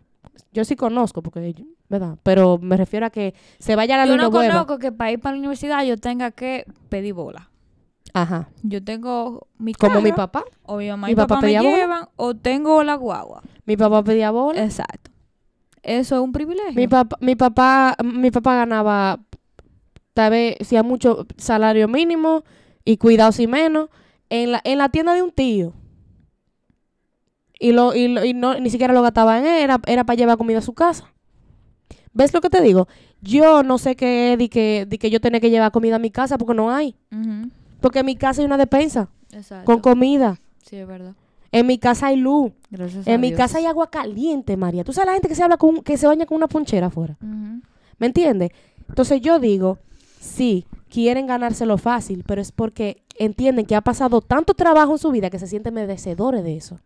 Yo 0.53 0.65
sí 0.65 0.75
conozco, 0.75 1.21
porque, 1.21 1.53
yo- 1.53 1.65
¿verdad? 1.89 2.17
Pero 2.23 2.57
me 2.61 2.77
refiero 2.77 3.05
a 3.05 3.09
que 3.09 3.33
se 3.59 3.75
vaya 3.75 3.97
la 3.97 4.05
Yo 4.05 4.13
luz 4.13 4.21
y 4.21 4.25
no 4.25 4.31
conozco 4.31 4.77
que 4.79 4.91
para 4.91 5.11
ir 5.11 5.19
para 5.19 5.33
la 5.35 5.39
universidad 5.39 5.83
yo 5.83 5.97
tenga 5.97 6.31
que 6.31 6.65
pedir 6.89 7.13
bola. 7.13 7.49
Ajá. 8.13 8.49
Yo 8.63 8.83
tengo 8.83 9.47
mi 9.57 9.73
Como 9.73 10.01
mi 10.01 10.09
carro, 10.11 10.15
papá. 10.31 10.43
o 10.63 10.77
mi 10.77 10.87
mamá 10.89 11.07
mi 11.07 11.13
y 11.13 11.15
papá 11.15 11.35
papá 11.35 11.45
me 11.47 11.57
bola. 11.57 11.61
llevan, 11.77 12.07
o 12.15 12.35
tengo 12.35 12.83
la 12.83 12.95
guagua. 12.95 13.41
Mi 13.65 13.77
papá 13.77 14.03
pedía 14.03 14.31
bola. 14.31 14.63
Exacto. 14.63 15.11
Eso 15.83 16.15
es 16.15 16.21
un 16.21 16.31
privilegio. 16.31 16.73
Mi 16.73 16.87
papá, 16.87 17.17
mi 17.21 17.35
papá, 17.35 17.95
mi 18.03 18.31
papá 18.31 18.55
ganaba, 18.55 19.19
tal 20.13 20.31
vez, 20.31 20.55
si 20.61 20.75
a 20.77 20.83
mucho 20.83 21.27
salario 21.37 21.87
mínimo 21.87 22.43
y 22.83 22.97
cuidado 22.97 23.31
si 23.31 23.45
menos, 23.47 23.89
en 24.29 24.51
la, 24.53 24.61
en 24.63 24.79
la 24.79 24.89
tienda 24.89 25.13
de 25.13 25.21
un 25.21 25.31
tío. 25.31 25.73
Y, 27.67 27.71
lo, 27.71 27.93
y, 27.95 28.07
lo- 28.07 28.23
y 28.25 28.33
no, 28.33 28.59
ni 28.59 28.69
siquiera 28.69 28.93
lo 28.93 29.01
gastaba 29.01 29.37
en 29.39 29.45
él, 29.45 29.61
era, 29.63 29.79
era 29.87 30.03
para 30.03 30.15
llevar 30.17 30.37
comida 30.37 30.59
a 30.59 30.61
su 30.61 30.73
casa. 30.73 31.13
¿Ves 32.13 32.33
lo 32.33 32.41
que 32.41 32.49
te 32.49 32.61
digo? 32.61 32.87
Yo 33.21 33.63
no 33.63 33.77
sé 33.77 33.95
qué 33.95 34.33
es 34.33 34.39
de 34.39 34.49
que, 34.49 34.85
de 34.87 34.97
que 34.97 35.09
yo 35.09 35.19
tenía 35.21 35.39
que 35.39 35.49
llevar 35.49 35.71
comida 35.71 35.95
a 35.97 35.99
mi 35.99 36.09
casa 36.11 36.37
porque 36.37 36.53
no 36.53 36.71
hay. 36.71 36.95
Porque 37.81 37.99
en 37.99 38.05
mi 38.05 38.15
casa 38.15 38.41
hay 38.41 38.45
una 38.45 38.57
despensa 38.57 39.09
Exacto. 39.31 39.65
con 39.65 39.79
comida. 39.81 40.39
Sí, 40.63 40.77
es 40.77 40.87
verdad. 40.87 41.13
En 41.51 41.65
mi 41.67 41.77
casa 41.77 42.07
hay 42.07 42.17
luz. 42.17 42.51
Gracias 42.69 43.07
a 43.07 43.11
En 43.13 43.21
mi 43.21 43.27
Dios. 43.29 43.37
casa 43.37 43.57
hay 43.59 43.65
agua 43.65 43.89
caliente, 43.89 44.57
María. 44.57 44.83
¿Tú 44.83 44.93
sabes 44.93 45.07
la 45.07 45.13
gente 45.13 45.27
que 45.29 45.35
se 45.35 45.43
habla 45.43 45.57
con, 45.57 45.81
que 45.81 45.97
se 45.97 46.07
baña 46.07 46.25
con 46.25 46.37
una 46.37 46.47
ponchera 46.47 46.87
afuera? 46.87 47.17
¿Me 47.99 48.07
entiendes? 48.07 48.51
Entonces 48.89 49.21
yo 49.21 49.39
digo, 49.39 49.77
sí, 50.19 50.65
quieren 50.89 51.27
ganárselo 51.27 51.77
fácil, 51.77 52.23
pero 52.27 52.41
es 52.41 52.51
porque 52.51 53.03
entienden 53.17 53.65
que 53.65 53.75
ha 53.75 53.81
pasado 53.81 54.21
tanto 54.21 54.53
trabajo 54.53 54.91
en 54.93 54.97
su 54.97 55.11
vida 55.11 55.29
que 55.29 55.39
se 55.39 55.47
sienten 55.47 55.73
merecedores 55.73 56.43
de 56.43 56.57
eso. 56.57 56.79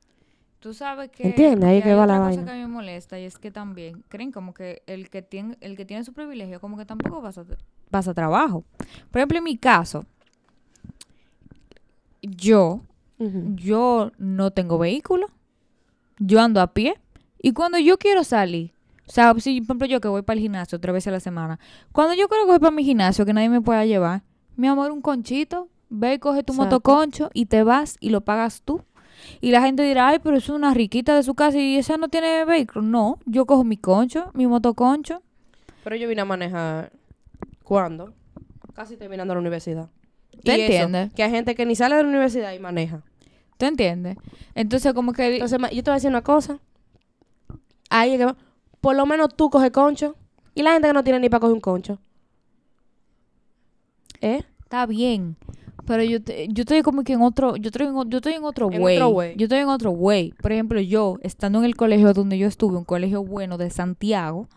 Tú 0.62 0.76
sabes 0.76 1.10
que, 1.10 1.24
Entiende, 1.28 1.66
ahí 1.66 1.80
que 1.80 1.86
que 1.86 1.90
hay 1.90 1.96
va 1.96 2.06
la 2.06 2.18
cosa 2.18 2.26
vaina. 2.28 2.46
que 2.46 2.52
a 2.52 2.54
mí 2.54 2.60
me 2.60 2.68
molesta 2.68 3.20
y 3.20 3.26
es 3.26 3.40
que 3.40 3.50
también 3.50 4.04
creen 4.10 4.32
como 4.32 4.54
que 4.54 4.84
el 4.86 5.10
que 5.10 5.24
tiene 5.24 5.58
el 5.60 5.76
que 5.76 5.86
tiene 5.86 6.04
su 6.04 6.14
privilegio 6.14 6.62
como 6.62 6.78
que 6.78 6.86
tampoco 6.86 7.20
pasa 7.20 7.44
pasa 7.90 8.14
trabajo. 8.14 8.64
Por 9.10 9.20
ejemplo, 9.20 9.40
en 9.40 9.44
mi 9.44 9.58
caso, 9.58 10.06
yo 12.22 12.82
yo 13.56 14.12
no 14.18 14.52
tengo 14.52 14.78
vehículo, 14.78 15.28
yo 16.20 16.40
ando 16.40 16.62
a 16.62 16.74
pie 16.74 16.96
y 17.40 17.54
cuando 17.54 17.78
yo 17.80 17.98
quiero 17.98 18.24
salir, 18.24 18.74
o 19.08 19.12
sea, 19.12 19.34
si 19.40 19.62
por 19.62 19.66
ejemplo 19.76 19.88
yo 19.88 20.00
que 20.02 20.08
voy 20.08 20.22
para 20.22 20.36
el 20.38 20.42
gimnasio 20.42 20.78
otra 20.78 20.92
vez 20.92 21.08
a 21.08 21.12
la 21.12 21.20
semana, 21.20 21.60
cuando 21.92 22.14
yo 22.14 22.28
quiero 22.28 22.46
coger 22.46 22.62
para 22.62 22.72
mi 22.72 22.84
gimnasio 22.84 23.26
que 23.26 23.34
nadie 23.34 23.50
me 23.50 23.62
pueda 23.62 23.84
llevar, 23.86 24.22
mi 24.56 24.68
amor, 24.68 24.92
un 24.92 25.02
conchito, 25.02 25.70
ve 25.90 26.14
y 26.16 26.20
coge 26.20 26.44
tu 26.44 26.54
Exacto. 26.54 26.76
motoconcho 26.76 27.30
y 27.34 27.48
te 27.48 27.64
vas 27.64 27.98
y 28.00 28.10
lo 28.10 28.22
pagas 28.22 28.62
tú. 28.62 28.84
Y 29.40 29.52
la 29.52 29.62
gente 29.62 29.84
dirá, 29.84 30.10
ay, 30.10 30.20
pero 30.20 30.38
es 30.38 30.50
una 30.50 30.74
riquita 30.74 31.16
de 31.16 31.24
su 31.24 31.34
casa 31.36 31.58
y 31.58 31.78
esa 31.78 31.98
no 31.98 32.10
tiene 32.10 32.46
vehículo. 32.46 32.82
No, 32.82 33.20
yo 33.26 33.46
cojo 33.46 33.64
mi 33.64 33.78
concho, 33.78 34.32
mi 34.34 34.48
motoconcho. 34.48 35.22
Pero 35.84 35.96
yo 35.96 36.08
vine 36.08 36.22
a 36.22 36.26
manejar, 36.26 36.92
¿cuándo? 37.64 38.14
Casi 38.74 38.98
terminando 38.98 39.34
la 39.34 39.40
universidad. 39.40 39.90
¿Te 40.44 40.58
Y 40.58 40.62
eso, 40.62 40.74
entiendes? 40.84 41.14
que 41.14 41.24
hay 41.24 41.32
gente 41.32 41.56
que 41.56 41.66
ni 41.66 41.76
sale 41.76 41.96
de 41.96 42.04
la 42.04 42.10
universidad 42.10 42.54
y 42.54 42.60
maneja. 42.60 43.04
¿Tú 43.58 43.66
entiendes? 43.66 44.18
Entonces, 44.56 44.94
como 44.94 45.14
que... 45.14 45.36
Entonces, 45.36 45.60
yo 45.60 45.84
te 45.84 45.92
voy 45.92 45.92
a 45.92 45.96
decir 45.96 46.10
una 46.10 46.24
cosa. 46.24 46.60
Ahí 47.90 48.18
que 48.18 48.26
va. 48.26 48.36
Por 48.80 48.96
lo 48.96 49.06
menos 49.06 49.36
tú 49.36 49.50
coges 49.50 49.70
concho. 49.72 50.16
Y 50.56 50.64
la 50.64 50.74
gente 50.74 50.88
que 50.88 50.94
no 50.94 51.04
tiene 51.04 51.20
ni 51.20 51.30
para 51.30 51.42
coger 51.42 51.54
un 51.54 51.62
concho. 51.62 52.00
¿Eh? 54.22 54.44
Está 54.64 54.86
bien. 54.86 55.36
Pero 55.86 56.04
yo, 56.04 56.22
te- 56.22 56.48
yo 56.50 56.62
estoy 56.62 56.82
como 56.82 57.04
que 57.04 57.14
en 57.14 57.22
otro, 57.22 57.56
yo 57.56 57.70
estoy 57.70 57.88
en, 57.88 58.10
yo 58.10 58.18
estoy 58.18 58.34
en 58.34 58.44
otro 58.44 58.72
En 58.72 58.82
way. 58.82 58.98
otro 58.98 59.10
way. 59.10 59.34
Yo 59.38 59.46
estoy 59.46 59.60
en 59.60 59.68
otro 59.70 59.92
way. 59.92 60.34
Por 60.42 60.52
ejemplo, 60.52 60.80
yo, 60.80 61.18
estando 61.22 61.60
en 61.60 61.66
el 61.66 61.76
colegio 61.76 62.14
donde 62.14 62.38
yo 62.38 62.48
estuve, 62.48 62.78
un 62.78 62.84
colegio 62.86 63.24
bueno 63.24 63.58
de 63.58 63.70
Santiago, 63.70 64.48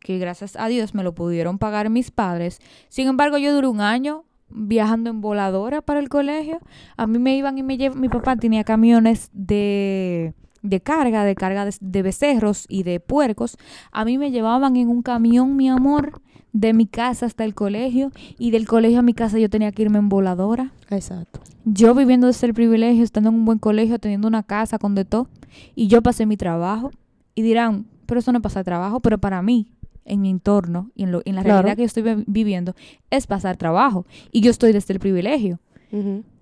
que 0.00 0.18
gracias 0.18 0.56
a 0.56 0.66
Dios 0.68 0.94
me 0.94 1.02
lo 1.04 1.14
pudieron 1.14 1.58
pagar 1.58 1.88
mis 1.90 2.10
padres. 2.10 2.58
Sin 2.88 3.08
embargo, 3.08 3.38
yo 3.38 3.54
duré 3.54 3.68
un 3.68 3.80
año 3.80 4.24
viajando 4.48 5.10
en 5.10 5.20
voladora 5.20 5.80
para 5.82 6.00
el 6.00 6.08
colegio. 6.08 6.58
A 6.96 7.06
mí 7.06 7.18
me 7.18 7.36
iban 7.36 7.56
y 7.58 7.62
me 7.62 7.76
llevaban, 7.78 8.00
mi 8.00 8.08
papá 8.08 8.36
tenía 8.36 8.64
camiones 8.64 9.30
de, 9.32 10.34
de 10.62 10.80
carga, 10.80 11.24
de 11.24 11.34
carga 11.34 11.64
de, 11.64 11.74
de 11.80 12.02
becerros 12.02 12.66
y 12.68 12.82
de 12.82 12.98
puercos. 13.00 13.56
A 13.92 14.04
mí 14.04 14.18
me 14.18 14.30
llevaban 14.30 14.76
en 14.76 14.88
un 14.88 15.02
camión, 15.02 15.56
mi 15.56 15.68
amor, 15.68 16.20
de 16.52 16.72
mi 16.74 16.86
casa 16.86 17.26
hasta 17.26 17.44
el 17.44 17.54
colegio 17.54 18.12
y 18.38 18.50
del 18.50 18.66
colegio 18.66 18.98
a 18.98 19.02
mi 19.02 19.14
casa 19.14 19.38
yo 19.38 19.48
tenía 19.48 19.72
que 19.72 19.82
irme 19.82 19.98
en 19.98 20.08
voladora. 20.08 20.72
Exacto. 20.90 21.40
Yo 21.64 21.94
viviendo 21.94 22.26
desde 22.26 22.46
el 22.46 22.54
privilegio, 22.54 23.02
estando 23.04 23.30
en 23.30 23.36
un 23.36 23.44
buen 23.44 23.58
colegio, 23.58 23.98
teniendo 23.98 24.28
una 24.28 24.42
casa 24.42 24.78
con 24.78 24.94
de 24.94 25.04
todo, 25.04 25.28
y 25.74 25.86
yo 25.88 26.02
pasé 26.02 26.26
mi 26.26 26.36
trabajo. 26.36 26.90
Y 27.34 27.42
dirán, 27.42 27.86
pero 28.06 28.20
eso 28.20 28.32
no 28.32 28.42
pasa 28.42 28.62
trabajo, 28.64 29.00
pero 29.00 29.16
para 29.18 29.40
mí, 29.40 29.68
en 30.04 30.20
mi 30.20 30.28
entorno 30.30 30.90
y 30.94 31.04
en, 31.04 31.12
lo- 31.12 31.22
en 31.24 31.36
la 31.36 31.42
Claro. 31.42 31.62
realidad 31.62 31.76
que 31.76 31.82
yo 31.82 31.86
estoy 31.86 32.02
vi- 32.02 32.24
viviendo, 32.26 32.74
es 33.10 33.26
pasar 33.26 33.56
trabajo. 33.56 34.04
Y 34.32 34.40
yo 34.42 34.50
estoy 34.50 34.72
desde 34.72 34.92
el 34.92 35.00
privilegio. 35.00 35.60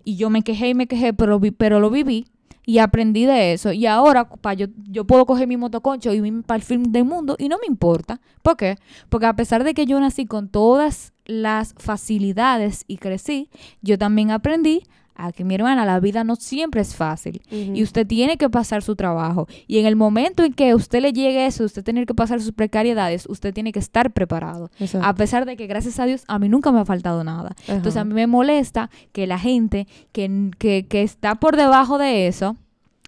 Y 0.05 0.17
yo 0.17 0.31
me 0.31 0.43
quejé 0.43 0.71
y 0.71 0.75
me 0.75 0.87
quejé, 0.87 1.13
pero, 1.13 1.39
vi- 1.39 1.51
pero 1.53 1.79
lo 1.79 1.91
viví 1.91 2.27
y 2.71 2.79
aprendí 2.79 3.27
de 3.27 3.53
eso. 3.53 3.73
Y 3.73 3.87
ahora 3.87 4.29
pa, 4.29 4.55
yo, 4.55 4.69
yo 4.89 5.05
puedo 5.05 5.27
coger 5.27 5.49
mi 5.49 5.57
motoconcho 5.57 6.13
y 6.13 6.19
irme 6.19 6.45
para 6.45 6.55
el 6.55 6.63
film 6.63 6.85
del 6.85 7.05
mundo 7.05 7.35
y 7.37 7.49
no 7.49 7.59
me 7.59 7.67
importa. 7.67 8.21
¿Por 8.43 8.57
qué? 8.57 8.77
Porque 9.09 9.27
a 9.27 9.35
pesar 9.35 9.65
de 9.65 9.75
que 9.75 9.87
yo 9.87 9.99
nací 9.99 10.25
con 10.25 10.49
todas 10.49 11.13
las 11.25 11.75
facilidades 11.79 12.85
y 12.87 12.99
crecí, 12.99 13.51
yo 13.83 13.99
también 13.99 14.31
aprendí 14.31 14.85
a 15.15 15.33
que 15.33 15.45
mi 15.45 15.55
hermana, 15.55 15.85
la 15.85 16.01
vida 16.01 16.25
no 16.25 16.37
siempre 16.37 16.81
es 16.81 16.95
fácil. 16.95 17.43
Y 17.51 17.83
usted 17.83 18.07
tiene 18.07 18.37
que 18.37 18.49
pasar 18.49 18.83
su 18.83 18.97
trabajo. 18.97 19.47
Y 19.67 19.79
en 19.79 19.87
el 19.87 19.97
momento 19.97 20.45
en 20.45 20.53
que 20.53 20.75
usted 20.75 21.01
le 21.01 21.13
llegue 21.13 21.47
eso, 21.47 21.65
usted 21.65 21.85
tener 21.85 22.07
que 22.07 22.15
pasar 22.15 22.41
sus 22.41 22.53
precariedades, 22.53 23.27
usted 23.29 23.53
tiene 23.53 23.73
que 23.73 23.79
estar 23.79 24.13
preparado. 24.13 24.71
Exacto. 24.79 25.07
A 25.07 25.15
pesar 25.15 25.45
de 25.45 25.57
que, 25.57 25.67
gracias 25.67 25.99
a 25.99 26.07
Dios, 26.07 26.25
a 26.27 26.39
mí 26.39 26.49
nunca 26.49 26.73
me 26.73 26.81
ha 26.81 26.85
faltado 26.85 27.23
nada. 27.25 27.55
Entonces 27.69 27.97
a 27.97 28.05
mí 28.05 28.15
me 28.15 28.27
molesta 28.27 28.91
que 29.13 29.27
la 29.27 29.39
gente 29.39 29.87
que, 30.13 30.51
que, 30.59 30.87
que 30.87 31.03
está 31.03 31.35
por 31.35 31.57
debajo 31.57 31.99
de 31.99 32.27
eso, 32.27 32.57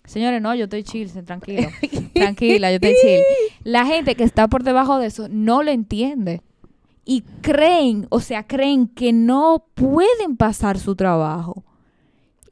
señores, 0.04 0.42
no, 0.42 0.54
yo 0.54 0.64
estoy 0.64 0.82
chill, 0.82 1.10
tranquilo, 1.24 1.68
tranquila, 2.14 2.70
yo 2.70 2.76
estoy 2.76 2.94
chill. 3.02 3.20
La 3.64 3.86
gente 3.86 4.14
que 4.14 4.24
está 4.24 4.48
por 4.48 4.64
debajo 4.64 4.98
de 4.98 5.06
eso 5.06 5.28
no 5.30 5.62
lo 5.62 5.70
entiende. 5.70 6.42
Y 7.04 7.22
creen, 7.40 8.06
o 8.10 8.20
sea, 8.20 8.46
creen 8.46 8.86
que 8.86 9.12
no 9.12 9.64
pueden 9.74 10.36
pasar 10.36 10.78
su 10.78 10.94
trabajo. 10.94 11.64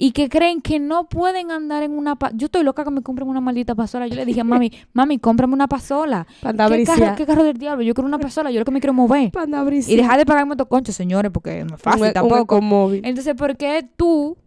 Y 0.03 0.13
que 0.13 0.29
creen 0.31 0.63
que 0.63 0.79
no 0.81 1.09
pueden 1.11 1.51
andar 1.51 1.83
en 1.83 1.93
una... 1.93 2.17
Yo 2.35 2.47
estoy 2.47 2.65
loca 2.65 2.85
que 2.85 2.91
me 2.91 3.03
compren 3.03 3.29
una 3.29 3.41
maldita 3.43 3.75
pasola. 3.75 4.07
Yo 4.07 4.15
le 4.15 4.25
dije 4.25 4.41
a 4.41 4.45
mami, 4.45 4.73
mami, 4.95 5.19
cómprame 5.19 5.53
una 5.53 5.69
pasola. 5.69 6.27
Pa' 6.41 6.49
andar 6.49 6.73
a 6.73 6.77
¿Qué 6.77 6.85
carro. 6.85 7.15
¿Qué 7.17 7.27
carro 7.27 7.45
del 7.45 7.59
diablo? 7.59 7.83
Yo 7.83 7.93
quiero 7.93 8.09
una 8.09 8.19
pasola, 8.19 8.51
yo 8.51 8.61
lo 8.61 8.65
que 8.65 8.71
me 8.71 8.81
quiero 8.81 8.95
mover. 8.95 9.31
Pa' 9.31 9.43
andar 9.43 9.67
a 9.69 9.75
Y 9.75 9.97
dejar 9.97 10.19
de 10.19 10.25
pagar 10.25 10.47
motoconcho, 10.47 10.91
señores, 10.93 11.31
porque 11.31 11.65
no 11.65 11.75
es 11.77 11.83
fácil 11.83 12.01
Un- 12.03 12.09
un 12.09 12.15
tampoco. 12.15 12.57
ecomóvil. 12.57 13.03
Entonces, 13.05 13.35
¿por 13.35 13.57
qué 13.59 13.87
tú, 13.97 14.39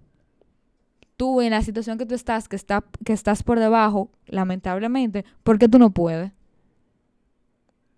tú 1.17 1.39
en 1.41 1.51
la 1.51 1.61
situación 1.61 1.99
que 1.99 2.05
tú 2.07 2.15
estás, 2.15 2.47
que, 2.49 2.55
está, 2.55 2.83
que 3.05 3.13
estás 3.13 3.43
por 3.43 3.59
debajo, 3.59 4.09
lamentablemente, 4.25 5.23
¿por 5.43 5.59
qué 5.59 5.69
tú 5.69 5.77
no 5.77 5.91
puedes? 5.91 6.31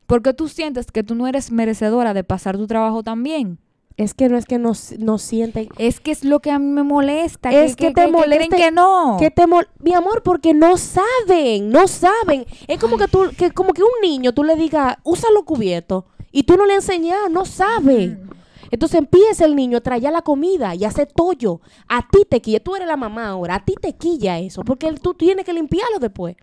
Porque 0.07 0.33
tú 0.33 0.47
sientes 0.49 0.91
que 0.91 1.03
tú 1.03 1.15
no 1.15 1.25
eres 1.25 1.51
merecedora 1.51 2.13
de 2.13 2.23
pasar 2.23 2.57
tu 2.57 2.67
trabajo 2.67 3.01
también. 3.01 3.57
Es 3.97 4.13
que 4.13 4.27
no 4.27 4.37
es 4.37 4.45
que 4.45 4.59
nos, 4.59 4.91
nos 4.99 5.21
sienten. 5.21 5.69
Es 5.77 6.01
que 6.01 6.11
es 6.11 6.25
lo 6.25 6.41
que 6.41 6.51
a 6.51 6.59
mí 6.59 6.65
me 6.65 6.83
molesta. 6.83 7.49
Es 7.51 7.77
que 7.77 7.87
te 7.87 7.93
creen 7.93 8.11
molesta 8.11 8.55
que 8.57 8.71
no. 8.71 9.15
Que 9.17 9.31
te 9.31 9.47
mol- 9.47 9.69
Mi 9.79 9.93
amor, 9.93 10.21
porque 10.21 10.53
no 10.53 10.77
saben, 10.77 11.69
no 11.69 11.87
saben. 11.87 12.45
Es 12.67 12.77
como 12.79 12.97
que 12.97 13.07
tú, 13.07 13.29
que 13.37 13.51
como 13.51 13.73
que 13.73 13.83
un 13.83 13.89
niño 14.01 14.33
tú 14.33 14.43
le 14.43 14.55
digas, 14.55 14.97
usa 15.03 15.29
los 15.33 15.43
cubiertos. 15.43 16.03
Y 16.31 16.43
tú 16.43 16.57
no 16.57 16.65
le 16.65 16.73
has 16.73 16.89
enseñado, 16.89 17.29
no 17.29 17.45
sabe. 17.45 18.07
Mm. 18.07 18.29
Entonces 18.71 18.97
empieza 18.97 19.45
el 19.45 19.55
niño 19.55 19.77
a 19.77 19.81
traer 19.81 20.11
la 20.11 20.21
comida 20.23 20.75
y 20.75 20.83
hace 20.83 21.05
tollo. 21.05 21.61
A 21.87 22.05
ti 22.09 22.25
te 22.29 22.41
quilla, 22.41 22.59
tú 22.59 22.75
eres 22.75 22.87
la 22.89 22.97
mamá 22.97 23.29
ahora, 23.29 23.55
a 23.55 23.63
ti 23.63 23.75
te 23.79 23.93
quilla 23.95 24.39
eso, 24.39 24.63
porque 24.63 24.91
tú 24.93 25.13
tienes 25.13 25.45
que 25.45 25.53
limpiarlo 25.53 25.99
después. 25.99 26.35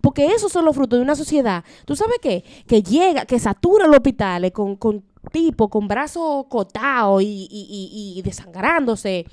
Porque 0.00 0.26
esos 0.26 0.52
son 0.52 0.64
los 0.64 0.76
frutos 0.76 0.98
de 0.98 1.02
una 1.02 1.16
sociedad. 1.16 1.64
¿Tú 1.86 1.96
sabes 1.96 2.18
qué? 2.22 2.44
Que 2.68 2.82
llega, 2.84 3.24
que 3.24 3.40
satura 3.40 3.86
los 3.86 3.96
hospitales 3.96 4.52
con, 4.52 4.76
con 4.76 5.02
tipo, 5.30 5.68
con 5.68 5.88
brazos 5.88 6.46
cortados 6.48 7.22
y, 7.22 7.48
y, 7.50 8.22
desangrándose. 8.22 9.26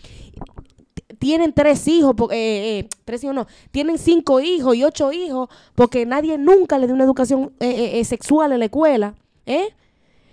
Tienen 1.20 1.54
tres 1.54 1.88
hijos, 1.88 2.16
eh, 2.32 2.80
eh, 2.80 2.90
tres 3.04 3.24
hijos 3.24 3.36
no, 3.36 3.48
tienen 3.72 3.98
cinco 3.98 4.40
hijos 4.40 4.76
y 4.76 4.84
ocho 4.84 5.12
hijos 5.12 5.50
porque 5.74 6.06
nadie 6.06 6.38
nunca 6.38 6.78
le 6.78 6.86
dio 6.86 6.94
una 6.94 7.06
educación 7.06 7.54
eh, 7.60 7.70
eh, 7.70 8.00
eh, 8.00 8.06
sexual 8.06 8.52
en 8.52 8.60
la 8.60 8.66
escuela. 8.66 9.16
¿Eh? 9.46 9.70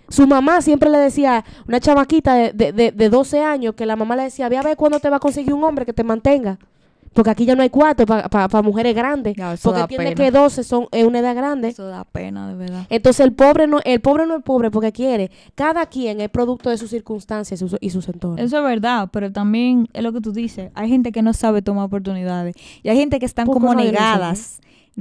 Su 0.09 0.27
mamá 0.27 0.61
siempre 0.61 0.89
le 0.89 0.99
decía, 0.99 1.43
una 1.67 1.79
chamaquita 1.79 2.35
de, 2.35 2.53
de, 2.53 2.71
de, 2.71 2.91
de 2.91 3.09
12 3.09 3.41
años, 3.41 3.73
que 3.73 3.87
la 3.87 3.95
mamá 3.95 4.15
le 4.15 4.23
decía, 4.23 4.49
ve 4.49 4.57
a 4.57 4.61
ver 4.61 4.77
cuándo 4.77 4.99
te 4.99 5.09
va 5.09 5.17
a 5.17 5.19
conseguir 5.19 5.53
un 5.53 5.63
hombre 5.63 5.85
que 5.85 5.93
te 5.93 6.03
mantenga. 6.03 6.59
Porque 7.15 7.29
aquí 7.31 7.45
ya 7.45 7.55
no 7.55 7.63
hay 7.63 7.69
cuarto 7.69 8.05
para 8.05 8.61
mujeres 8.61 8.93
grandes. 8.93 9.35
Ya, 9.35 9.53
eso 9.53 9.69
porque 9.69 9.81
entiende 9.81 10.15
pena. 10.15 10.31
que 10.31 10.37
12 10.37 10.63
son, 10.63 10.87
es 10.91 11.05
una 11.05 11.19
edad 11.19 11.33
grande. 11.33 11.69
Eso 11.69 11.87
da 11.87 12.03
pena, 12.03 12.47
de 12.49 12.55
verdad. 12.55 12.85
Entonces 12.89 13.25
el 13.25 13.31
pobre 13.33 13.67
no, 13.67 13.79
el 13.85 14.01
pobre 14.01 14.27
no 14.27 14.35
es 14.35 14.43
pobre 14.43 14.69
porque 14.69 14.91
quiere. 14.91 15.31
Cada 15.55 15.85
quien 15.85 16.19
es 16.19 16.29
producto 16.29 16.69
de 16.69 16.77
sus 16.77 16.89
circunstancias 16.89 17.61
y 17.61 17.67
sus, 17.67 17.77
y 17.79 17.89
sus 17.89 18.07
entornos. 18.09 18.39
Eso 18.41 18.57
es 18.57 18.63
verdad, 18.65 19.09
pero 19.11 19.31
también 19.31 19.87
es 19.93 20.03
lo 20.03 20.11
que 20.11 20.19
tú 20.19 20.33
dices. 20.33 20.71
Hay 20.75 20.89
gente 20.89 21.11
que 21.13 21.21
no 21.21 21.33
sabe 21.33 21.61
tomar 21.61 21.85
oportunidades. 21.85 22.53
Y 22.83 22.89
hay 22.89 22.97
gente 22.97 23.17
que 23.17 23.25
están 23.25 23.47
como 23.47 23.73
negadas, 23.73 24.59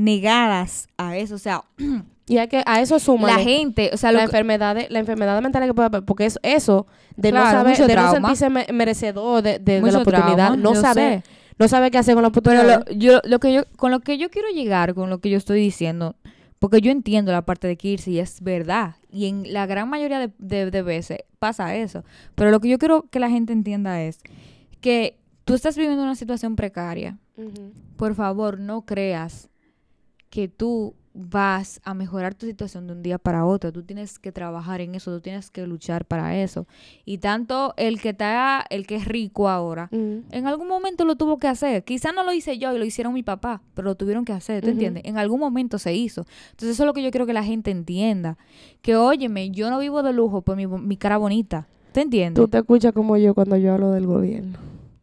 negadas 0.08 0.88
a 0.96 1.16
eso. 1.16 1.34
O 1.34 1.38
sea, 1.38 1.64
Y 2.26 2.38
hay 2.38 2.48
que 2.48 2.62
a 2.64 2.80
eso 2.80 2.98
suma 2.98 3.28
la 3.28 3.38
gente, 3.38 3.90
o 3.92 3.98
sea, 3.98 4.10
la 4.10 4.22
enfermedad 4.22 4.74
de, 4.74 4.86
la 4.88 4.98
enfermedad 4.98 5.42
mental 5.42 5.66
que 5.66 5.74
puede 5.74 5.86
haber, 5.88 6.04
porque 6.04 6.24
es 6.24 6.38
eso 6.42 6.86
de 7.18 7.32
no 7.32 7.42
saber 7.42 7.76
de 7.76 7.94
no 7.96 8.12
sentirse 8.12 8.48
me- 8.48 8.66
merecedor 8.72 9.42
de, 9.42 9.58
de- 9.58 9.82
de 9.82 9.92
la 9.92 9.98
oportunidad, 9.98 10.34
trauma, 10.36 10.56
no 10.56 10.74
saber, 10.74 11.22
sé. 11.22 11.30
No 11.58 11.68
saber 11.68 11.90
qué 11.90 11.98
hacer 11.98 12.14
con 12.14 12.22
la 12.22 12.30
Pero 12.30 12.40
oportunidad. 12.60 12.88
lo, 12.88 12.94
yo, 12.94 13.20
lo 13.24 13.38
que 13.38 13.52
yo, 13.52 13.62
con 13.76 13.90
lo 13.90 14.00
que 14.00 14.18
yo 14.18 14.30
quiero 14.30 14.48
llegar, 14.48 14.94
con 14.94 15.10
lo 15.10 15.18
que 15.20 15.30
yo 15.30 15.36
estoy 15.38 15.60
diciendo, 15.60 16.16
porque 16.58 16.80
yo 16.80 16.90
entiendo 16.90 17.30
la 17.32 17.42
parte 17.44 17.66
de 17.68 17.76
Kirsi 17.76 18.12
y 18.12 18.18
es 18.20 18.40
verdad. 18.40 18.96
Y 19.10 19.26
en 19.26 19.52
la 19.52 19.66
gran 19.66 19.88
mayoría 19.88 20.18
de, 20.18 20.30
de- 20.38 20.70
de 20.70 20.82
veces 20.82 21.18
pasa 21.38 21.74
eso. 21.76 22.04
Pero 22.34 22.50
lo 22.50 22.60
que 22.60 22.68
yo 22.68 22.78
quiero 22.78 23.02
que 23.10 23.20
la 23.20 23.28
gente 23.30 23.52
entienda 23.52 24.02
es 24.02 24.18
que 24.80 25.18
tú 25.44 25.54
estás 25.54 25.76
viviendo 25.76 26.02
una 26.02 26.16
situación 26.16 26.56
precaria. 26.56 27.18
Por 27.96 28.14
favor, 28.14 28.58
no 28.58 28.82
creas 28.86 29.50
que 30.30 30.48
tú 30.48 30.94
vas 31.16 31.80
a 31.84 31.94
mejorar 31.94 32.34
tu 32.34 32.44
situación 32.44 32.88
de 32.88 32.92
un 32.92 33.02
día 33.02 33.18
para 33.18 33.44
otro. 33.46 33.72
Tú 33.72 33.84
tienes 33.84 34.18
que 34.18 34.32
trabajar 34.32 34.80
en 34.80 34.96
eso, 34.96 35.12
tú 35.14 35.20
tienes 35.20 35.48
que 35.50 35.64
luchar 35.66 36.04
para 36.06 36.36
eso. 36.36 36.66
Y 37.04 37.18
tanto 37.18 37.72
el 37.76 38.00
que 38.00 38.08
está, 38.10 38.64
el 38.68 38.84
que 38.86 38.96
es 38.96 39.04
rico 39.04 39.48
ahora, 39.48 39.88
en 39.92 40.46
algún 40.48 40.66
momento 40.66 41.04
lo 41.04 41.14
tuvo 41.14 41.38
que 41.38 41.46
hacer. 41.46 41.84
Quizá 41.84 42.10
no 42.10 42.24
lo 42.24 42.32
hice 42.32 42.58
yo 42.58 42.74
y 42.74 42.78
lo 42.78 42.84
hicieron 42.84 43.14
mi 43.14 43.22
papá, 43.22 43.62
pero 43.74 43.86
lo 43.86 43.94
tuvieron 43.94 44.24
que 44.24 44.32
hacer, 44.32 44.62
¿tú 44.62 44.70
entiendes? 44.72 45.04
En 45.06 45.16
algún 45.16 45.38
momento 45.38 45.78
se 45.78 45.94
hizo. 45.94 46.26
Entonces 46.50 46.70
eso 46.70 46.82
es 46.82 46.86
lo 46.86 46.92
que 46.94 47.02
yo 47.02 47.12
quiero 47.12 47.26
que 47.26 47.32
la 47.32 47.44
gente 47.44 47.70
entienda. 47.70 48.36
Que 48.82 48.96
óyeme, 48.96 49.50
yo 49.50 49.70
no 49.70 49.78
vivo 49.78 50.02
de 50.02 50.12
lujo 50.12 50.42
por 50.42 50.56
mi, 50.56 50.66
mi 50.66 50.96
cara 50.96 51.16
bonita. 51.16 51.68
¿Te 51.92 52.00
entiendes? 52.00 52.42
Tú 52.42 52.48
te 52.48 52.58
escuchas 52.58 52.92
como 52.92 53.16
yo 53.18 53.34
cuando 53.34 53.56
yo 53.56 53.72
hablo 53.72 53.92
del 53.92 54.08
gobierno, 54.08 54.58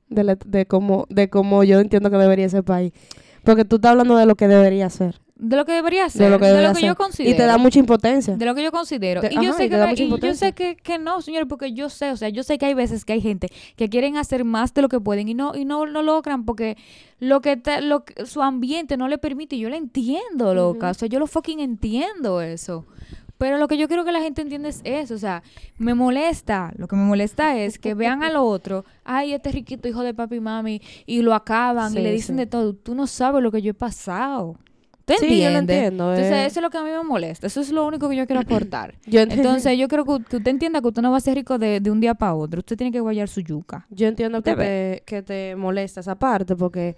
de, 0.10 0.26
la- 0.26 0.36
de 0.36 0.66
cómo 0.66 1.06
de 1.10 1.30
cómo 1.30 1.64
yo 1.64 1.80
entiendo 1.80 2.10
que 2.12 2.18
debería 2.18 2.50
ser 2.50 2.66
país, 2.66 2.92
porque 3.46 3.64
tú 3.64 3.78
estás 3.78 3.92
hablando 3.92 4.18
de 4.18 4.26
lo 4.26 4.36
que 4.36 4.50
debería 4.50 4.90
ser, 4.90 5.21
De 5.44 5.58
lo 5.58 5.66
que 5.66 5.72
debería 5.72 6.08
ser. 6.08 6.22
de 6.22 6.30
lo 6.30 6.38
que, 6.40 6.86
yo 6.86 6.96
considero. 6.96 7.34
y 7.34 7.36
te 7.36 7.44
da 7.48 7.58
mucha 7.58 7.80
impotencia. 7.80 8.36
de 8.38 8.46
lo 8.46 8.54
que 8.54 8.62
yo 8.64 8.72
considero. 8.72 9.22
Te- 9.22 9.30
y 9.32 9.36
yo 9.36 9.42
ajá, 9.50 9.54
sé 9.54 9.66
y 9.66 9.70
que 9.70 9.76
no- 9.78 9.92
y 9.92 10.20
yo 10.22 10.36
sé 10.36 10.54
que, 10.54 10.76
que 10.76 11.00
no, 11.00 11.20
señores, 11.22 11.48
porque 11.50 11.74
yo 11.74 11.90
sé, 11.90 12.12
o 12.12 12.16
sea, 12.16 12.30
yo 12.30 12.44
sé 12.44 12.60
que 12.60 12.68
hay 12.68 12.76
veces 12.76 13.06
que 13.06 13.14
hay 13.14 13.22
gente 13.22 13.48
que 13.76 13.90
quieren 13.90 14.18
hacer 14.18 14.46
más 14.46 14.72
de 14.76 14.84
lo 14.84 14.88
que 14.88 15.00
pueden 15.00 15.28
y 15.30 15.34
no 15.34 15.56
y 15.56 15.66
no 15.66 15.88
lo 15.88 16.04
logran 16.04 16.46
porque 16.46 16.78
lo 17.20 17.42
que 17.42 17.58
te- 17.58 17.82
lo 17.82 18.06
que- 18.06 18.28
su 18.28 18.44
ambiente 18.44 18.98
no 18.98 19.08
le 19.08 19.18
permite. 19.18 19.58
Yo 19.58 19.70
lo 19.70 19.76
entiendo, 19.76 20.54
loca, 20.54 20.92
o 20.92 20.94
sea, 20.94 21.08
yo 21.08 21.18
lo 21.18 21.26
fucking 21.26 21.60
entiendo 21.60 22.42
eso. 22.42 22.86
Pero 23.40 23.58
lo 23.58 23.68
que 23.68 23.80
yo 23.80 23.88
quiero 23.88 24.06
que 24.06 24.12
la 24.12 24.22
gente 24.22 24.44
entienda 24.44 24.70
es 24.70 24.82
eso, 24.84 25.16
o 25.16 25.18
sea, 25.18 25.42
me 25.80 25.96
molesta, 25.96 26.72
lo 26.78 26.88
que 26.88 26.96
me 26.96 27.02
molesta 27.04 27.58
es 27.58 27.80
que 27.80 27.96
vean 27.96 28.22
al 28.22 28.36
otro, 28.36 28.86
ay, 29.04 29.34
este 29.34 29.52
riquito 29.52 29.88
hijo 29.88 30.04
de 30.04 30.14
papi 30.14 30.36
y 30.36 30.40
mami, 30.40 30.82
y 31.08 31.24
lo 31.24 31.34
acaban 31.34 31.92
y 31.98 32.02
le 32.02 32.12
dicen 32.12 32.36
sí. 32.36 32.42
de 32.42 32.46
todo, 32.46 32.74
tú 32.76 32.94
no 32.94 33.08
sabes 33.08 33.42
lo 33.42 33.52
que 33.52 33.64
yo 33.64 33.72
he 33.72 33.74
pasado. 33.74 34.58
¿Tú 35.06 35.14
Sí, 35.20 35.42
yo 35.42 35.50
lo 35.50 35.58
entiendo, 35.60 36.12
Entonces, 36.14 36.32
eh. 36.32 36.46
eso 36.46 36.60
es 36.60 36.64
lo 36.64 36.70
que 36.70 36.78
a 36.78 36.84
mí 36.84 36.90
me 36.90 37.04
molesta. 37.04 37.48
Eso 37.48 37.62
es 37.62 37.72
lo 37.72 37.86
único 37.86 38.08
que 38.10 38.16
yo 38.16 38.26
quiero 38.28 38.42
aportar. 38.48 38.96
Yo 39.06 39.20
ent- 39.22 39.32
Entonces, 39.34 39.78
yo 39.78 39.88
creo 39.88 40.06
que, 40.06 40.24
que 40.26 40.38
usted 40.38 40.50
entienda 40.52 40.82
que 40.82 40.88
usted 40.88 41.02
no 41.02 41.12
va 41.12 41.18
a 41.18 41.22
ser 41.22 41.36
rico 41.36 41.58
de, 41.58 41.80
de 41.80 41.92
un 41.92 42.00
día 42.00 42.14
para 42.14 42.36
otro. 42.36 42.60
Usted 42.60 42.78
tiene 42.78 42.92
que 42.92 43.00
guayar 43.00 43.28
su 43.28 43.42
yuca. 43.42 43.86
Yo 43.90 44.08
entiendo 44.08 44.42
que 44.42 44.56
Te 44.56 45.04
que 45.06 45.22
te 45.22 45.56
molesta 45.56 46.00
esa 46.02 46.16
parte 46.16 46.56
porque 46.56 46.96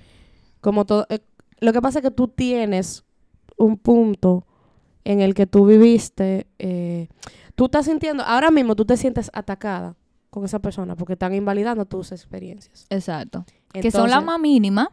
como 0.61 0.85
todo 0.85 1.05
eh, 1.09 1.19
lo 1.59 1.71
que 1.73 1.81
pasa 1.81 1.99
es 1.99 2.03
que 2.03 2.11
tú 2.11 2.27
tienes 2.27 3.03
un 3.57 3.77
punto 3.77 4.45
en 5.05 5.21
el 5.21 5.33
que 5.33 5.45
tú 5.47 5.65
viviste 5.65 6.47
eh, 6.59 7.07
tú 7.55 7.65
estás 7.65 7.85
sintiendo 7.85 8.23
ahora 8.23 8.51
mismo 8.51 8.75
tú 8.75 8.85
te 8.85 8.97
sientes 8.97 9.29
atacada 9.33 9.95
con 10.29 10.43
esa 10.45 10.59
persona 10.59 10.95
porque 10.95 11.13
están 11.13 11.33
invalidando 11.33 11.85
tus 11.85 12.11
experiencias 12.11 12.85
Exacto. 12.89 13.45
que 13.73 13.91
son 13.91 14.09
la 14.09 14.17
Entonces, 14.17 14.25
más 14.25 14.39
mínima. 14.39 14.91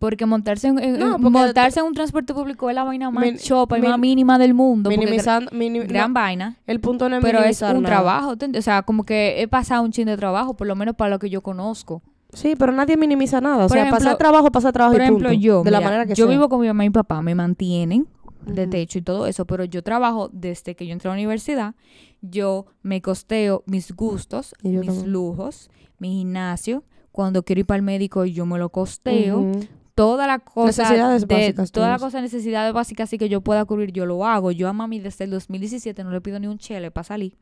Porque 0.00 0.26
montarse 0.26 0.66
en, 0.66 0.78
en- 0.80 0.98
No, 0.98 1.06
en- 1.16 1.22
porque 1.22 1.30
montarse 1.30 1.78
en 1.78 1.86
un 1.86 1.92
transporte 1.92 2.34
público 2.34 2.68
es 2.68 2.74
la 2.74 2.82
vaina 2.84 3.10
más 3.12 3.22
Min- 3.22 3.36
chopa 3.36 3.78
y 3.78 3.82
min- 3.82 3.90
más 3.90 3.98
mínima 4.00 4.38
del 4.38 4.54
mundo. 4.54 4.90
minimizando 4.90 5.50
mini- 5.52 5.78
gra- 5.80 5.86
gran 5.88 6.08
no, 6.12 6.14
vaina. 6.14 6.56
el 6.66 6.80
punto 6.80 7.08
no 7.08 7.16
es 7.18 7.22
Pero 7.22 7.38
es 7.40 7.60
un 7.62 7.68
nada. 7.82 7.86
trabajo. 7.86 8.34
O 8.58 8.62
sea, 8.62 8.82
como 8.82 9.04
que 9.04 9.40
he 9.40 9.46
pasado 9.46 9.84
un 9.84 9.92
chin 9.92 10.06
de 10.06 10.16
trabajo, 10.16 10.54
por 10.54 10.66
lo 10.66 10.74
menos 10.74 10.96
para 10.96 11.10
lo 11.10 11.18
que 11.20 11.30
yo 11.30 11.42
conozco. 11.42 12.02
sí 12.32 12.54
pero 12.58 12.72
nadie 12.72 12.96
minimiza 12.96 13.40
nada 13.40 13.64
o 13.66 13.68
sea 13.68 13.82
ejemplo- 13.82 13.98
pasar 13.98 14.16
trabajo 14.16 14.50
pasar 14.52 14.72
trabajo 14.72 14.94
Por 14.94 15.00
y 15.00 15.04
ejemplo, 15.04 15.28
punto, 15.30 15.40
yo, 15.42 15.62
de 15.64 15.70
la 15.72 15.80
manera 15.80 16.06
que 16.06 16.14
yo 16.14 16.26
sea. 16.26 16.34
vivo 16.34 16.48
con 16.48 16.60
mi 16.60 16.66
mamá 16.68 16.84
y 16.84 16.88
mi 16.88 16.92
papá, 16.94 17.20
me 17.22 17.34
mantienen 17.34 18.06
de 18.46 18.66
techo 18.68 18.98
y 18.98 19.02
todo 19.02 19.26
eso, 19.26 19.44
pero 19.44 19.64
yo 19.64 19.82
trabajo 19.82 20.30
desde 20.32 20.74
que 20.76 20.86
yo 20.86 20.92
entré 20.94 21.08
a 21.10 21.12
la 21.12 21.18
universidad, 21.18 21.74
yo 22.22 22.64
me 22.82 23.02
costeo 23.02 23.64
mis 23.66 23.92
gustos, 23.94 24.54
mis 24.62 24.80
también. 24.86 25.10
lujos, 25.12 25.68
mi 25.98 26.10
gimnasio, 26.20 26.84
cuando 27.12 27.42
quiero 27.42 27.60
ir 27.60 27.66
para 27.66 27.76
el 27.76 27.82
médico 27.82 28.24
yo 28.24 28.46
me 28.46 28.58
lo 28.58 28.70
costeo. 28.70 29.50
Toda 29.94 30.26
la 30.26 30.38
cosa 30.38 30.82
Necesidades 30.82 31.26
de, 31.26 31.34
básicas 31.34 31.72
toda 31.72 31.90
la 31.90 31.98
cosa 31.98 32.20
necesidades 32.20 32.72
básicas 32.72 33.08
así 33.08 33.18
que 33.18 33.28
yo 33.28 33.40
pueda 33.40 33.64
cubrir, 33.64 33.92
yo 33.92 34.06
lo 34.06 34.24
hago. 34.26 34.50
Yo 34.52 34.68
a 34.68 34.72
mami 34.72 35.00
desde 35.00 35.24
el 35.24 35.30
2017 35.30 36.04
no 36.04 36.10
le 36.10 36.20
pido 36.20 36.38
ni 36.38 36.46
un 36.46 36.58
chele 36.58 36.90
para 36.90 37.04
salir. 37.04 37.36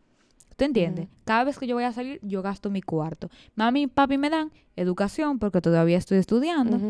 ¿Tú 0.57 0.65
entiendes? 0.65 1.09
Cada 1.25 1.45
vez 1.45 1.57
que 1.59 1.69
yo 1.69 1.77
voy 1.77 1.85
a 1.85 1.93
salir, 1.93 2.19
yo 2.23 2.43
gasto 2.43 2.69
mi 2.69 2.83
cuarto. 2.83 3.31
Mami 3.55 3.83
y 3.83 3.87
papi 3.87 4.19
me 4.19 4.29
dan 4.29 4.51
educación 4.75 5.39
porque 5.39 5.61
todavía 5.61 5.97
estoy 5.97 6.19
estudiando, 6.19 6.81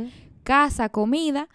casa, 0.42 0.88
comida 0.88 1.48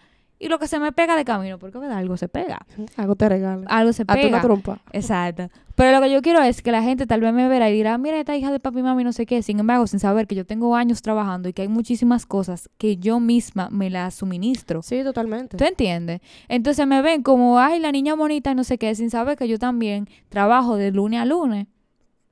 y 0.44 0.50
lo 0.50 0.60
que 0.60 0.68
se 0.68 0.78
me 0.78 0.92
pega 0.92 1.16
de 1.16 1.24
camino, 1.24 1.58
porque 1.58 1.78
¿verdad? 1.78 1.98
algo 1.98 2.18
se 2.18 2.28
pega. 2.28 2.66
algo 2.98 3.16
te 3.16 3.30
regala 3.30 3.66
Algo 3.68 3.94
se 3.94 4.04
a 4.04 4.06
tu 4.06 4.14
una 4.14 4.22
pega. 4.22 4.42
trompa 4.42 4.82
Exacto. 4.92 5.50
Pero 5.76 5.92
lo 5.98 6.02
que 6.02 6.12
yo 6.12 6.22
quiero 6.22 6.42
es 6.42 6.62
que 6.62 6.72
la 6.72 6.84
gente 6.84 7.08
tal 7.08 7.22
vez 7.22 7.34
me 7.34 7.48
verá 7.48 7.70
y 7.70 7.74
dirá, 7.74 7.98
mira, 7.98 8.20
esta 8.20 8.36
hija 8.36 8.52
de 8.52 8.60
papi 8.60 8.80
y 8.80 8.84
mami, 8.84 9.04
no 9.06 9.14
sé 9.14 9.26
qué. 9.26 9.42
Sin 9.42 9.60
embargo, 9.60 9.88
sin 9.88 10.00
saber 10.00 10.28
que 10.28 10.36
yo 10.36 10.46
tengo 10.46 10.76
años 10.76 11.02
trabajando 11.02 11.48
y 11.48 11.54
que 11.54 11.62
hay 11.62 11.70
muchísimas 11.70 12.26
cosas 12.26 12.70
que 12.78 12.98
yo 12.98 13.22
misma 13.22 13.70
me 13.72 13.90
las 13.90 14.16
suministro. 14.16 14.82
sí 14.82 15.02
totalmente 15.02 15.56
¿Tú 15.56 15.64
entiendes? 15.64 16.20
Entonces 16.50 16.86
me 16.86 17.02
ven 17.02 17.24
como, 17.24 17.58
ay, 17.60 17.80
la 17.80 17.92
niña 17.94 18.14
bonita 18.16 18.52
y 18.52 18.56
no 18.56 18.66
sé 18.66 18.78
qué, 18.78 18.94
sin 18.96 19.10
saber 19.10 19.38
que 19.38 19.48
yo 19.48 19.58
también 19.58 20.10
trabajo 20.30 20.76
de 20.76 20.92
lunes 20.92 21.22
a 21.22 21.26
lunes 21.26 21.68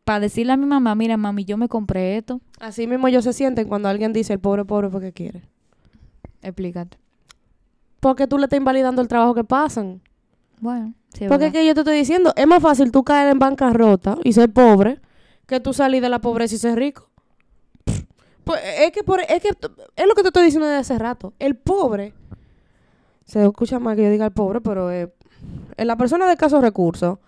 para 0.03 0.19
decirle 0.19 0.51
a 0.53 0.57
mi 0.57 0.65
mamá, 0.65 0.95
mira, 0.95 1.15
mami, 1.15 1.45
yo 1.45 1.57
me 1.57 1.69
compré 1.69 2.17
esto. 2.17 2.41
Así 2.59 2.85
mismo 2.87 3.07
ellos 3.07 3.23
se 3.23 3.31
sienten 3.33 3.67
cuando 3.69 3.87
alguien 3.87 4.11
dice 4.11 4.33
el 4.33 4.39
pobre 4.39 4.65
pobre 4.65 4.89
porque 4.89 5.13
quiere. 5.13 5.43
Explícate. 6.41 6.97
Porque 8.01 8.27
tú 8.27 8.37
le 8.37 8.45
estás 8.45 8.57
invalidando 8.57 9.01
el 9.01 9.07
trabajo 9.07 9.33
que 9.33 9.45
pasan. 9.45 10.01
Bueno, 10.59 10.93
sí, 11.13 11.25
Porque 11.29 11.47
es 11.47 11.53
que 11.53 11.65
yo 11.65 11.73
te 11.73 11.79
estoy 11.79 11.95
diciendo, 11.95 12.33
es 12.35 12.45
más 12.45 12.61
fácil 12.61 12.91
tú 12.91 13.03
caer 13.03 13.29
en 13.29 13.39
bancarrota 13.39 14.17
y 14.23 14.33
ser 14.33 14.51
pobre 14.51 14.99
que 15.47 15.59
tú 15.59 15.73
salir 15.73 16.01
de 16.01 16.09
la 16.09 16.19
pobreza 16.19 16.55
y 16.55 16.57
ser 16.57 16.77
rico. 16.77 17.09
Pues 18.43 18.59
es 18.79 18.91
que, 18.91 19.03
por, 19.03 19.21
es 19.21 19.41
que 19.41 19.49
es 19.49 20.07
lo 20.07 20.15
que 20.15 20.23
te 20.23 20.29
estoy 20.29 20.45
diciendo 20.45 20.67
desde 20.67 20.79
hace 20.79 20.97
rato. 20.97 21.33
El 21.39 21.55
pobre, 21.55 22.13
se 23.25 23.43
escucha 23.45 23.79
mal 23.79 23.95
que 23.95 24.03
yo 24.03 24.09
diga 24.09 24.25
el 24.25 24.31
pobre, 24.31 24.61
pero 24.61 24.91
eh, 24.91 25.13
la 25.77 25.95
persona 25.95 26.25
de 26.25 26.33
escasos 26.33 26.61
recursos 26.61 27.19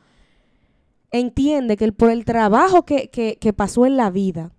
entiende 1.11 1.77
que 1.77 1.85
el, 1.85 1.93
por 1.93 2.09
el 2.09 2.25
trabajo 2.25 2.83
que, 2.83 3.09
que, 3.09 3.37
que 3.39 3.53
pasó 3.53 3.85
en 3.85 3.95
la 3.95 4.09
vida, 4.09 4.51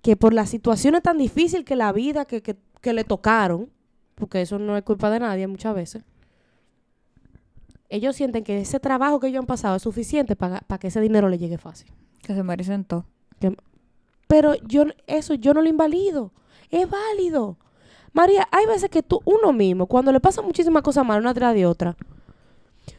que 0.00 0.16
por 0.16 0.32
las 0.32 0.48
situaciones 0.48 1.02
tan 1.02 1.18
difíciles 1.18 1.64
que 1.64 1.74
la 1.74 1.92
vida 1.92 2.24
que, 2.24 2.42
que 2.42 2.92
le 2.92 3.04
tocaron, 3.04 3.70
porque 4.14 4.40
eso 4.42 4.58
no 4.58 4.76
es 4.76 4.82
culpa 4.84 5.10
de 5.10 5.20
nadie 5.20 5.46
muchas 5.46 5.74
veces, 5.74 6.02
ellos 7.88 8.16
sienten 8.16 8.44
que 8.44 8.60
ese 8.60 8.80
trabajo 8.80 9.20
que 9.20 9.28
ellos 9.28 9.40
han 9.40 9.46
pasado 9.46 9.76
es 9.76 9.82
suficiente 9.82 10.36
para, 10.36 10.60
para 10.60 10.78
que 10.78 10.88
ese 10.88 11.00
dinero 11.00 11.28
le 11.28 11.38
llegue 11.38 11.58
fácil. 11.58 11.92
Que 12.22 12.34
se 12.34 12.42
merecen 12.42 12.84
todo. 12.84 13.04
Pero 14.26 14.54
yo 14.66 14.84
eso 15.06 15.34
yo 15.34 15.54
no 15.54 15.62
lo 15.62 15.68
invalido. 15.68 16.32
Es 16.70 16.88
válido. 16.88 17.58
María, 18.12 18.48
hay 18.50 18.66
veces 18.66 18.90
que 18.90 19.02
tú, 19.02 19.20
uno 19.24 19.52
mismo, 19.52 19.86
cuando 19.86 20.12
le 20.12 20.20
pasan 20.20 20.44
muchísimas 20.44 20.82
cosas 20.82 21.04
malas 21.04 21.20
una 21.22 21.34
tras 21.34 21.54
de 21.54 21.66
otra, 21.66 21.96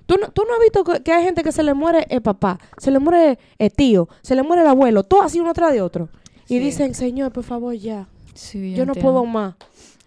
tú 0.06 0.18
no, 0.18 0.30
tú 0.30 0.44
no 0.48 0.54
has 0.54 0.60
visto 0.60 0.84
que, 0.84 1.12
hay 1.12 1.24
gente 1.24 1.42
que 1.42 1.52
se 1.52 1.64
le 1.64 1.74
muere 1.74 2.06
el 2.10 2.22
papá, 2.22 2.60
se 2.78 2.92
le 2.92 3.00
muere 3.00 3.40
el 3.58 3.72
tío, 3.72 4.10
se 4.22 4.36
le 4.36 4.44
muere 4.44 4.62
el 4.62 4.68
abuelo, 4.68 5.04
todo 5.04 5.24
así 5.24 5.40
uno 5.40 5.54
tras 5.54 5.72
de 5.74 5.82
otro. 5.82 6.10
Y 6.48 6.58
Sí. 6.58 6.60
dicen, 6.60 6.94
Señor, 6.94 7.32
por 7.32 7.44
favor, 7.44 7.74
ya. 7.74 8.08
Sí, 8.34 8.76
Yo, 8.76 8.86
no 8.86 8.94
puedo 8.94 9.26
más. 9.26 9.56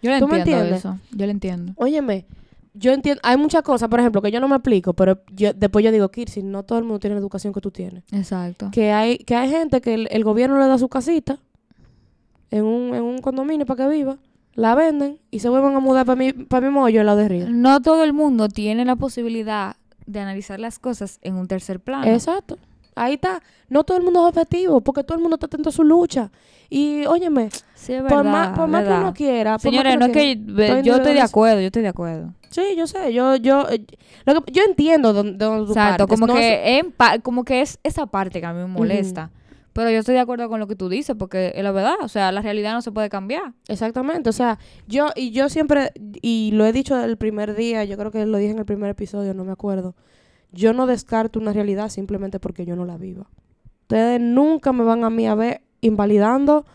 Yo 0.01 0.11
le 0.11 0.19
¿Tú 0.19 0.27
me 0.27 0.39
entiendo 0.39 0.63
entiendes? 0.65 0.79
eso. 0.85 0.97
Yo 1.11 1.25
le 1.25 1.31
entiendo. 1.31 1.73
Óyeme, 1.75 2.25
yo 2.73 2.91
entiendo, 2.93 3.19
hay 3.23 3.35
muchas 3.37 3.63
cosas, 3.63 3.89
por 3.89 3.99
ejemplo, 3.99 4.21
que 4.21 4.31
yo 4.31 4.39
no 4.39 4.47
me 4.47 4.55
explico, 4.55 4.93
pero 4.93 5.19
yo, 5.33 5.53
después 5.53 5.83
yo 5.83 5.91
digo, 5.91 6.09
Kirsi, 6.09 6.43
no 6.43 6.63
todo 6.63 6.77
el 6.79 6.85
mundo 6.85 6.99
tiene 6.99 7.15
la 7.15 7.19
educación 7.19 7.53
que 7.53 7.61
tú 7.61 7.71
tienes. 7.71 8.03
Exacto. 8.11 8.69
que 8.71 8.91
hay 8.91 9.17
que 9.17 9.35
hay 9.35 9.49
gente 9.49 9.81
que 9.81 9.93
el, 9.93 10.07
el 10.11 10.23
gobierno 10.23 10.59
le 10.59 10.67
da 10.67 10.77
su 10.77 10.87
casita 10.87 11.39
en 12.51 12.63
un, 12.63 12.95
en 12.95 13.03
un 13.03 13.19
condominio 13.19 13.65
para 13.65 13.85
que 13.85 13.95
viva, 13.95 14.17
la 14.55 14.75
venden 14.75 15.19
y 15.31 15.39
se 15.39 15.49
vuelven 15.49 15.75
a 15.75 15.79
mudar 15.79 16.05
para 16.05 16.15
mi, 16.15 16.33
para 16.33 16.65
mi 16.67 16.73
mollo 16.73 16.99
al 16.99 17.05
lado 17.05 17.19
de 17.19 17.27
río. 17.29 17.49
No 17.49 17.81
todo 17.81 18.03
el 18.03 18.13
mundo 18.13 18.49
tiene 18.49 18.85
la 18.85 18.95
posibilidad 18.95 19.75
de 20.05 20.19
analizar 20.19 20.59
las 20.59 20.79
cosas 20.79 21.19
en 21.21 21.35
un 21.35 21.47
tercer 21.47 21.79
plano. 21.79 22.05
Exacto. 22.11 22.57
Ahí 23.01 23.13
está. 23.13 23.41
No 23.69 23.83
todo 23.83 23.97
el 23.97 24.03
mundo 24.03 24.21
es 24.27 24.29
objetivo, 24.35 24.81
porque 24.81 25.03
todo 25.03 25.15
el 25.17 25.21
mundo 25.21 25.35
está 25.35 25.45
atento 25.45 25.69
a 25.69 25.71
su 25.71 25.83
lucha. 25.83 26.31
Y, 26.69 27.05
óyeme, 27.05 27.49
Sí, 27.73 27.93
es 27.93 28.01
por 28.01 28.09
verdad. 28.17 28.23
más, 28.31 28.47
por 28.57 28.67
más 28.67 28.81
que 28.83 28.89
verdad. 28.89 29.01
uno 29.03 29.13
quiera... 29.13 29.57
Señores, 29.59 29.97
no 29.97 30.05
es 30.05 30.11
que 30.11 30.31
estoy 30.33 30.83
yo 30.83 30.95
estoy 30.97 31.13
de 31.13 31.21
acuerdo, 31.21 31.59
yo 31.61 31.67
estoy 31.67 31.81
de 31.81 31.87
acuerdo. 31.87 32.33
Sí, 32.49 32.61
yo 32.77 32.87
sé, 32.87 33.13
yo, 33.13 33.35
yo, 33.35 33.67
eh, 33.69 33.85
lo 34.25 34.41
que- 34.43 34.51
yo 34.51 34.63
entiendo 34.63 35.13
dónde 35.13 35.37
tú 35.37 35.71
Exacto, 35.71 36.05
partes, 36.05 36.07
como 36.07 36.27
no 36.27 36.33
que 36.35 36.85
pa- 36.97 37.19
como 37.19 37.43
que 37.43 37.61
es 37.61 37.79
esa 37.83 38.05
parte 38.07 38.39
que 38.39 38.45
a 38.45 38.53
mí 38.53 38.59
me 38.59 38.67
molesta. 38.67 39.31
Pero 39.73 39.91
yo 39.91 39.99
estoy 39.99 40.15
de 40.15 40.21
acuerdo 40.21 40.49
con 40.49 40.59
lo 40.59 40.67
que 40.67 40.75
tú 40.75 40.89
dices, 40.89 41.15
porque 41.17 41.53
es 41.55 41.63
la 41.63 41.71
verdad, 41.71 41.93
o 42.01 42.07
sea, 42.07 42.31
la 42.31 42.41
realidad 42.41 42.73
no 42.73 42.81
se 42.81 42.91
puede 42.91 43.07
cambiar. 43.07 43.53
Exactamente, 43.67 44.29
o 44.29 44.33
sea, 44.33 44.57
yo 44.87 45.09
y 45.15 45.29
yo 45.31 45.47
siempre 45.47 45.91
y 46.21 46.51
lo 46.53 46.65
he 46.65 46.73
dicho 46.73 46.95
del 46.97 47.17
primer 47.17 47.55
día, 47.55 47.83
yo 47.83 47.95
creo 47.97 48.11
que 48.11 48.25
lo 48.25 48.37
dije 48.39 48.51
en 48.51 48.59
el 48.59 48.65
primer 48.65 48.89
episodio, 48.89 49.33
no 49.33 49.43
me 49.45 49.51
acuerdo. 49.51 49.95
Yo 50.51 50.73
no 50.73 50.87
descarto 50.87 51.39
una 51.39 51.53
realidad 51.53 51.89
simplemente 51.89 52.39
porque 52.39 52.65
yo 52.65 52.75
no 52.75 52.85
la 52.85 52.97
viva. 52.97 53.27
Ustedes 53.81 54.19
nunca 54.21 54.73
me 54.73 54.83
van 54.83 55.03
a 55.03 55.09
mí 55.09 55.27
a 55.27 55.35
ver 55.35 55.61
invalidando 55.81 56.65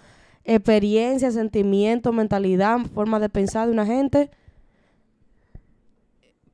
experiencia, 0.44 1.30
sentimiento, 1.30 2.12
mentalidad, 2.12 2.80
forma 2.94 3.18
de 3.18 3.28
pensar 3.28 3.66
de 3.66 3.72
una 3.72 3.86
gente 3.86 4.30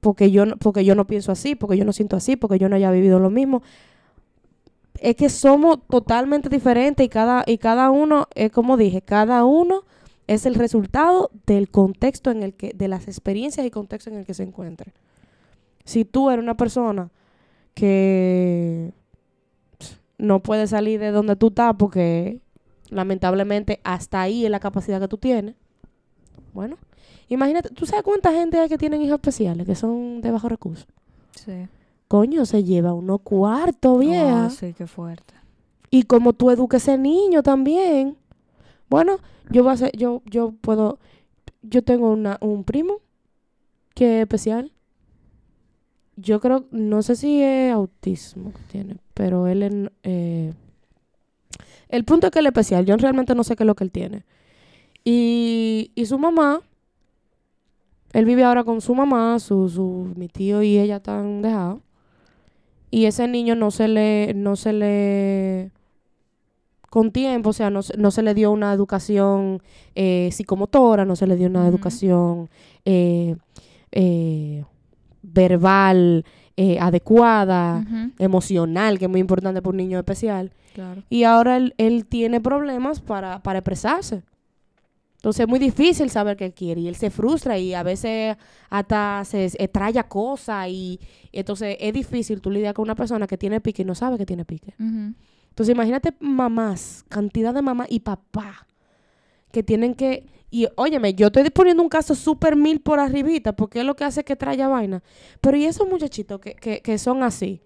porque 0.00 0.30
yo 0.30 0.46
no, 0.46 0.56
porque 0.56 0.84
yo 0.84 0.94
no 0.94 1.06
pienso 1.06 1.30
así, 1.30 1.54
porque 1.54 1.76
yo 1.76 1.84
no 1.84 1.92
siento 1.92 2.16
así, 2.16 2.36
porque 2.36 2.58
yo 2.58 2.68
no 2.68 2.76
haya 2.76 2.90
vivido 2.90 3.18
lo 3.18 3.30
mismo. 3.30 3.62
Es 4.98 5.16
que 5.16 5.28
somos 5.28 5.78
totalmente 5.88 6.48
diferentes 6.48 7.04
y 7.04 7.08
cada 7.08 7.44
y 7.46 7.58
cada 7.58 7.90
uno 7.90 8.26
es 8.34 8.50
como 8.50 8.76
dije, 8.76 9.02
cada 9.02 9.44
uno 9.44 9.84
es 10.26 10.46
el 10.46 10.54
resultado 10.54 11.30
del 11.46 11.70
contexto 11.70 12.30
en 12.30 12.42
el 12.42 12.54
que, 12.54 12.72
de 12.74 12.88
las 12.88 13.08
experiencias 13.08 13.66
y 13.66 13.70
contexto 13.70 14.10
en 14.10 14.16
el 14.16 14.24
que 14.24 14.34
se 14.34 14.42
encuentre. 14.42 14.92
Si 15.84 16.04
tú 16.04 16.30
eres 16.30 16.42
una 16.42 16.56
persona 16.56 17.10
que 17.74 18.92
no 20.18 20.42
puede 20.42 20.66
salir 20.66 21.00
de 21.00 21.10
donde 21.10 21.36
tú 21.36 21.48
estás 21.48 21.74
porque 21.78 22.40
lamentablemente 22.90 23.80
hasta 23.84 24.20
ahí 24.20 24.44
es 24.44 24.50
la 24.50 24.60
capacidad 24.60 25.00
que 25.00 25.08
tú 25.08 25.16
tienes, 25.16 25.54
bueno, 26.52 26.76
imagínate, 27.28 27.70
¿tú 27.70 27.86
sabes 27.86 28.02
cuánta 28.02 28.32
gente 28.32 28.58
hay 28.58 28.68
que 28.68 28.78
tienen 28.78 29.02
hijos 29.02 29.16
especiales 29.16 29.66
que 29.66 29.74
son 29.74 30.20
de 30.20 30.30
bajos 30.30 30.50
recursos? 30.50 30.86
Sí. 31.34 31.68
Coño, 32.08 32.44
se 32.44 32.64
lleva 32.64 32.92
unos 32.92 33.20
cuartos, 33.20 34.00
vieja. 34.00 34.46
Oh, 34.46 34.50
sí, 34.50 34.74
qué 34.74 34.86
fuerte. 34.88 35.34
Y 35.90 36.02
como 36.04 36.32
tú 36.32 36.50
eduques 36.50 36.82
ese 36.82 36.98
niño 36.98 37.42
también. 37.42 38.16
Bueno, 38.88 39.18
yo 39.50 39.62
voy 39.62 39.70
a 39.70 39.74
hacer, 39.74 39.96
yo, 39.96 40.22
yo 40.26 40.52
puedo, 40.60 40.98
yo 41.62 41.82
tengo 41.82 42.10
una, 42.10 42.38
un 42.40 42.64
primo 42.64 42.98
que 43.94 44.18
es 44.18 44.22
especial. 44.22 44.72
Yo 46.20 46.40
creo, 46.40 46.66
no 46.70 47.02
sé 47.02 47.16
si 47.16 47.42
es 47.42 47.72
autismo 47.72 48.52
que 48.52 48.62
tiene, 48.70 48.96
pero 49.14 49.46
él 49.46 49.90
eh, 50.02 50.52
el 51.88 52.04
punto 52.04 52.26
es 52.26 52.32
que 52.32 52.40
él 52.40 52.46
es 52.46 52.50
especial. 52.50 52.84
Yo 52.84 52.96
realmente 52.96 53.34
no 53.34 53.44
sé 53.44 53.56
qué 53.56 53.62
es 53.62 53.66
lo 53.66 53.74
que 53.74 53.84
él 53.84 53.90
tiene. 53.90 54.24
Y, 55.04 55.92
y 55.94 56.06
su 56.06 56.18
mamá, 56.18 56.60
él 58.12 58.24
vive 58.24 58.44
ahora 58.44 58.64
con 58.64 58.80
su 58.80 58.94
mamá, 58.94 59.38
su, 59.38 59.68
su, 59.68 60.12
mi 60.16 60.28
tío 60.28 60.62
y 60.62 60.78
ella 60.78 60.96
están 60.96 61.42
dejados. 61.42 61.80
Y 62.90 63.04
ese 63.06 63.28
niño 63.28 63.54
no 63.54 63.70
se 63.70 63.86
le, 63.88 64.34
no 64.34 64.56
se 64.56 64.72
le, 64.72 65.70
con 66.90 67.12
tiempo, 67.12 67.50
o 67.50 67.52
sea, 67.52 67.70
no, 67.70 67.82
se- 67.82 67.96
no 67.96 68.10
se 68.10 68.22
le 68.22 68.34
dio 68.34 68.50
una 68.50 68.72
educación 68.72 69.62
eh, 69.94 70.28
psicomotora, 70.32 71.04
no 71.04 71.14
se 71.14 71.28
le 71.28 71.36
dio 71.36 71.46
una 71.46 71.68
educación 71.68 72.50
eh, 72.84 73.36
verbal 75.22 76.24
eh, 76.56 76.78
adecuada, 76.78 77.84
emocional, 78.18 78.98
que 78.98 79.06
es 79.06 79.10
muy 79.10 79.20
importante 79.20 79.62
para 79.62 79.70
un 79.70 79.76
niño 79.76 79.98
especial. 79.98 80.52
Claro. 80.74 81.02
Y 81.08 81.24
ahora 81.24 81.56
él, 81.56 81.74
él 81.78 82.06
tiene 82.06 82.40
problemas 82.40 83.00
para, 83.00 83.42
para 83.42 83.60
expresarse. 83.60 84.22
Entonces 85.20 85.40
es 85.40 85.48
muy 85.48 85.58
difícil 85.58 86.08
saber 86.08 86.34
qué 86.34 86.46
él 86.46 86.54
quiere 86.54 86.80
y 86.80 86.88
él 86.88 86.96
se 86.96 87.10
frustra 87.10 87.58
y 87.58 87.74
a 87.74 87.82
veces 87.82 88.38
hasta 88.70 89.22
se 89.26 89.50
traya 89.68 90.04
cosas 90.04 90.68
y 90.70 90.98
entonces 91.30 91.76
es 91.78 91.92
difícil 91.92 92.40
tú 92.40 92.50
lidiar 92.50 92.72
con 92.72 92.84
una 92.84 92.94
persona 92.94 93.26
que 93.26 93.36
tiene 93.36 93.60
pique 93.60 93.82
y 93.82 93.84
no 93.84 93.94
sabe 93.94 94.16
que 94.16 94.24
tiene 94.24 94.46
pique. 94.46 94.74
Entonces 94.78 95.74
imagínate 95.74 96.14
mamás, 96.20 97.04
cantidad 97.10 97.52
de 97.52 97.60
mamás 97.60 97.88
y 97.90 98.00
papá 98.00 98.66
que 99.52 99.62
tienen 99.62 99.94
que... 99.94 100.26
Y 100.50 100.66
óyeme, 100.76 101.14
yo 101.14 101.28
estoy 101.28 101.48
poniendo 101.50 101.82
un 101.82 101.88
caso 101.88 102.14
súper 102.14 102.56
mil 102.56 102.80
por 102.80 102.98
arribita 102.98 103.54
porque 103.54 103.80
es 103.80 103.84
lo 103.84 103.94
que 103.94 104.04
hace 104.04 104.24
que 104.24 104.34
traiga 104.34 104.68
vaina. 104.68 105.02
Pero 105.40 105.56
y 105.56 105.64
esos 105.64 105.88
muchachitos 105.88 106.40
que, 106.40 106.54
que, 106.54 106.80
que 106.80 106.98
son 106.98 107.22
así, 107.22 107.60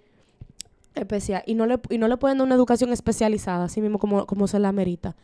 especial, 0.94 1.42
y 1.46 1.54
no, 1.54 1.66
le, 1.66 1.80
y 1.88 1.98
no 1.98 2.08
le 2.08 2.16
pueden 2.18 2.38
dar 2.38 2.46
una 2.46 2.54
educación 2.54 2.92
especializada, 2.92 3.64
así 3.64 3.80
mismo 3.80 3.98
como, 3.98 4.26
como 4.26 4.46
se 4.46 4.58
la 4.58 4.70
merita. 4.72 5.16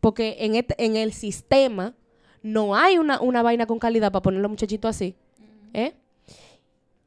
Porque 0.00 0.36
en, 0.40 0.54
en 0.78 0.96
el 0.96 1.12
sistema 1.12 1.94
no 2.42 2.76
hay 2.76 2.98
una, 2.98 3.20
una 3.20 3.42
vaina 3.42 3.66
con 3.66 3.78
calidad 3.78 4.12
para 4.12 4.22
poner 4.22 4.38
a 4.38 4.42
los 4.42 4.50
muchachitos 4.50 4.88
así. 4.88 5.16
¿eh? 5.72 5.94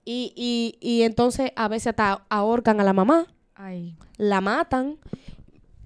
Y, 0.03 0.33
y, 0.35 0.77
y 0.81 1.03
entonces 1.03 1.51
a 1.55 1.67
veces 1.67 1.87
hasta 1.87 2.25
ahorcan 2.29 2.81
a 2.81 2.83
la 2.83 2.93
mamá 2.93 3.27
Ay. 3.55 3.95
la 4.17 4.41
matan, 4.41 4.97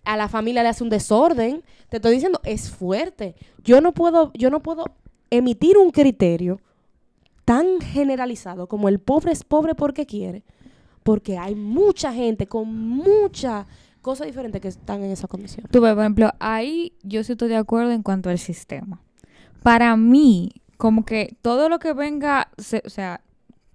a 0.04 0.18
la 0.18 0.28
familia 0.28 0.64
le 0.64 0.70
hace 0.70 0.84
un 0.84 0.90
desorden. 0.90 1.64
Te 1.90 1.98
estoy 1.98 2.14
diciendo, 2.14 2.40
es 2.44 2.70
fuerte. 2.70 3.36
Yo 3.64 3.82
no 3.82 3.94
puedo, 3.94 4.32
yo 4.34 4.50
no 4.50 4.62
puedo 4.62 4.86
emitir 5.30 5.78
un 5.78 5.92
criterio 5.92 6.60
tan 7.46 7.80
generalizado 7.82 8.68
como 8.68 8.88
el 8.90 9.00
pobre 9.00 9.32
es 9.32 9.44
pobre 9.44 9.76
porque 9.76 10.06
quiere, 10.06 10.44
porque 11.04 11.38
hay 11.38 11.56
mucha 11.56 12.14
gente 12.14 12.48
con 12.48 12.74
muchas 12.74 13.66
cosas 14.02 14.28
diferentes 14.28 14.62
que 14.62 14.68
están 14.68 15.04
en 15.04 15.12
esa 15.12 15.28
condición. 15.28 15.68
Tú 15.72 15.82
ves, 15.82 15.94
por 15.94 16.02
ejemplo, 16.04 16.32
ahí 16.40 16.94
yo 17.04 17.24
sí 17.24 17.34
estoy 17.34 17.50
de 17.50 17.58
acuerdo 17.58 17.92
en 17.92 18.04
cuanto 18.04 18.30
al 18.30 18.40
sistema. 18.40 19.02
Para 19.64 19.96
mí, 19.96 20.52
como 20.78 21.06
que 21.06 21.36
todo 21.42 21.70
lo 21.70 21.80
que 21.80 21.94
venga, 21.94 22.50
se- 22.58 22.82
o 22.86 22.90
sea, 22.90 23.22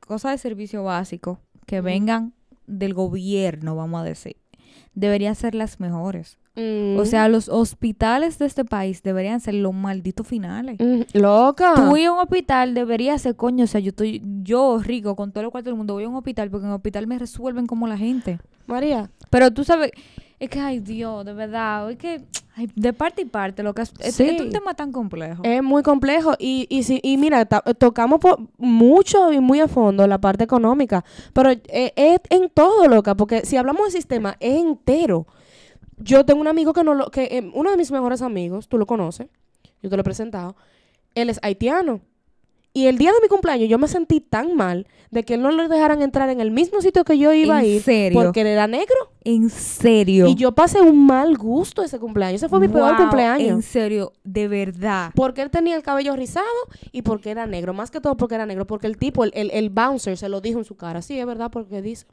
cosas 0.00 0.32
de 0.32 0.38
servicio 0.38 0.82
básico 0.82 1.38
que 1.66 1.80
vengan 1.80 2.32
del 2.66 2.94
gobierno, 2.94 3.76
vamos 3.76 4.00
a 4.00 4.04
decir, 4.04 4.36
deberían 4.96 5.36
ser 5.36 5.54
las 5.54 5.78
mejores. 5.78 6.38
Mm. 6.56 6.98
O 6.98 7.04
sea, 7.04 7.28
los 7.28 7.48
hospitales 7.50 8.38
de 8.38 8.46
este 8.46 8.64
país 8.64 9.02
deberían 9.02 9.40
ser 9.40 9.54
los 9.54 9.74
malditos 9.74 10.26
finales. 10.26 10.78
Mm, 10.80 11.02
loca. 11.18 11.74
Tú 11.76 11.96
ir 11.98 12.06
a 12.06 12.12
un 12.12 12.18
hospital 12.18 12.74
debería 12.74 13.16
ser, 13.18 13.36
coño, 13.36 13.64
o 13.64 13.66
sea, 13.66 13.80
yo 13.80 13.90
estoy, 13.90 14.22
yo 14.42 14.80
rico, 14.82 15.14
con 15.14 15.32
todo 15.32 15.44
lo 15.44 15.50
cuarto 15.50 15.68
del 15.68 15.76
mundo, 15.76 15.94
voy 15.94 16.04
a 16.04 16.08
un 16.08 16.16
hospital 16.16 16.50
porque 16.50 16.64
en 16.64 16.70
el 16.70 16.76
hospital 16.76 17.06
me 17.06 17.18
resuelven 17.18 17.66
como 17.66 17.86
la 17.86 17.98
gente. 17.98 18.38
María, 18.66 19.10
Pero 19.30 19.52
tú 19.52 19.62
sabes, 19.62 19.92
es 20.38 20.48
que, 20.50 20.60
ay 20.60 20.80
Dios, 20.80 21.24
de 21.24 21.32
verdad, 21.32 21.90
es 21.90 21.96
que 21.98 22.22
ay, 22.56 22.68
de 22.74 22.92
parte 22.92 23.22
y 23.22 23.24
parte, 23.24 23.62
lo 23.62 23.74
que 23.74 23.82
es, 23.82 23.92
es- 24.00 24.14
Sí. 24.14 24.24
es 24.24 24.40
un 24.40 24.50
tema 24.50 24.74
tan 24.74 24.92
complejo. 24.92 25.42
es 25.44 25.62
muy 25.62 25.82
complejo 25.82 26.34
y, 26.38 26.66
y, 26.70 26.82
si- 26.82 27.00
y 27.02 27.16
mira, 27.16 27.44
tocamos 27.46 28.20
mucho 28.58 29.32
y 29.32 29.40
muy 29.40 29.60
a 29.60 29.68
fondo 29.68 30.06
la 30.06 30.18
parte 30.18 30.44
económica, 30.44 31.04
pero 31.32 31.50
eh, 31.50 31.92
es 31.96 32.20
en 32.30 32.48
todo, 32.50 32.86
loca, 32.88 33.14
porque 33.14 33.44
si 33.46 33.56
hablamos 33.56 33.82
del 33.84 33.92
sistema, 33.92 34.36
es 34.40 34.60
entero. 34.60 35.26
Yo 35.98 36.24
tengo 36.26 36.40
un 36.42 36.48
amigo 36.48 36.72
que 36.74 36.84
no 36.84 36.92
lo, 36.94 37.06
que 37.10 37.24
eh, 37.24 37.50
uno 37.54 37.70
de 37.70 37.76
mis 37.78 37.90
mejores 37.90 38.20
amigos, 38.20 38.68
tú 38.68 38.76
lo 38.76 38.84
conoces, 38.86 39.28
yo 39.82 39.88
te 39.88 39.96
lo 39.96 40.00
he 40.02 40.04
presentado, 40.04 40.54
él 41.14 41.30
es 41.30 41.38
haitiano. 41.42 42.00
Y 42.76 42.88
el 42.88 42.98
día 42.98 43.10
de 43.10 43.18
mi 43.22 43.28
cumpleaños 43.28 43.68
yo 43.70 43.78
me 43.78 43.88
sentí 43.88 44.20
tan 44.20 44.54
mal 44.54 44.86
de 45.10 45.22
que 45.24 45.38
no 45.38 45.50
lo 45.50 45.66
dejaran 45.68 46.02
entrar 46.02 46.28
en 46.28 46.40
el 46.42 46.50
mismo 46.50 46.82
sitio 46.82 47.04
que 47.04 47.16
yo 47.16 47.32
iba 47.32 47.56
a 47.56 47.60
¿En 47.64 47.70
ir 47.70 47.80
serio? 47.82 48.20
porque 48.22 48.42
él 48.42 48.48
era 48.48 48.66
negro. 48.66 48.94
En 49.24 49.48
serio. 49.48 50.26
Y 50.26 50.34
yo 50.34 50.52
pasé 50.52 50.82
un 50.82 51.06
mal 51.06 51.38
gusto 51.38 51.82
ese 51.82 51.98
cumpleaños. 51.98 52.42
Ese 52.42 52.50
fue 52.50 52.60
mi 52.60 52.68
peor 52.68 52.96
cumpleaños. 52.96 53.48
En 53.48 53.62
serio, 53.62 54.12
de 54.24 54.46
verdad. 54.48 55.10
Porque 55.14 55.40
él 55.40 55.50
tenía 55.50 55.74
el 55.74 55.82
cabello 55.82 56.14
rizado 56.16 56.44
y 56.92 57.00
porque 57.00 57.30
era 57.30 57.46
negro. 57.46 57.72
Más 57.72 57.90
que 57.90 58.00
todo 58.00 58.16
porque 58.18 58.34
era 58.34 58.44
negro. 58.44 58.66
Porque 58.66 58.88
el 58.88 58.98
tipo, 58.98 59.24
el, 59.24 59.30
el, 59.34 59.50
el 59.52 59.70
bouncer, 59.70 60.18
se 60.18 60.28
lo 60.28 60.42
dijo 60.42 60.58
en 60.58 60.66
su 60.66 60.76
cara. 60.76 61.00
Sí, 61.00 61.18
es 61.18 61.24
verdad, 61.24 61.50
porque 61.50 61.80
dice. 61.80 62.04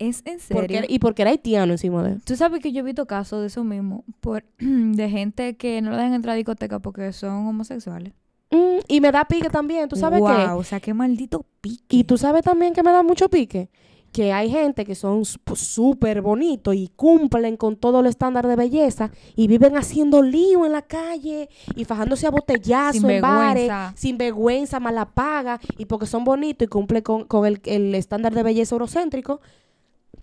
Es 0.00 0.22
en 0.26 0.38
Porque 0.38 0.66
serio. 0.66 0.78
era- 0.78 0.86
y 0.88 0.98
porque 0.98 1.22
era 1.22 1.30
haitiano 1.30 1.72
encima 1.72 2.02
de 2.02 2.12
él. 2.14 2.22
Tú 2.24 2.34
sabes 2.36 2.60
que 2.60 2.72
yo 2.72 2.80
he 2.80 2.84
visto 2.84 3.06
casos 3.06 3.40
de 3.42 3.46
eso 3.46 3.62
mismo, 3.62 4.04
por, 4.20 4.44
de 4.58 5.08
gente 5.10 5.56
que 5.56 5.80
no 5.82 5.90
le 5.92 5.96
dejan 5.98 6.14
entrar 6.14 6.32
a 6.34 6.36
discoteca 6.36 6.78
porque 6.80 7.12
son 7.12 7.46
homosexuales. 7.46 8.12
Mm, 8.50 8.78
y 8.88 9.00
me 9.00 9.12
da 9.12 9.24
pique 9.26 9.50
también. 9.50 9.88
¿Tú 9.88 9.96
sabes 9.96 10.20
wow, 10.20 10.28
qué? 10.36 10.42
o 10.52 10.62
sea, 10.64 10.80
qué 10.80 10.94
maldito 10.94 11.44
pique. 11.60 11.84
Y 11.96 12.04
tú 12.04 12.16
sabes 12.16 12.42
también 12.42 12.72
que 12.72 12.82
me 12.82 12.90
da 12.92 13.02
mucho 13.02 13.28
pique. 13.28 13.68
Que 14.10 14.32
hay 14.32 14.48
gente 14.50 14.86
que 14.86 14.94
son 14.94 15.20
s- 15.20 15.36
pues, 15.44 15.60
súper 15.60 16.22
bonitos 16.22 16.74
y 16.74 16.88
cumplen 16.96 17.58
con 17.58 17.76
todo 17.76 18.00
el 18.00 18.06
estándar 18.06 18.46
de 18.46 18.56
belleza 18.56 19.10
y 19.36 19.48
viven 19.48 19.76
haciendo 19.76 20.22
lío 20.22 20.64
en 20.64 20.72
la 20.72 20.80
calle 20.80 21.50
y 21.76 21.84
fajándose 21.84 22.26
a 22.26 22.30
botellazo 22.30 23.00
Sin 23.00 23.10
en 23.10 23.20
bares, 23.20 23.64
vergüenza. 23.68 23.92
sin 23.96 24.16
vergüenza, 24.16 24.80
mala 24.80 25.04
paga 25.04 25.60
y 25.76 25.84
porque 25.84 26.06
son 26.06 26.24
bonitos 26.24 26.64
y 26.64 26.68
cumplen 26.70 27.02
con, 27.02 27.24
con 27.24 27.44
el, 27.44 27.60
el 27.66 27.94
estándar 27.94 28.32
de 28.34 28.42
belleza 28.42 28.74
eurocéntrico, 28.74 29.42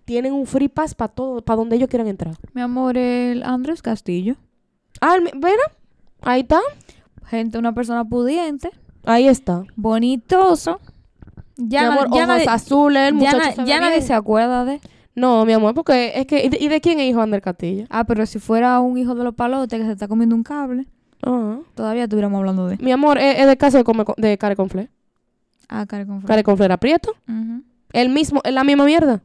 tienen 0.04 0.34
un 0.34 0.48
free 0.48 0.68
pass 0.68 0.96
para 0.96 1.14
todo, 1.14 1.46
para 1.46 1.58
donde 1.58 1.76
ellos 1.76 1.88
quieran 1.88 2.08
entrar. 2.08 2.36
Mi 2.54 2.62
amor, 2.62 2.98
el 2.98 3.44
Andrés 3.44 3.84
Castillo. 3.84 4.36
Ah, 5.00 5.18
mi- 5.22 5.30
¿verdad? 5.40 5.72
Ahí 6.22 6.42
está, 6.42 6.60
Gente, 7.30 7.58
una 7.58 7.74
persona 7.74 8.06
pudiente, 8.06 8.70
ahí 9.04 9.28
está. 9.28 9.64
bonitoso. 9.76 10.80
Ya, 11.58 11.82
Mi 11.84 11.88
na- 11.88 11.94
amor, 11.94 12.08
ya 12.10 12.16
ojos 12.18 12.28
nadie, 12.28 12.46
azules, 12.50 13.10
el 13.10 13.14
ya 13.14 13.20
muchacho 13.20 13.38
na- 13.38 13.52
se 13.54 13.62
ve 13.64 13.68
ya 13.68 13.80
nadie 13.80 14.02
se 14.02 14.14
acuerda 14.14 14.66
de. 14.66 14.82
No, 15.16 15.46
mi 15.46 15.54
amor, 15.54 15.74
porque 15.74 16.12
es 16.16 16.26
que... 16.28 16.44
¿Y 16.44 16.50
de, 16.50 16.58
y 16.60 16.68
de 16.68 16.82
quién 16.82 17.00
es 17.00 17.10
hijo 17.10 17.22
Ander 17.22 17.42
Castillo? 17.42 17.86
Ah, 17.90 18.04
pero 18.04 18.26
si 18.26 18.38
fuera 18.40 18.82
un 18.82 18.98
hijo 18.98 19.16
de 19.16 19.24
los 19.24 19.34
palotes 19.34 19.80
que 19.80 19.86
se 19.86 19.94
está 19.94 20.10
comiendo 20.10 20.36
un 20.36 20.44
cable, 20.44 20.88
Ah. 21.26 21.60
todavía 21.74 22.04
estuviéramos 22.04 22.38
hablando 22.40 22.68
de. 22.68 22.78
Mi 22.78 22.92
amor, 22.92 23.18
es, 23.18 23.40
es 23.40 23.48
de 23.48 23.56
casa 23.58 23.78
de, 23.78 23.84
come, 23.86 24.04
de 24.18 24.38
Care 24.38 24.56
Conflé. 24.58 24.90
Ah, 25.70 25.86
care 25.88 26.06
con 26.06 26.22
Care 26.22 26.44
Conflé 26.44 26.66
era 26.66 26.78
prieto. 26.78 27.12
Ujú. 27.30 27.64
El 27.94 28.10
mismo, 28.10 28.42
es 28.44 28.54
la 28.54 28.64
misma 28.66 28.84
mierda. 28.86 29.22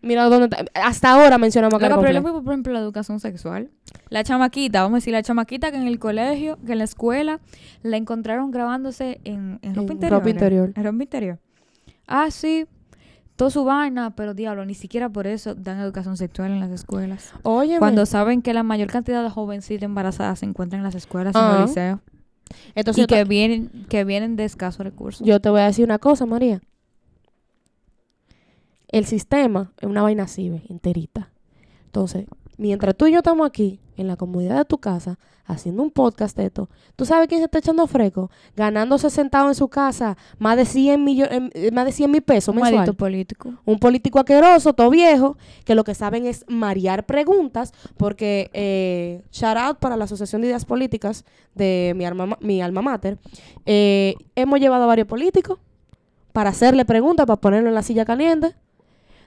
Mira 0.00 0.24
dónde 0.24 0.44
está. 0.56 0.64
Hasta 0.86 1.10
ahora 1.12 1.38
mencionamos 1.38 1.72
Loca, 1.80 2.00
pero 2.00 2.22
voy, 2.22 2.42
por 2.42 2.52
ejemplo, 2.52 2.72
la 2.72 2.78
educación 2.80 3.18
sexual. 3.20 3.70
La 4.10 4.22
chamaquita, 4.24 4.82
vamos 4.82 4.96
a 4.96 4.98
decir, 4.98 5.12
la 5.12 5.22
chamaquita 5.22 5.70
que 5.72 5.76
en 5.78 5.86
el 5.88 5.98
colegio, 5.98 6.56
que 6.64 6.72
en 6.72 6.78
la 6.78 6.84
escuela, 6.84 7.40
la 7.82 7.96
encontraron 7.96 8.50
grabándose 8.50 9.20
en, 9.24 9.58
en 9.62 9.74
ropa 9.74 9.86
En 9.88 9.92
interior. 9.94 10.18
ropa 10.20 10.30
interior. 10.30 10.72
En 10.76 10.84
ropa 10.84 11.02
interior. 11.02 11.38
Ah, 12.06 12.30
sí. 12.30 12.66
Toda 13.36 13.50
su 13.50 13.64
vaina, 13.64 14.14
pero 14.16 14.34
diablo, 14.34 14.64
ni 14.64 14.74
siquiera 14.74 15.08
por 15.08 15.26
eso 15.28 15.54
dan 15.54 15.78
educación 15.78 16.16
sexual 16.16 16.50
en 16.50 16.58
las 16.60 16.70
escuelas. 16.70 17.32
Oye, 17.42 17.78
Cuando 17.78 18.04
saben 18.06 18.42
que 18.42 18.52
la 18.52 18.62
mayor 18.64 18.88
cantidad 18.90 19.22
de 19.22 19.30
jovencitas 19.30 19.84
embarazadas 19.84 20.40
se 20.40 20.46
encuentran 20.46 20.80
en 20.80 20.84
las 20.84 20.94
escuelas 20.96 21.34
y 21.34 21.38
en 21.38 21.44
Ah. 21.44 21.58
los 21.60 21.68
liceos. 21.70 22.00
entonces 22.74 23.04
Y 23.04 23.06
que 23.06 23.22
vienen, 23.24 23.70
que 23.88 24.04
vienen 24.04 24.34
de 24.36 24.44
escasos 24.44 24.82
recursos. 24.84 25.24
Yo 25.26 25.38
te 25.40 25.50
voy 25.50 25.60
a 25.60 25.64
decir 25.66 25.84
una 25.84 25.98
cosa, 25.98 26.24
María. 26.26 26.60
El 28.88 29.04
sistema 29.06 29.72
es 29.80 29.88
una 29.88 30.02
vaina 30.02 30.24
así, 30.24 30.48
ve, 30.50 30.62
enterita. 30.68 31.30
Entonces, 31.86 32.26
mientras 32.56 32.96
tú 32.96 33.06
y 33.06 33.12
yo 33.12 33.18
estamos 33.18 33.46
aquí, 33.46 33.80
en 33.96 34.06
la 34.06 34.16
comodidad 34.16 34.56
de 34.58 34.64
tu 34.64 34.78
casa, 34.78 35.18
haciendo 35.44 35.82
un 35.82 35.90
podcast 35.90 36.36
de 36.36 36.46
esto, 36.46 36.68
¿tú 36.94 37.04
sabes 37.04 37.26
quién 37.26 37.40
se 37.40 37.46
está 37.46 37.58
echando 37.58 37.86
fresco? 37.88 38.30
Ganándose 38.54 39.10
sentado 39.10 39.48
en 39.48 39.54
su 39.56 39.66
casa 39.68 40.16
más 40.38 40.56
de 40.56 40.64
100 40.66 41.02
millones, 41.02 41.50
más 41.72 41.84
de 41.86 41.90
100 41.92 42.10
mil 42.10 42.22
pesos 42.22 42.54
un 42.54 42.60
mensual. 42.62 42.94
político. 42.94 43.54
Un 43.64 43.78
político 43.80 44.18
asqueroso, 44.20 44.72
todo 44.74 44.90
viejo, 44.90 45.36
que 45.64 45.74
lo 45.74 45.82
que 45.84 45.94
saben 45.96 46.26
es 46.26 46.44
marear 46.48 47.06
preguntas, 47.06 47.72
porque, 47.96 48.50
eh, 48.52 49.22
shout 49.32 49.56
out 49.56 49.78
para 49.78 49.96
la 49.96 50.04
Asociación 50.04 50.42
de 50.42 50.48
Ideas 50.48 50.64
Políticas 50.64 51.24
de 51.54 51.92
mi 51.96 52.04
alma, 52.04 52.26
ma- 52.26 52.38
mi 52.40 52.60
alma 52.62 52.82
mater, 52.82 53.18
eh, 53.66 54.14
hemos 54.36 54.60
llevado 54.60 54.84
a 54.84 54.86
varios 54.86 55.08
políticos 55.08 55.58
para 56.32 56.50
hacerle 56.50 56.84
preguntas, 56.84 57.26
para 57.26 57.40
ponerlo 57.40 57.68
en 57.68 57.74
la 57.74 57.82
silla 57.82 58.04
caliente. 58.04 58.54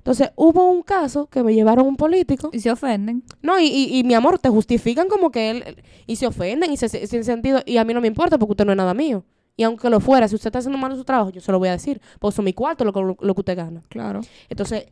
Entonces, 0.02 0.32
hubo 0.36 0.68
un 0.68 0.82
caso 0.82 1.28
que 1.28 1.44
me 1.44 1.54
llevaron 1.54 1.86
un 1.86 1.96
político. 1.96 2.50
Y 2.52 2.60
se 2.60 2.72
ofenden. 2.72 3.24
No, 3.44 3.60
y, 3.60 3.66
y, 3.68 4.00
y, 4.00 4.04
mi 4.04 4.16
amor, 4.16 4.40
te 4.40 4.50
justifican 4.50 5.08
como 5.08 5.30
que 5.30 5.52
él, 5.52 5.84
y 6.08 6.16
se 6.16 6.26
ofenden 6.26 6.72
y 6.72 6.78
se, 6.78 6.90
se- 6.90 7.06
sin 7.06 7.24
sentido, 7.24 7.60
y 7.68 7.78
a 7.78 7.86
mí 7.86 7.94
no 7.94 8.02
me 8.02 8.08
importa 8.08 8.40
porque 8.40 8.52
usted 8.54 8.66
no 8.66 8.72
es 8.72 8.78
nada 8.78 8.96
mío. 8.96 9.24
Y 9.56 9.64
aunque 9.64 9.90
lo 9.92 10.00
fuera, 10.00 10.28
si 10.28 10.34
usted 10.34 10.48
está 10.48 10.58
haciendo 10.60 10.80
mal 10.80 10.96
su 10.96 11.04
trabajo, 11.04 11.30
yo 11.30 11.40
se 11.40 11.52
lo 11.52 11.60
voy 11.60 11.68
a 11.70 11.74
decir, 11.74 12.02
porque 12.20 12.36
son 12.36 12.46
mi 12.46 12.54
cuarto 12.54 12.84
lo, 12.84 12.92
lo, 12.92 13.16
lo 13.20 13.36
que 13.36 13.42
usted 13.42 13.56
gana. 13.56 13.82
Claro. 13.90 14.22
Entonces, 14.50 14.86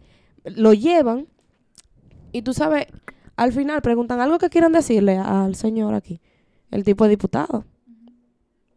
lo 0.43 0.73
llevan 0.73 1.25
y 2.31 2.43
tú 2.43 2.53
sabes, 2.53 2.85
al 3.35 3.51
final 3.51 3.81
preguntan 3.81 4.19
algo 4.21 4.37
que 4.37 4.49
quieran 4.49 4.73
decirle 4.73 5.17
al 5.17 5.55
señor 5.55 5.95
aquí. 5.95 6.21
El 6.69 6.83
tipo 6.83 7.05
de 7.05 7.09
diputado. 7.11 7.65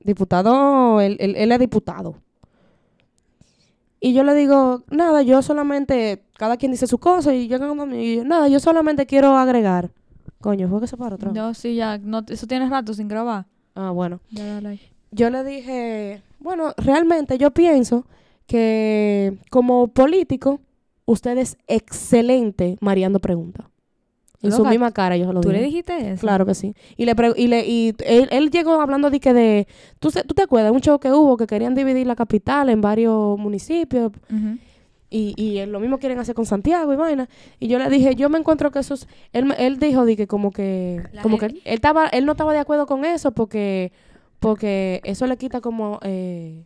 Diputado, 0.01 1.01
él, 1.01 1.17
él- 1.21 1.37
él 1.37 1.53
es 1.53 1.59
diputado. 1.59 2.17
Y 4.05 4.15
yo 4.15 4.25
le 4.25 4.35
digo, 4.35 4.83
nada, 4.91 5.23
yo 5.23 5.43
solamente, 5.43 6.25
cada 6.37 6.57
quien 6.57 6.73
dice 6.73 6.89
su 6.89 6.99
cosa 6.99 7.33
y 7.33 7.49
mí 7.49 8.05
y 8.05 8.17
yo, 8.17 8.25
nada, 8.25 8.49
yo 8.49 8.59
solamente 8.59 9.07
quiero 9.07 9.37
agregar. 9.37 9.93
Coño, 10.41 10.69
fue 10.69 10.81
que 10.81 10.89
se 10.89 10.97
paró 10.97 11.15
otra. 11.15 11.31
No, 11.31 11.55
sí, 11.55 11.77
ya. 11.77 11.99
No, 11.99 12.25
eso 12.27 12.49
tienes 12.49 12.69
rato 12.69 12.93
sin 12.95 13.07
grabar. 13.07 13.47
Ah, 13.77 13.93
bueno. 13.93 14.19
Ya 14.33 14.55
dale 14.55 14.69
ahí. 14.71 14.81
yo 15.13 15.31
le 15.31 15.45
dije, 15.45 16.21
bueno, 16.41 16.75
realmente 16.79 17.39
yo 17.39 17.53
pienso 17.53 18.05
que 18.49 19.39
como 19.51 19.87
político, 19.87 20.61
usted 21.07 21.39
es 21.39 21.57
excelente 21.69 22.79
mareando 22.81 23.21
preguntas. 23.21 23.67
En 24.43 24.53
su 24.53 24.65
misma 24.65 24.91
cara 24.93 25.17
yo 25.17 25.27
se 25.27 25.33
lo 25.33 25.41
¿Tú 25.41 25.49
dije. 25.51 25.61
le 25.61 25.67
dijiste 25.67 26.11
eso? 26.13 26.21
Claro 26.21 26.45
que 26.47 26.55
sí. 26.55 26.75
Y 26.97 27.05
le 27.05 27.15
y 27.37 27.47
le 27.47 27.67
y 27.67 27.95
él, 28.05 28.29
él 28.31 28.51
llegó 28.51 28.81
hablando 28.81 29.09
de 29.11 29.21
que 29.21 29.33
de 29.33 29.67
¿tú, 30.01 30.11
se- 30.11 30.25
tú 30.25 30.35
te 30.35 30.43
acuerdas 30.43 30.73
un 30.73 30.81
show 30.81 30.99
que 30.99 31.13
hubo 31.13 31.37
que 31.37 31.47
querían 31.47 31.75
dividir 31.75 32.07
la 32.07 32.17
capital 32.17 32.69
en 32.71 32.81
varios 32.81 33.39
municipios 33.39 34.13
y, 35.11 35.35
y 35.37 35.65
lo 35.67 35.79
mismo 35.79 35.99
quieren 35.99 36.19
hacer 36.19 36.35
con 36.35 36.47
Santiago 36.47 36.93
y 36.93 36.97
vaina. 36.97 37.29
Y 37.61 37.69
yo 37.69 37.79
le 37.79 37.89
dije, 37.91 38.15
yo 38.15 38.31
me 38.31 38.39
encuentro 38.39 38.71
que 38.71 38.79
eso 38.79 38.95
es, 38.95 39.07
él, 39.35 39.53
él 39.59 39.79
dijo 39.79 40.05
de 40.07 40.17
que 40.17 40.27
como 40.27 40.51
que, 40.51 41.03
La 41.13 41.21
como 41.23 41.37
que 41.39 41.47
él, 41.47 41.61
estaba, 41.65 42.07
él 42.07 42.25
no 42.25 42.33
estaba 42.33 42.53
de 42.55 42.59
acuerdo 42.61 42.87
con 42.87 43.05
eso 43.05 43.33
porque, 43.33 43.93
porque 44.41 45.01
eso 45.05 45.27
le 45.27 45.37
quita 45.37 45.61
como, 45.61 45.99
eh, 46.03 46.65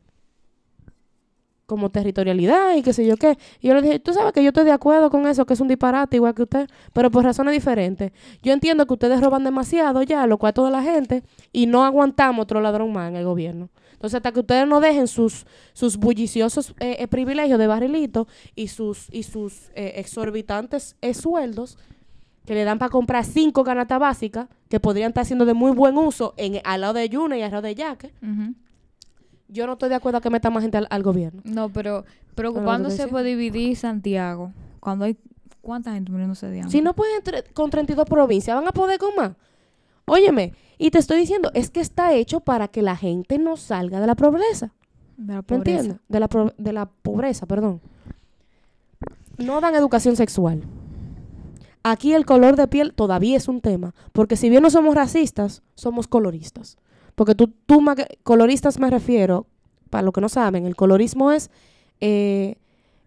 como 1.66 1.90
territorialidad 1.90 2.76
y 2.76 2.82
qué 2.82 2.92
sé 2.92 3.04
yo 3.04 3.16
qué. 3.16 3.36
Y 3.60 3.68
yo 3.68 3.74
le 3.74 3.82
dije, 3.82 3.98
tú 3.98 4.12
sabes 4.12 4.32
que 4.32 4.42
yo 4.42 4.48
estoy 4.48 4.64
de 4.64 4.72
acuerdo 4.72 5.10
con 5.10 5.26
eso, 5.26 5.44
que 5.44 5.54
es 5.54 5.60
un 5.60 5.68
disparate 5.68 6.16
igual 6.16 6.34
que 6.34 6.42
usted, 6.44 6.68
pero 6.92 7.10
por 7.10 7.24
razones 7.24 7.52
diferentes. 7.52 8.12
Yo 8.42 8.52
entiendo 8.52 8.86
que 8.86 8.94
ustedes 8.94 9.20
roban 9.20 9.44
demasiado 9.44 10.02
ya 10.02 10.26
los 10.26 10.38
cuartos 10.38 10.66
de 10.66 10.70
la 10.70 10.82
gente 10.82 11.22
y 11.52 11.66
no 11.66 11.84
aguantamos 11.84 12.44
otro 12.44 12.60
ladrón 12.60 12.92
más 12.92 13.10
en 13.10 13.16
el 13.16 13.24
gobierno. 13.24 13.68
Entonces, 13.92 14.16
hasta 14.18 14.30
que 14.30 14.40
ustedes 14.40 14.66
no 14.68 14.80
dejen 14.80 15.08
sus, 15.08 15.46
sus 15.72 15.96
bulliciosos 15.96 16.74
eh, 16.80 16.96
eh, 16.98 17.08
privilegios 17.08 17.58
de 17.58 17.66
barrilito 17.66 18.28
y 18.54 18.68
sus, 18.68 19.08
y 19.10 19.22
sus 19.22 19.70
eh, 19.74 19.94
exorbitantes 19.96 20.96
eh, 21.00 21.14
sueldos 21.14 21.78
que 22.44 22.54
le 22.54 22.64
dan 22.64 22.78
para 22.78 22.90
comprar 22.90 23.24
cinco 23.24 23.64
canastas 23.64 23.98
básicas 23.98 24.48
que 24.68 24.78
podrían 24.78 25.08
estar 25.08 25.22
haciendo 25.22 25.46
de 25.46 25.54
muy 25.54 25.72
buen 25.72 25.96
uso 25.96 26.34
en, 26.36 26.60
al 26.64 26.82
lado 26.82 26.92
de 26.92 27.08
Yuna 27.08 27.36
y 27.38 27.42
al 27.42 27.50
lado 27.50 27.62
de 27.62 27.74
Yaque, 27.74 28.12
Ujú. 28.22 28.54
Yo 29.48 29.66
no 29.66 29.74
estoy 29.74 29.88
de 29.88 29.94
acuerdo 29.94 30.18
a 30.18 30.20
que 30.20 30.30
metan 30.30 30.52
más 30.52 30.62
gente 30.62 30.76
al, 30.78 30.86
al 30.90 31.02
gobierno. 31.02 31.40
No, 31.44 31.68
pero 31.68 32.04
preocupándose 32.34 33.08
por 33.08 33.22
dividir 33.22 33.76
Santiago. 33.76 34.52
Cuando 34.80 35.04
hay... 35.04 35.16
¿Cuánta 35.62 35.92
gente 35.94 36.12
muriéndose 36.12 36.46
de 36.48 36.58
hambre? 36.60 36.70
Si 36.70 36.80
no 36.80 36.94
pueden 36.94 37.20
con 37.52 37.70
32 37.70 38.04
provincias, 38.08 38.56
van 38.56 38.68
a 38.68 38.72
poder 38.72 38.98
con 39.00 39.14
más. 39.16 39.32
Óyeme, 40.04 40.52
y 40.78 40.90
te 40.92 40.98
estoy 40.98 41.18
diciendo, 41.18 41.50
es 41.54 41.70
que 41.70 41.80
está 41.80 42.12
hecho 42.14 42.38
para 42.40 42.68
que 42.68 42.82
la 42.82 42.94
gente 42.96 43.38
no 43.38 43.56
salga 43.56 43.98
de 44.00 44.06
la 44.06 44.14
pobreza. 44.14 44.72
De 45.16 45.32
la 45.32 45.38
¿Me 45.38 45.42
pobreza. 45.42 45.70
entiendes? 45.80 46.00
De 46.08 46.20
la, 46.20 46.28
pro- 46.28 46.54
de 46.56 46.72
la 46.72 46.86
pobreza, 46.86 47.46
perdón. 47.46 47.80
No 49.38 49.60
dan 49.60 49.74
educación 49.74 50.14
sexual. 50.16 50.62
Aquí 51.82 52.14
el 52.14 52.26
color 52.26 52.56
de 52.56 52.66
piel 52.68 52.94
todavía 52.94 53.36
es 53.36 53.48
un 53.48 53.60
tema, 53.60 53.94
porque 54.12 54.36
si 54.36 54.48
bien 54.50 54.62
no 54.62 54.70
somos 54.70 54.94
racistas, 54.94 55.62
somos 55.74 56.08
coloristas. 56.08 56.78
Porque 57.16 57.34
tú, 57.34 57.52
tú 57.66 57.82
coloristas 58.22 58.78
me 58.78 58.90
refiero, 58.90 59.46
para 59.90 60.02
los 60.02 60.12
que 60.12 60.20
no 60.20 60.28
saben, 60.28 60.66
el 60.66 60.76
colorismo 60.76 61.32
es 61.32 61.50
eh, 62.00 62.56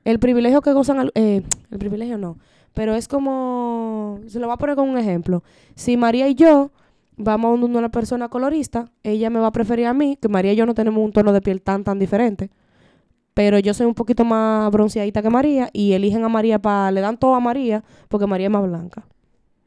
el 0.04 0.20
privilegio 0.20 0.62
que 0.62 0.74
gozan, 0.74 1.12
eh, 1.16 1.44
el 1.72 1.80
privilegio 1.80 2.18
no, 2.18 2.38
pero 2.74 2.96
es 2.96 3.08
como, 3.08 4.20
se 4.28 4.40
lo 4.40 4.48
voy 4.48 4.56
a 4.56 4.58
poner 4.58 4.76
con 4.76 4.90
un 4.90 4.98
ejemplo. 4.98 5.44
Si 5.76 5.96
María 5.96 6.28
y 6.28 6.36
yo 6.36 6.72
vamos 7.18 7.62
a 7.62 7.66
una 7.66 7.90
persona 7.90 8.30
colorista, 8.30 8.90
ella 9.04 9.30
me 9.30 9.40
va 9.40 9.48
a 9.48 9.52
preferir 9.52 9.86
a 9.86 9.94
mí, 9.94 10.18
que 10.20 10.28
María 10.28 10.54
y 10.54 10.56
yo 10.56 10.66
no 10.66 10.74
tenemos 10.74 11.04
un 11.04 11.12
tono 11.12 11.32
de 11.32 11.42
piel 11.42 11.62
tan, 11.62 11.84
tan 11.84 12.00
diferente. 12.00 12.50
Pero 13.36 13.60
yo 13.60 13.74
soy 13.74 13.86
un 13.86 13.94
poquito 13.94 14.26
más 14.26 14.72
bronceadita 14.72 15.22
que 15.22 15.30
María 15.30 15.70
y 15.72 15.94
eligen 15.94 16.24
a 16.24 16.30
María 16.30 16.60
para, 16.60 16.92
le 16.92 17.02
dan 17.02 17.18
todo 17.18 17.36
a 17.36 17.40
María 17.40 17.84
porque 18.08 18.26
María 18.26 18.48
es 18.48 18.52
más 18.52 18.64
blanca 18.64 19.06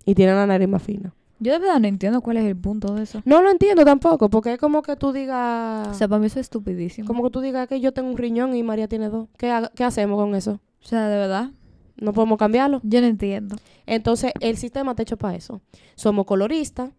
y 0.05 0.15
tiene 0.15 0.33
la 0.33 0.47
nariz 0.47 0.69
más 0.69 0.83
fina. 0.83 1.15
Yo 1.43 1.53
de 1.53 1.59
verdad 1.59 1.81
no 1.81 1.89
entiendo 1.89 2.21
cuál 2.21 2.37
es 2.37 2.45
el 2.45 2.57
punto 2.57 2.95
de 2.95 3.03
eso. 3.03 3.21
No 3.25 3.43
lo 3.43 3.51
entiendo 3.51 3.85
tampoco 3.85 4.31
porque 4.31 4.53
es 4.55 4.59
como 4.59 4.81
que 4.83 4.95
tú 4.97 5.13
digas, 5.13 5.89
O 5.89 5.95
sea, 5.95 6.07
para 6.09 6.21
mí 6.21 6.27
eso 6.27 6.39
es 6.39 6.47
estupidísimo. 6.47 7.07
como 7.07 7.23
que 7.25 7.31
tú 7.31 7.41
digas 7.41 7.67
que 7.69 7.81
yo 7.81 7.93
tengo 7.93 8.09
un 8.11 8.17
riñón 8.17 8.55
y 8.55 8.63
María 8.63 8.87
tiene 8.89 9.09
dos. 9.09 9.29
¿Qué, 9.37 9.51
ha- 9.51 9.71
qué 9.75 9.83
hacemos 9.85 10.17
con 10.19 10.35
eso? 10.35 10.61
O 10.83 10.87
sea, 10.87 11.09
de 11.09 11.17
verdad. 11.19 11.51
No 11.97 12.13
podemos 12.13 12.39
cambiarlo. 12.39 12.81
Yo 12.85 13.01
no 13.01 13.07
entiendo. 13.07 13.57
Entonces, 13.87 14.33
el 14.41 14.57
sistema 14.57 14.93
está 14.93 15.03
hecho 15.03 15.17
para 15.17 15.37
eso. 15.37 15.61
Somos 15.95 16.27
coloristas, 16.27 16.91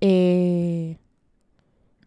eh, 0.00 0.98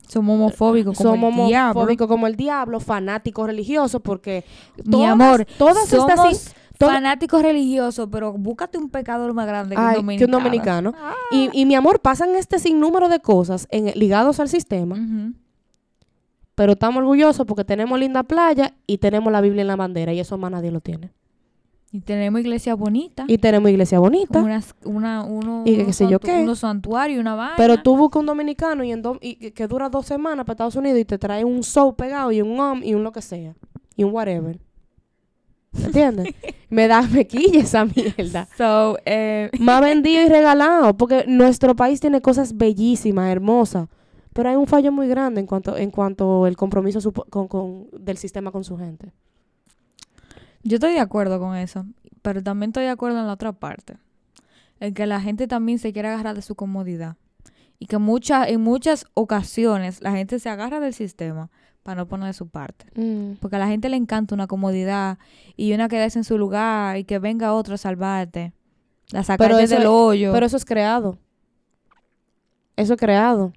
Somos 0.07 0.35
homofóbicos 0.35 0.97
como 0.97 1.11
somos 1.11 1.39
el 1.39 1.47
diablo. 1.47 1.71
homofóbicos 1.79 2.07
como 2.07 2.27
el 2.27 2.35
diablo, 2.35 2.79
fanáticos 2.79 3.47
religiosos, 3.47 4.01
porque 4.03 4.43
Mi 4.77 4.91
todas- 4.91 5.09
amor, 5.11 5.45
todas 5.57 5.87
somos 5.89 6.09
estas... 6.11 6.55
todas- 6.77 6.95
fanáticos 6.95 7.41
religiosos, 7.41 8.07
pero 8.11 8.33
búscate 8.33 8.77
un 8.77 8.89
pecador 8.89 9.33
más 9.33 9.45
grande 9.47 9.75
que 9.75 9.81
Ay, 9.81 9.99
un 9.99 10.07
que 10.17 10.25
un 10.25 10.31
dominicano. 10.31 10.91
dominicano. 10.91 11.15
Y, 11.31 11.49
y 11.53 11.65
mi 11.65 11.75
amor, 11.75 11.99
pasan 11.99 12.35
este 12.35 12.59
sinnúmero 12.59 13.09
de 13.09 13.19
cosas 13.19 13.67
en, 13.71 13.91
ligados 13.99 14.39
al 14.39 14.49
sistema, 14.49 14.97
pero 16.55 16.73
estamos 16.73 16.99
orgullosos 17.01 17.45
porque 17.47 17.63
tenemos 17.63 17.99
linda 17.99 18.23
playa 18.23 18.73
y 18.85 18.99
tenemos 18.99 19.31
la 19.31 19.41
Biblia 19.41 19.61
en 19.61 19.67
la 19.67 19.75
bandera, 19.75 20.13
y 20.13 20.19
eso 20.19 20.37
más 20.37 20.51
nadie 20.51 20.71
lo 20.71 20.81
tiene. 20.81 21.11
Y 21.91 21.99
tenemos 21.99 22.41
iglesia 22.41 22.73
bonita. 22.73 23.23
Y 23.27 23.37
tenemos 23.37 23.69
iglesia 23.69 23.99
bonita, 23.99 24.39
unas- 24.41 24.73
una, 24.83 25.23
uno, 25.23 25.61
Y 25.65 25.79
unos 25.81 25.95
sé 25.95 26.07
yo 26.07 26.19
qué. 26.19 26.41
unos 26.41 26.59
santuarios 26.59 27.17
y 27.17 27.19
una 27.19 27.35
vaina. 27.35 27.53
pero 27.55 27.81
tú 27.83 27.95
buscas 27.95 28.19
un 28.19 28.25
dominicano 28.25 28.83
y, 28.83 28.91
en 28.91 29.01
do- 29.03 29.19
y 29.21 29.51
que, 29.51 29.67
dura 29.67 29.89
dos 29.89 30.07
semanas 30.07 30.43
para 30.45 30.53
Estados 30.53 30.75
Unidos 30.75 30.99
y 30.99 31.05
te 31.05 31.19
trae 31.19 31.45
un 31.45 31.61
show 31.63 31.95
pegado 31.95 32.31
y 32.31 32.41
un 32.41 32.59
um 32.59 32.81
y 32.83 32.95
un 32.95 33.03
lo 33.03 33.11
que 33.11 33.21
sea, 33.21 33.53
y 33.95 34.03
un 34.03 34.11
whatever. 34.11 34.59
¿Entiendes? 35.81 36.33
me 36.69 36.87
da, 36.87 37.01
me 37.03 37.25
quilla 37.27 37.61
esa 37.61 37.85
mierda. 37.85 38.47
So, 38.57 38.97
eh, 39.05 39.49
Más 39.59 39.81
vendido 39.81 40.21
y 40.23 40.29
regalado, 40.29 40.95
porque 40.95 41.25
nuestro 41.27 41.75
país 41.75 41.99
tiene 41.99 42.21
cosas 42.21 42.57
bellísimas, 42.57 43.29
hermosas, 43.31 43.87
pero 44.33 44.49
hay 44.49 44.55
un 44.55 44.67
fallo 44.67 44.91
muy 44.91 45.07
grande 45.07 45.39
en 45.41 45.47
cuanto 45.47 45.77
en 45.77 45.91
cuanto 45.91 46.47
el 46.47 46.55
compromiso 46.57 47.11
con, 47.11 47.47
con- 47.47 47.87
del 47.91 48.17
sistema 48.17 48.51
con 48.51 48.63
su 48.63 48.77
gente. 48.77 49.11
yo 50.63 50.75
estoy 50.75 50.93
de 50.93 50.99
acuerdo 50.99 51.39
con 51.39 51.55
eso. 51.55 51.85
pero 52.21 52.41
también 52.41 52.69
estoy 52.69 52.83
de 52.85 52.89
acuerdo 52.89 53.19
en 53.19 53.27
la 53.27 53.33
otra 53.33 53.51
parte. 53.53 53.97
En 54.79 54.93
que 54.93 55.05
la 55.05 55.21
gente 55.21 55.47
también 55.47 55.79
se 55.79 55.93
quiere 55.93 56.07
agarrar 56.09 56.35
de 56.35 56.41
su 56.41 56.55
comodidad. 56.55 57.15
Y 57.79 57.85
que 57.87 57.97
muchas, 57.97 58.47
en 58.49 58.61
muchas 58.61 59.05
ocasiones 59.13 60.01
la 60.01 60.11
gente 60.13 60.39
se 60.39 60.49
agarra 60.49 60.79
del 60.79 60.93
sistema 60.93 61.49
para 61.83 61.97
no 62.01 62.07
poner 62.07 62.27
de 62.27 62.33
su 62.33 62.47
parte. 62.47 62.85
Mm. 62.95 63.33
Porque 63.41 63.57
a 63.57 63.59
la 63.59 63.67
gente 63.67 63.89
le 63.89 63.97
encanta 63.97 64.33
una 64.33 64.47
comodidad 64.47 65.17
y 65.55 65.73
una 65.73 65.87
quedarse 65.89 66.17
en 66.19 66.23
su 66.23 66.37
lugar 66.37 66.97
y 66.97 67.03
que 67.03 67.19
venga 67.19 67.53
otro 67.53 67.75
a 67.75 67.77
salvarte. 67.77 68.53
La 69.11 69.23
sacarte 69.23 69.61
eso 69.63 69.75
del 69.75 69.83
es- 69.83 69.89
hoyo. 69.89 70.31
Pero 70.33 70.45
eso 70.45 70.57
es 70.57 70.65
creado. 70.65 71.17
Eso 72.75 72.93
es 72.93 72.99
creado. 72.99 73.53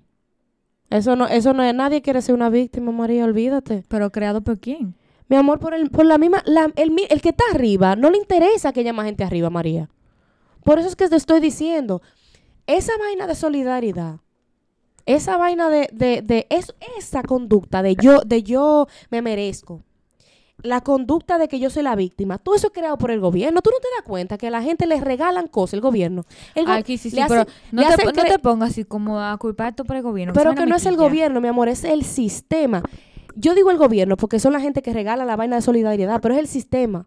Eso 0.90 1.16
no, 1.16 1.26
eso 1.26 1.52
no 1.52 1.62
es, 1.62 1.74
nadie 1.74 2.02
quiere 2.02 2.22
ser 2.22 2.34
una 2.34 2.48
víctima, 2.50 2.92
María, 2.92 3.24
olvídate. 3.24 3.82
Pero 3.88 4.10
creado 4.12 4.42
por 4.42 4.58
quién? 4.60 4.94
Mi 5.28 5.36
amor, 5.36 5.58
por, 5.58 5.74
el, 5.74 5.90
por 5.90 6.06
la 6.06 6.18
misma, 6.18 6.42
la- 6.46 6.70
el, 6.76 6.92
el 7.10 7.20
que 7.20 7.30
está 7.30 7.44
arriba, 7.52 7.96
no 7.96 8.10
le 8.10 8.18
interesa 8.18 8.72
que 8.72 8.80
haya 8.80 8.92
más 8.92 9.06
gente 9.06 9.24
arriba, 9.24 9.50
María. 9.50 9.88
Por 10.62 10.78
eso 10.78 10.88
es 10.88 10.94
que 10.96 11.08
te 11.08 11.16
estoy 11.16 11.40
diciendo, 11.40 12.02
esa 12.66 12.92
vaina 12.98 13.26
de 13.26 13.34
solidaridad, 13.34 14.20
esa 15.06 15.36
vaina 15.36 15.68
de, 15.70 15.88
de, 15.92 16.20
de 16.22 16.46
es- 16.50 16.74
esa 16.98 17.22
conducta 17.22 17.82
de 17.82 17.94
yo, 17.96 18.20
de 18.20 18.42
yo 18.42 18.86
me 19.10 19.22
merezco, 19.22 19.82
la 20.62 20.80
conducta 20.80 21.38
de 21.38 21.48
que 21.48 21.58
yo 21.60 21.70
soy 21.70 21.82
la 21.82 21.94
víctima, 21.94 22.38
todo 22.38 22.54
eso 22.54 22.68
es 22.68 22.72
creado 22.72 22.96
por 22.98 23.10
el 23.10 23.20
gobierno. 23.20 23.60
Tú 23.62 23.70
no 23.70 23.78
te 23.78 23.88
das 23.96 24.06
cuenta 24.06 24.36
que 24.38 24.46
a 24.48 24.50
la 24.50 24.62
gente 24.62 24.86
le 24.86 24.98
regalan 25.00 25.48
cosas, 25.48 25.74
el 25.74 25.80
gobierno. 25.82 26.24
El 26.54 26.64
go- 26.66 26.72
Aquí 26.72 26.96
sí, 26.98 27.10
sí, 27.10 27.16
pero 27.28 27.42
hacen- 27.42 27.54
no 27.72 27.82
te, 27.96 28.04
no 28.06 28.12
te 28.32 28.38
pongas 28.40 28.70
así 28.70 28.84
como 28.84 29.20
a 29.20 29.36
culpar 29.36 29.68
esto 29.70 29.84
por 29.84 29.96
el 29.96 30.02
gobierno. 30.02 30.32
pero 30.34 30.50
que 30.54 30.66
no 30.66 30.76
es 30.76 30.86
el 30.86 30.96
gobierno, 31.10 31.40
mi 31.40 31.48
amor, 31.48 31.68
es 31.68 31.84
el 31.84 32.04
sistema. 32.04 32.82
Yo 33.36 33.54
digo 33.54 33.70
el 33.70 33.76
gobierno 33.76 34.16
porque 34.16 34.40
son 34.40 34.54
la 34.54 34.60
gente 34.60 34.80
que 34.80 34.92
regala 34.94 35.24
la 35.26 35.36
vaina 35.36 35.56
de 35.56 35.62
solidaridad, 35.62 36.20
pero 36.22 36.34
es 36.34 36.40
el 36.40 36.48
sistema. 36.48 37.06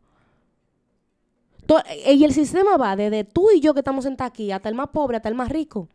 Eh, 2.06 2.14
Y 2.14 2.24
el 2.24 2.34
sistema 2.34 2.78
va 2.78 2.96
desde 2.96 3.24
tú 3.24 3.50
y 3.54 3.60
yo 3.60 3.74
que 3.74 3.80
estamos 3.82 4.04
sentados 4.06 4.32
aquí 4.32 4.52
hasta 4.52 4.70
el 4.70 4.76
más 4.76 4.90
pobre, 4.90 5.18
hasta 5.18 5.30
el 5.30 5.36
más 5.36 5.50
rico. 5.50 5.88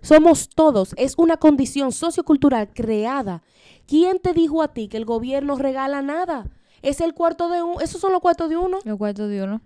Somos 0.00 0.48
todos. 0.48 0.94
Es 0.96 1.14
una 1.16 1.36
condición 1.36 1.92
sociocultural 1.92 2.72
creada. 2.72 3.42
¿Quién 3.86 4.18
te 4.18 4.32
dijo 4.32 4.62
a 4.62 4.68
ti 4.68 4.88
que 4.88 4.96
el 4.96 5.04
gobierno 5.04 5.56
regala 5.56 6.02
nada? 6.02 6.50
Es 6.82 7.00
el 7.00 7.14
cuarto 7.14 7.48
de 7.48 7.62
uno. 7.62 7.80
Esos 7.80 8.00
son 8.00 8.12
los 8.12 8.20
cuartos 8.20 8.48
de 8.48 8.56
uno. 8.56 8.78
Cuarto 8.96 9.28
de 9.28 9.42
uno. 9.42 9.60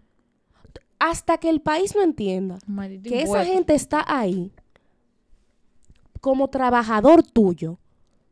Hasta 0.98 1.38
que 1.38 1.50
el 1.50 1.60
país 1.60 1.96
no 1.96 2.02
entienda 2.02 2.58
Maldito 2.66 3.10
que 3.10 3.22
esa 3.22 3.44
gente 3.44 3.74
está 3.74 4.04
ahí 4.06 4.52
como 6.20 6.46
trabajador 6.46 7.24
tuyo, 7.24 7.78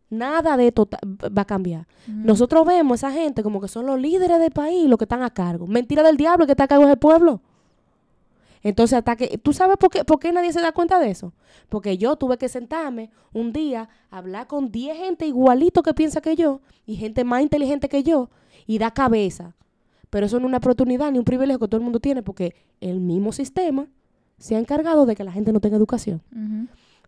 nada 0.09 0.57
de 0.57 0.68
esto 0.68 0.88
va 1.36 1.42
a 1.42 1.44
cambiar. 1.44 1.88
Nosotros 2.07 2.64
vemos 2.64 3.03
a 3.03 3.09
esa 3.09 3.16
gente 3.18 3.42
como 3.42 3.61
que 3.61 3.66
son 3.66 3.86
los 3.86 3.98
líderes 3.98 4.38
del 4.38 4.53
país, 4.53 4.88
los 4.88 4.96
que 4.96 5.05
están 5.05 5.24
a 5.24 5.30
cargo. 5.30 5.66
Mentira 5.66 6.05
del 6.05 6.16
diablo, 6.16 6.44
el 6.44 6.46
que 6.46 6.53
está 6.53 6.64
a 6.64 6.68
cargo 6.68 6.84
es 6.84 6.90
el 6.90 6.98
pueblo. 6.98 7.42
Entonces, 8.62 8.98
hasta 8.98 9.16
que, 9.16 9.38
¿tú 9.38 9.52
sabes 9.52 9.76
por 9.78 9.90
qué, 9.90 10.04
por 10.04 10.18
qué 10.18 10.32
nadie 10.32 10.52
se 10.52 10.61
da 10.61 10.72
cuenta 10.72 10.98
de 10.98 11.11
eso? 11.11 11.32
Porque 11.68 11.96
yo 11.96 12.16
tuve 12.16 12.36
que 12.36 12.48
sentarme 12.48 13.11
un 13.32 13.52
día, 13.52 13.88
hablar 14.11 14.46
con 14.46 14.70
10 14.70 14.96
gente 14.96 15.26
igualito 15.26 15.82
que 15.82 15.94
piensa 15.94 16.20
que 16.20 16.36
yo, 16.36 16.61
y 16.86 16.96
gente 16.96 17.24
más 17.24 17.42
inteligente 17.42 17.88
que 17.88 18.02
yo, 18.02 18.28
y 18.66 18.78
da 18.78 18.90
cabeza. 18.90 19.54
Pero 20.11 20.26
eso 20.26 20.38
no 20.38 20.46
es 20.46 20.48
una 20.48 20.58
oportunidad 20.58 21.11
ni 21.11 21.18
un 21.18 21.24
privilegio 21.24 21.58
que 21.58 21.68
todo 21.68 21.78
el 21.78 21.84
mundo 21.84 22.00
tiene, 22.00 22.22
porque 22.22 22.54
el 22.80 23.00
mismo 23.00 23.32
sistema 23.32 23.86
se 24.38 24.56
ha 24.56 24.58
encargado 24.58 25.06
de 25.06 25.16
que 25.16 25.24
la 25.24 25.32
gente 25.32 25.52
no 25.52 25.61
tenga 25.61 25.76
educación 25.76 26.22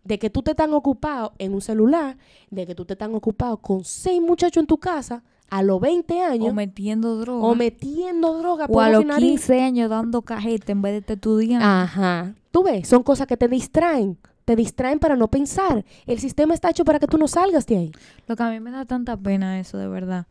de 0.03 0.19
que 0.19 0.29
tú 0.29 0.41
te 0.41 0.51
están 0.51 0.73
ocupado 0.73 1.33
en 1.37 1.53
un 1.53 1.61
celular, 1.61 2.17
de 2.49 2.65
que 2.65 2.75
tú 2.75 2.85
te 2.85 2.93
están 2.93 3.15
ocupado 3.15 3.57
con 3.57 3.83
seis 3.83 4.21
muchachos 4.21 4.61
en 4.61 4.67
tu 4.67 4.77
casa 4.77 5.23
a 5.49 5.61
los 5.61 5.79
20 5.79 6.21
años 6.21 6.49
O 6.49 6.53
metiendo 6.53 7.17
droga. 7.17 7.45
o 7.47 7.55
metiendo 7.55 8.37
droga 8.39 8.65
O 8.65 8.73
por 8.73 8.83
a 8.83 8.89
los 8.89 9.03
y 9.03 9.05
nariz. 9.05 9.29
15 9.45 9.61
años 9.61 9.89
dando 9.89 10.21
cajeta 10.21 10.71
en 10.71 10.81
vez 10.81 10.93
de 10.93 10.97
estar 10.99 11.15
estudiando. 11.15 11.65
Ajá. 11.65 12.33
Tú 12.51 12.63
ves, 12.63 12.87
son 12.87 13.03
cosas 13.03 13.27
que 13.27 13.37
te 13.37 13.47
distraen. 13.47 14.17
Te 14.45 14.55
distraen 14.55 14.99
para 14.99 15.15
no 15.15 15.29
pensar. 15.29 15.85
El 16.05 16.19
sistema 16.19 16.53
está 16.53 16.69
hecho 16.69 16.83
para 16.83 16.99
que 16.99 17.07
tú 17.07 17.17
no 17.17 17.27
salgas 17.27 17.65
de 17.65 17.77
ahí. 17.77 17.91
Lo 18.27 18.35
que 18.35 18.43
a 18.43 18.49
mí 18.49 18.59
me 18.59 18.71
da 18.71 18.83
tanta 18.85 19.15
pena 19.15 19.59
eso, 19.59 19.77
de 19.77 19.87
verdad. 19.87 20.27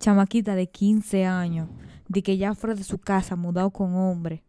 Chamaquita 0.00 0.54
de 0.54 0.66
15 0.66 1.24
años, 1.24 1.68
de 2.08 2.22
que 2.22 2.36
ya 2.36 2.54
fuera 2.54 2.74
de 2.74 2.84
su 2.84 2.98
casa, 2.98 3.36
mudado 3.36 3.70
con 3.70 3.94
hombre, 3.94 4.42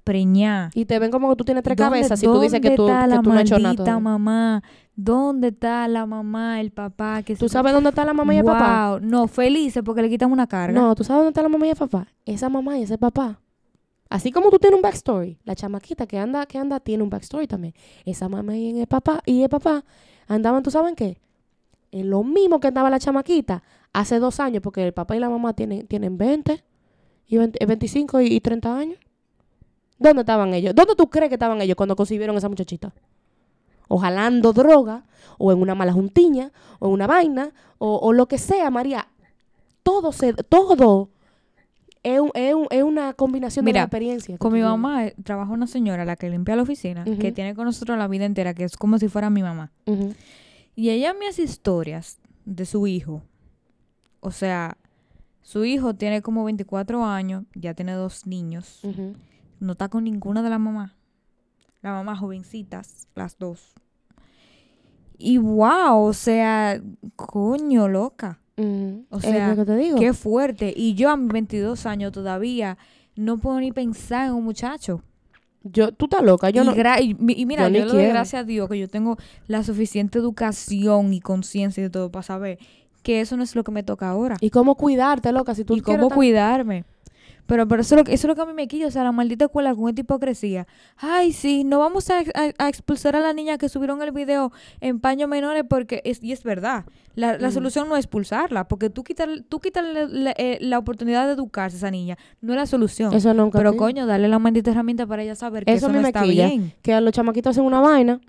preñá. 0.00 0.70
Y 0.74 0.84
te 0.84 0.98
ven 0.98 1.10
como 1.10 1.28
que 1.30 1.36
tú 1.36 1.44
tienes 1.44 1.62
tres 1.62 1.76
¿Dónde- 1.76 1.96
cabezas 1.98 2.20
si 2.20 2.26
tú 2.26 2.40
dices 2.40 2.60
que 2.60 2.76
tú, 2.76 2.82
¿Dónde 2.82 2.92
está 2.94 3.04
que 3.08 3.14
la 3.16 3.22
tú 3.22 3.30
no 3.30 3.36
has 3.36 3.42
hecho 3.42 3.58
nada. 3.58 3.98
mamá? 4.00 4.62
¿Dónde 4.96 5.48
está 5.48 5.88
la 5.88 6.06
mamá, 6.06 6.60
el 6.60 6.70
papá? 6.72 7.22
Que 7.22 7.34
¿Tú 7.36 7.48
se- 7.48 7.54
sabes 7.54 7.72
dónde 7.72 7.88
está 7.90 8.04
la 8.04 8.12
mamá 8.12 8.34
y 8.34 8.38
el 8.38 8.44
papá? 8.44 8.98
No, 9.02 9.26
felices 9.28 9.82
porque 9.84 10.02
le 10.02 10.10
quitan 10.10 10.30
una 10.30 10.46
carga. 10.46 10.78
No, 10.78 10.94
¿tú 10.94 11.04
sabes 11.04 11.20
dónde 11.20 11.30
está 11.30 11.42
la 11.42 11.48
mamá 11.48 11.66
y 11.66 11.70
el 11.70 11.76
papá? 11.76 12.06
Esa 12.26 12.48
mamá 12.48 12.78
y 12.78 12.82
ese 12.82 12.98
papá. 12.98 13.40
Así 14.08 14.32
como 14.32 14.50
tú 14.50 14.58
tienes 14.58 14.76
un 14.76 14.82
backstory, 14.82 15.38
la 15.44 15.54
chamaquita 15.54 16.06
que 16.06 16.18
anda, 16.18 16.44
que 16.46 16.58
anda 16.58 16.80
tiene 16.80 17.02
un 17.04 17.10
backstory 17.10 17.46
también. 17.46 17.74
Esa 18.04 18.28
mamá 18.28 18.56
y 18.56 18.78
el 18.80 18.86
papá 18.88 19.22
y 19.24 19.42
el 19.42 19.48
papá 19.48 19.84
andaban, 20.26 20.62
¿tú 20.64 20.70
saben 20.70 20.96
qué? 20.96 21.18
En 21.92 22.10
lo 22.10 22.22
mismo 22.24 22.58
que 22.60 22.68
andaba 22.68 22.90
la 22.90 22.98
chamaquita 22.98 23.62
hace 23.92 24.18
dos 24.18 24.40
años, 24.40 24.62
porque 24.62 24.84
el 24.84 24.92
papá 24.92 25.16
y 25.16 25.20
la 25.20 25.28
mamá 25.30 25.54
tienen, 25.54 25.86
tienen 25.86 26.18
20, 26.18 26.62
y 27.26 27.36
20 27.38 27.62
eh, 27.62 27.66
25 27.66 28.20
y, 28.20 28.26
y 28.34 28.40
30 28.40 28.76
años. 28.76 28.98
¿Dónde 30.00 30.22
estaban 30.22 30.52
ellos? 30.54 30.74
¿Dónde 30.74 30.96
tú 30.96 31.08
crees 31.08 31.28
que 31.28 31.36
estaban 31.36 31.60
ellos 31.62 31.76
cuando 31.76 31.94
concibieron 31.94 32.34
a 32.34 32.38
esa 32.38 32.48
muchachita? 32.48 32.92
O 33.86 33.98
jalando 33.98 34.52
droga, 34.52 35.04
o 35.38 35.52
en 35.52 35.60
una 35.60 35.74
mala 35.76 35.92
juntiña, 35.92 36.50
o 36.80 36.88
en 36.88 36.92
una 36.94 37.06
vaina, 37.06 37.52
o, 37.78 37.96
o 37.98 38.12
lo 38.12 38.26
que 38.26 38.38
sea, 38.38 38.70
María. 38.70 39.06
Todo 39.82 40.10
se, 40.12 40.32
todo 40.32 41.10
es, 42.02 42.18
un- 42.20 42.30
es 42.34 42.54
un- 42.54 42.66
es 42.70 42.82
una 42.82 43.12
combinación 43.12 43.64
Mira, 43.64 43.80
de 43.80 43.84
experiencias. 43.84 44.38
Con 44.38 44.52
mi 44.52 44.60
mamá 44.62 45.06
eh, 45.06 45.14
trabaja 45.22 45.52
una 45.52 45.66
señora, 45.66 46.04
la 46.04 46.16
que 46.16 46.30
limpia 46.30 46.56
la 46.56 46.62
oficina, 46.62 47.04
que 47.04 47.30
tiene 47.32 47.54
con 47.54 47.64
nosotros 47.66 47.98
la 47.98 48.08
vida 48.08 48.24
entera, 48.24 48.54
que 48.54 48.64
es 48.64 48.76
como 48.76 48.98
si 48.98 49.08
fuera 49.08 49.28
mi 49.30 49.42
mamá. 49.42 49.70
Y 50.76 50.88
ella 50.90 51.12
me 51.12 51.28
hace 51.28 51.42
historias 51.42 52.18
de 52.46 52.64
su 52.64 52.86
hijo. 52.86 53.22
O 54.20 54.30
sea, 54.30 54.76
su 55.42 55.64
hijo 55.64 55.94
tiene 55.94 56.22
como 56.22 56.44
24 56.44 57.04
años, 57.04 57.44
ya 57.54 57.74
tiene 57.74 57.92
dos 57.92 58.26
niños. 58.26 58.80
No 59.60 59.72
está 59.72 59.88
con 59.88 60.04
ninguna 60.04 60.42
de 60.42 60.50
la 60.50 60.58
mamá. 60.58 60.96
La 61.82 61.92
mamá 61.92 62.16
jovencitas, 62.16 63.08
las 63.14 63.38
dos. 63.38 63.72
Y 65.18 65.38
wow, 65.38 66.02
o 66.02 66.12
sea, 66.12 66.80
coño, 67.16 67.88
loca. 67.88 68.40
O 69.10 69.16
es 69.18 69.22
sea, 69.22 69.54
que 69.54 69.64
te 69.64 69.76
digo. 69.76 69.98
Qué 69.98 70.12
fuerte. 70.12 70.72
Y 70.76 70.94
yo 70.94 71.10
a 71.10 71.16
mis 71.16 71.32
22 71.32 71.86
años 71.86 72.12
todavía 72.12 72.76
no 73.16 73.38
puedo 73.38 73.58
ni 73.60 73.72
pensar 73.72 74.26
en 74.26 74.34
un 74.34 74.44
muchacho. 74.44 75.02
Yo, 75.62 75.92
tú 75.92 76.06
estás 76.06 76.22
loca. 76.22 76.50
Yo 76.50 76.62
y, 76.62 76.66
no, 76.66 76.74
y 76.74 77.16
y 77.40 77.46
mira, 77.46 77.68
yo 77.68 77.78
yo, 77.80 77.84
le 77.86 77.92
doy 77.92 78.04
gracias 78.06 78.42
a 78.42 78.44
Dios 78.44 78.68
que 78.68 78.78
yo 78.78 78.88
tengo 78.88 79.16
la 79.46 79.62
suficiente 79.62 80.18
educación 80.18 81.12
y 81.12 81.20
conciencia 81.20 81.80
y 81.80 81.84
de 81.84 81.90
todo 81.90 82.10
para 82.10 82.22
saber 82.22 82.58
que 83.02 83.20
eso 83.20 83.36
no 83.36 83.42
es 83.42 83.54
lo 83.54 83.64
que 83.64 83.72
me 83.72 83.82
toca 83.82 84.08
ahora. 84.08 84.36
¿Y 84.40 84.50
cómo 84.50 84.74
cuidarte, 84.74 85.32
loca? 85.32 85.54
Si 85.54 85.64
tú 85.64 85.76
y 85.76 85.80
cómo 85.80 86.08
tan- 86.08 86.16
cuidarme. 86.16 86.84
Pero, 87.50 87.66
pero 87.66 87.82
eso, 87.82 87.96
es 87.96 87.98
lo 87.98 88.04
que, 88.04 88.14
eso 88.14 88.26
es 88.26 88.28
lo 88.28 88.36
que 88.36 88.42
a 88.42 88.46
mí 88.46 88.52
me 88.52 88.68
quilla, 88.68 88.86
o 88.86 88.90
sea, 88.92 89.02
la 89.02 89.10
maldita 89.10 89.46
escuela 89.46 89.74
con 89.74 89.88
esta 89.88 90.02
hipocresía. 90.02 90.68
Ay, 90.96 91.32
sí, 91.32 91.64
no 91.64 91.80
vamos 91.80 92.08
a, 92.08 92.18
a- 92.20 92.52
a 92.64 92.68
expulsar 92.68 93.16
a 93.16 93.20
la 93.20 93.32
niña 93.32 93.58
que 93.58 93.68
subieron 93.68 94.00
el 94.02 94.12
video 94.12 94.52
en 94.80 95.00
paños 95.00 95.28
menores 95.28 95.64
porque, 95.68 96.00
es, 96.04 96.22
y 96.22 96.30
es 96.30 96.44
verdad, 96.44 96.84
la, 97.16 97.38
la 97.38 97.48
Mm. 97.48 97.52
solución 97.52 97.88
no 97.88 97.96
es 97.96 98.04
expulsarla, 98.04 98.68
porque 98.68 98.88
tú 98.88 99.02
quitarle 99.02 99.42
tú 99.42 99.58
quitarle 99.58 100.06
la, 100.08 100.30
eh, 100.38 100.58
la 100.60 100.78
oportunidad 100.78 101.26
de 101.26 101.32
educarse 101.32 101.76
a 101.76 101.78
esa 101.78 101.90
niña 101.90 102.16
no 102.40 102.52
es 102.52 102.56
la 102.56 102.66
solución. 102.66 103.12
Eso 103.12 103.34
nunca. 103.34 103.58
pero 103.58 103.76
coño, 103.76 104.06
darle 104.06 104.28
la 104.28 104.38
maldita 104.38 104.70
herramienta 104.70 105.06
para 105.08 105.24
ella 105.24 105.34
saber 105.34 105.64
que 105.64 105.72
Eso 105.72 105.88
no 105.90 105.98
está 106.06 106.22
quilla. 106.22 106.46
bien. 106.46 106.72
Que 106.82 106.94
a 106.94 107.00
los 107.00 107.12
chamaquitos 107.12 107.50
hacen 107.50 107.64
una 107.64 107.80
vaina 107.80 108.20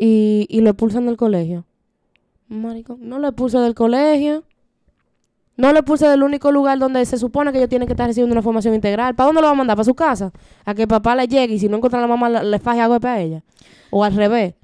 y, 0.00 0.46
y 0.48 0.60
lo 0.62 0.70
expulsan 0.70 1.04
del 1.04 1.18
colegio. 1.18 1.66
Marico, 2.48 2.96
no 3.00 3.18
lo 3.18 3.28
expulsa 3.28 3.60
del 3.60 3.74
colegio. 3.74 4.44
No 5.56 5.72
lo 5.72 5.78
expulsa 5.78 6.10
del 6.10 6.22
único 6.22 6.52
lugar 6.52 6.78
donde 6.78 7.04
se 7.06 7.16
supone 7.16 7.50
que 7.50 7.58
ellos 7.58 7.70
tienen 7.70 7.86
que 7.86 7.94
estar 7.94 8.06
recibiendo 8.06 8.34
una 8.34 8.42
formación 8.42 8.74
integral. 8.74 9.14
¿Para 9.14 9.26
dónde 9.26 9.40
lo 9.40 9.46
va 9.46 9.52
a 9.52 9.56
mandar? 9.56 9.76
¿Para 9.76 9.84
su 9.84 9.94
casa? 9.94 10.32
A 10.64 10.74
que 10.74 10.86
papá 10.86 11.16
le 11.16 11.26
llegue 11.26 11.54
y 11.54 11.58
si 11.58 11.68
no 11.68 11.76
encuentra 11.76 11.98
a 11.98 12.02
la 12.02 12.08
mamá 12.08 12.28
le, 12.28 12.44
le 12.44 12.58
faje 12.58 12.80
a 12.80 12.86
golpe 12.86 13.08
a 13.08 13.20
ella. 13.20 13.42
O 13.90 14.04
al 14.04 14.14
revés. 14.14 14.54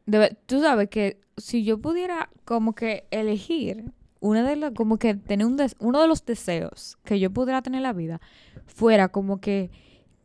Tú 0.46 0.60
sabes 0.60 0.88
que 0.88 1.20
si 1.36 1.64
yo 1.64 1.78
pudiera 1.78 2.28
como 2.44 2.74
que 2.74 3.06
elegir 3.10 3.92
una 4.20 4.42
de 4.48 4.56
las, 4.56 4.72
como 4.72 4.98
que 4.98 5.14
tener 5.14 5.46
un 5.46 5.58
uno 5.80 6.00
de 6.00 6.08
los 6.08 6.24
deseos 6.24 6.98
que 7.04 7.18
yo 7.18 7.30
pudiera 7.30 7.62
tener 7.62 7.78
en 7.78 7.82
la 7.82 7.92
vida, 7.92 8.20
fuera 8.66 9.08
como 9.08 9.40
que, 9.40 9.70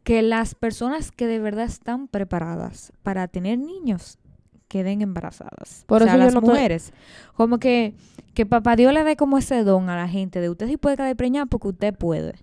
que 0.04 0.22
las 0.22 0.54
personas 0.54 1.12
que 1.12 1.28
de 1.28 1.40
verdad 1.40 1.66
están 1.66 2.08
preparadas 2.08 2.94
para 3.04 3.28
tener 3.28 3.58
niños 3.58 4.20
queden 4.68 5.02
embarazadas. 5.02 5.84
Por 5.88 6.02
o 6.02 6.06
sea, 6.06 6.14
eso 6.14 6.18
yo 6.20 6.26
las 6.26 6.34
estoy- 6.36 6.50
mujeres. 6.50 6.94
Como 7.36 7.58
que, 7.60 7.94
que 8.34 8.46
papá 8.46 8.76
Dios 8.76 8.94
le 8.94 9.04
dé 9.04 9.16
como 9.16 9.38
ese 9.38 9.64
don 9.64 9.90
a 9.90 9.96
la 9.96 10.08
gente 10.08 10.42
de 10.42 10.50
usted 10.50 10.68
sí 10.68 10.78
puede 10.78 10.98
quedar 10.98 11.16
preñada 11.16 11.46
porque 11.46 11.70
usted 11.70 11.94
puede. 11.96 12.34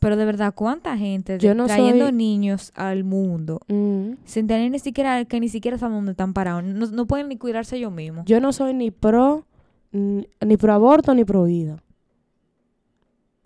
Pero 0.00 0.16
de 0.16 0.24
verdad, 0.24 0.54
¿cuánta 0.54 0.96
gente 0.96 1.38
Yo 1.38 1.54
no 1.54 1.66
trayendo 1.66 2.06
soy- 2.06 2.14
niños 2.14 2.72
al 2.74 3.04
mundo 3.04 3.60
Mm. 3.68 4.12
sin 4.24 4.46
tener 4.46 4.70
ni 4.70 4.78
siquiera, 4.78 5.24
que 5.26 5.38
ni 5.40 5.48
siquiera 5.50 5.76
saben 5.76 5.96
dónde 5.98 6.12
están 6.12 6.32
parados. 6.32 6.64
No, 6.64 6.86
no 6.86 7.06
pueden 7.06 7.28
ni 7.28 7.36
cuidarse 7.36 7.76
ellos 7.76 7.92
mismos. 7.92 8.24
Yo 8.24 8.40
no 8.40 8.52
soy 8.54 8.72
ni 8.72 8.90
pro, 8.90 9.44
ni 9.92 10.56
pro 10.56 10.72
aborto, 10.72 11.14
ni 11.14 11.24
pro 11.24 11.44
vida. 11.44 11.82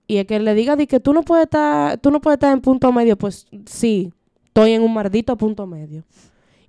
y 0.06 0.18
el 0.18 0.26
que 0.26 0.38
le 0.38 0.54
diga 0.54 0.76
de 0.76 0.86
que 0.86 1.00
tú 1.00 1.12
no 1.14 1.22
puedes 1.22 1.44
estar, 1.44 1.96
tú 1.98 2.10
no 2.10 2.20
puedes 2.20 2.36
estar 2.36 2.52
en 2.52 2.60
punto 2.60 2.92
medio, 2.92 3.16
pues 3.16 3.46
sí, 3.64 4.12
estoy 4.44 4.72
en 4.72 4.82
un 4.82 4.92
maldito 4.92 5.34
punto 5.36 5.66
medio. 5.66 6.04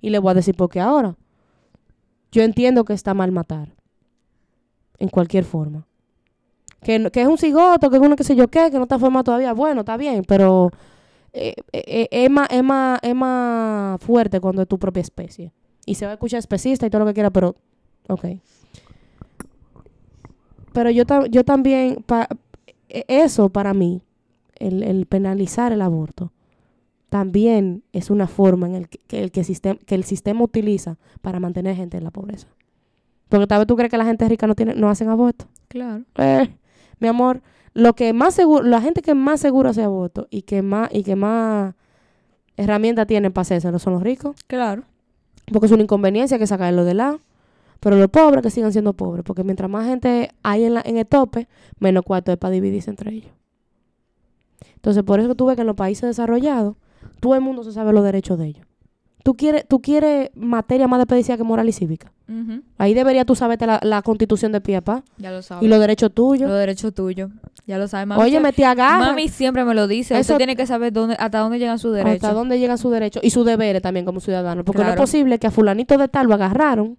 Y 0.00 0.08
le 0.08 0.18
voy 0.18 0.30
a 0.30 0.34
decir 0.34 0.54
porque 0.56 0.80
ahora 0.80 1.14
yo 2.36 2.42
entiendo 2.42 2.84
que 2.84 2.92
está 2.92 3.14
mal 3.14 3.32
matar. 3.32 3.74
En 4.98 5.08
cualquier 5.08 5.44
forma. 5.44 5.86
Que, 6.82 7.10
que 7.10 7.22
es 7.22 7.26
un 7.28 7.38
cigoto, 7.38 7.88
que 7.88 7.96
es 7.96 8.02
uno 8.02 8.14
que 8.14 8.24
sé 8.24 8.36
yo 8.36 8.48
qué, 8.48 8.70
que 8.70 8.76
no 8.76 8.82
está 8.82 8.98
formado 8.98 9.24
todavía. 9.24 9.54
Bueno, 9.54 9.80
está 9.80 9.96
bien, 9.96 10.22
pero 10.28 10.70
eh, 11.32 11.54
eh, 11.72 11.84
eh, 11.86 12.08
es, 12.10 12.30
más, 12.30 12.48
es, 12.50 12.62
más, 12.62 12.98
es 13.02 13.14
más 13.14 13.98
fuerte 14.02 14.38
cuando 14.38 14.60
es 14.60 14.68
tu 14.68 14.78
propia 14.78 15.00
especie. 15.00 15.50
Y 15.86 15.94
se 15.94 16.04
va 16.04 16.12
a 16.12 16.14
escuchar 16.14 16.38
especista 16.38 16.86
y 16.86 16.90
todo 16.90 17.00
lo 17.00 17.06
que 17.06 17.14
quiera, 17.14 17.30
pero 17.30 17.56
ok. 18.08 18.24
Pero 20.74 20.90
yo, 20.90 21.04
yo 21.30 21.42
también, 21.42 22.04
e- 22.88 23.04
eso 23.08 23.48
para 23.48 23.72
mí, 23.72 24.02
el, 24.56 24.82
el 24.82 25.06
penalizar 25.06 25.72
el 25.72 25.80
aborto, 25.80 26.32
también 27.08 27.82
es 27.92 28.10
una 28.10 28.26
forma 28.26 28.66
en 28.66 28.74
el 28.74 28.88
que, 28.88 28.98
que 29.06 29.22
el, 29.22 29.30
que, 29.30 29.42
sistem- 29.42 29.78
que 29.84 29.94
el 29.94 30.04
sistema 30.04 30.42
utiliza 30.42 30.98
para 31.20 31.40
mantener 31.40 31.76
gente 31.76 31.96
en 31.96 32.04
la 32.04 32.10
pobreza. 32.10 32.48
Porque 33.28 33.46
tal 33.46 33.58
vez 33.58 33.66
tú 33.66 33.76
crees 33.76 33.90
que 33.90 33.98
la 33.98 34.04
gente 34.04 34.28
rica 34.28 34.46
no, 34.46 34.54
tiene, 34.54 34.74
no 34.74 34.88
hacen 34.88 35.08
aborto. 35.08 35.46
Claro. 35.68 36.04
Eh, 36.16 36.48
mi 37.00 37.08
amor, 37.08 37.42
lo 37.74 37.94
que 37.94 38.12
más 38.12 38.34
seguro, 38.34 38.62
la 38.64 38.80
gente 38.80 39.02
que 39.02 39.14
más 39.14 39.40
seguro 39.40 39.70
hace 39.70 39.82
aborto 39.82 40.28
y 40.30 40.42
que 40.42 40.62
más, 40.62 40.88
y 40.92 41.02
que 41.02 41.16
más 41.16 41.74
herramientas 42.56 43.06
tienen 43.06 43.32
para 43.32 43.42
hacérselo 43.42 43.78
son 43.78 43.94
los 43.94 44.02
ricos. 44.02 44.36
Claro. 44.46 44.84
Porque 45.52 45.66
es 45.66 45.72
una 45.72 45.82
inconveniencia 45.82 46.38
que 46.38 46.46
sacarlo 46.46 46.84
de 46.84 46.94
lado. 46.94 47.20
Pero 47.80 47.96
los 47.96 48.08
pobres 48.08 48.42
que 48.42 48.50
sigan 48.50 48.72
siendo 48.72 48.94
pobres. 48.94 49.24
Porque 49.24 49.44
mientras 49.44 49.68
más 49.68 49.86
gente 49.86 50.30
hay 50.42 50.64
en, 50.64 50.74
la, 50.74 50.82
en 50.84 50.96
el 50.96 51.06
tope, 51.06 51.46
menos 51.78 52.04
cuarto 52.04 52.32
es 52.32 52.38
para 52.38 52.52
dividirse 52.52 52.90
entre 52.90 53.12
ellos. 53.12 53.32
Entonces, 54.76 55.02
por 55.02 55.20
eso 55.20 55.34
tú 55.34 55.46
ves 55.46 55.56
que 55.56 55.60
en 55.62 55.66
los 55.66 55.76
países 55.76 56.08
desarrollados, 56.08 56.76
todo 57.20 57.34
el 57.34 57.40
mundo 57.40 57.64
se 57.64 57.72
sabe 57.72 57.92
los 57.92 58.04
derechos 58.04 58.38
de 58.38 58.46
ellos. 58.46 58.66
Tú 59.24 59.34
quieres, 59.34 59.66
tú 59.66 59.80
quieres 59.80 60.30
materia 60.36 60.86
más 60.86 61.00
de 61.00 61.06
pedicía 61.06 61.36
que 61.36 61.42
moral 61.42 61.68
y 61.68 61.72
cívica. 61.72 62.12
Ahí 62.78 62.92
debería 62.94 63.24
tú 63.24 63.34
saberte 63.36 63.66
la, 63.66 63.78
la 63.82 64.02
constitución 64.02 64.50
de 64.52 64.60
pie 64.60 64.82
pa 64.82 65.02
Ya 65.16 65.30
lo 65.30 65.42
sabes. 65.42 65.64
y 65.64 65.68
los 65.68 65.78
derechos 65.80 66.12
tuyos. 66.12 66.48
Los 66.48 66.58
derechos 66.58 66.92
tuyos. 66.94 67.30
Ya 67.66 67.78
lo 67.78 67.86
sabes, 67.88 68.06
mami. 68.06 68.22
Oye, 68.22 68.38
me 68.40 68.52
te 68.52 68.64
agarra. 68.64 69.06
Mami 69.06 69.28
siempre 69.28 69.64
me 69.64 69.74
lo 69.74 69.86
dice. 69.88 70.14
Eso- 70.14 70.32
Usted 70.34 70.36
tiene 70.38 70.56
que 70.56 70.66
saber 70.66 70.92
dónde, 70.92 71.16
hasta 71.18 71.38
dónde 71.38 71.58
llegan 71.58 71.78
sus 71.80 71.92
derechos. 71.94 72.22
hasta 72.24 72.32
dónde 72.32 72.58
llegan 72.60 72.78
sus 72.78 72.92
derechos 72.92 73.22
y 73.24 73.30
sus 73.30 73.44
deberes 73.46 73.82
también 73.82 74.04
como 74.06 74.20
ciudadanos. 74.20 74.64
Porque 74.64 74.82
no 74.82 74.88
es 74.90 74.96
posible 74.96 75.38
que 75.40 75.46
a 75.48 75.50
fulanito 75.50 75.96
de 75.98 76.08
tal 76.08 76.26
lo 76.28 76.34
agarraron. 76.34 76.96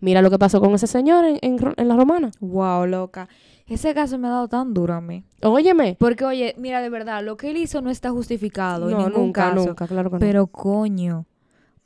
Mira 0.00 0.20
lo 0.22 0.30
que 0.30 0.38
pasó 0.38 0.60
con 0.60 0.74
ese 0.74 0.86
señor 0.86 1.24
en, 1.24 1.38
en, 1.42 1.58
en 1.76 1.88
la 1.88 1.96
romana. 1.96 2.30
Wow, 2.40 2.86
loca. 2.86 3.28
Ese 3.68 3.94
caso 3.94 4.16
me 4.18 4.28
ha 4.28 4.30
dado 4.30 4.48
tan 4.48 4.74
duro 4.74 4.94
a 4.94 5.00
mí. 5.00 5.24
Óyeme. 5.42 5.96
Porque, 5.98 6.24
oye, 6.24 6.54
mira, 6.56 6.80
de 6.80 6.88
verdad, 6.88 7.22
lo 7.24 7.36
que 7.36 7.50
él 7.50 7.56
hizo 7.56 7.82
no 7.82 7.90
está 7.90 8.10
justificado 8.10 8.88
en 8.88 8.96
No, 8.96 9.08
ningún 9.08 9.24
nunca, 9.26 9.50
caso. 9.50 9.66
nunca, 9.66 9.88
claro 9.88 10.10
que 10.10 10.14
no. 10.16 10.20
Pero, 10.20 10.46
coño, 10.46 11.26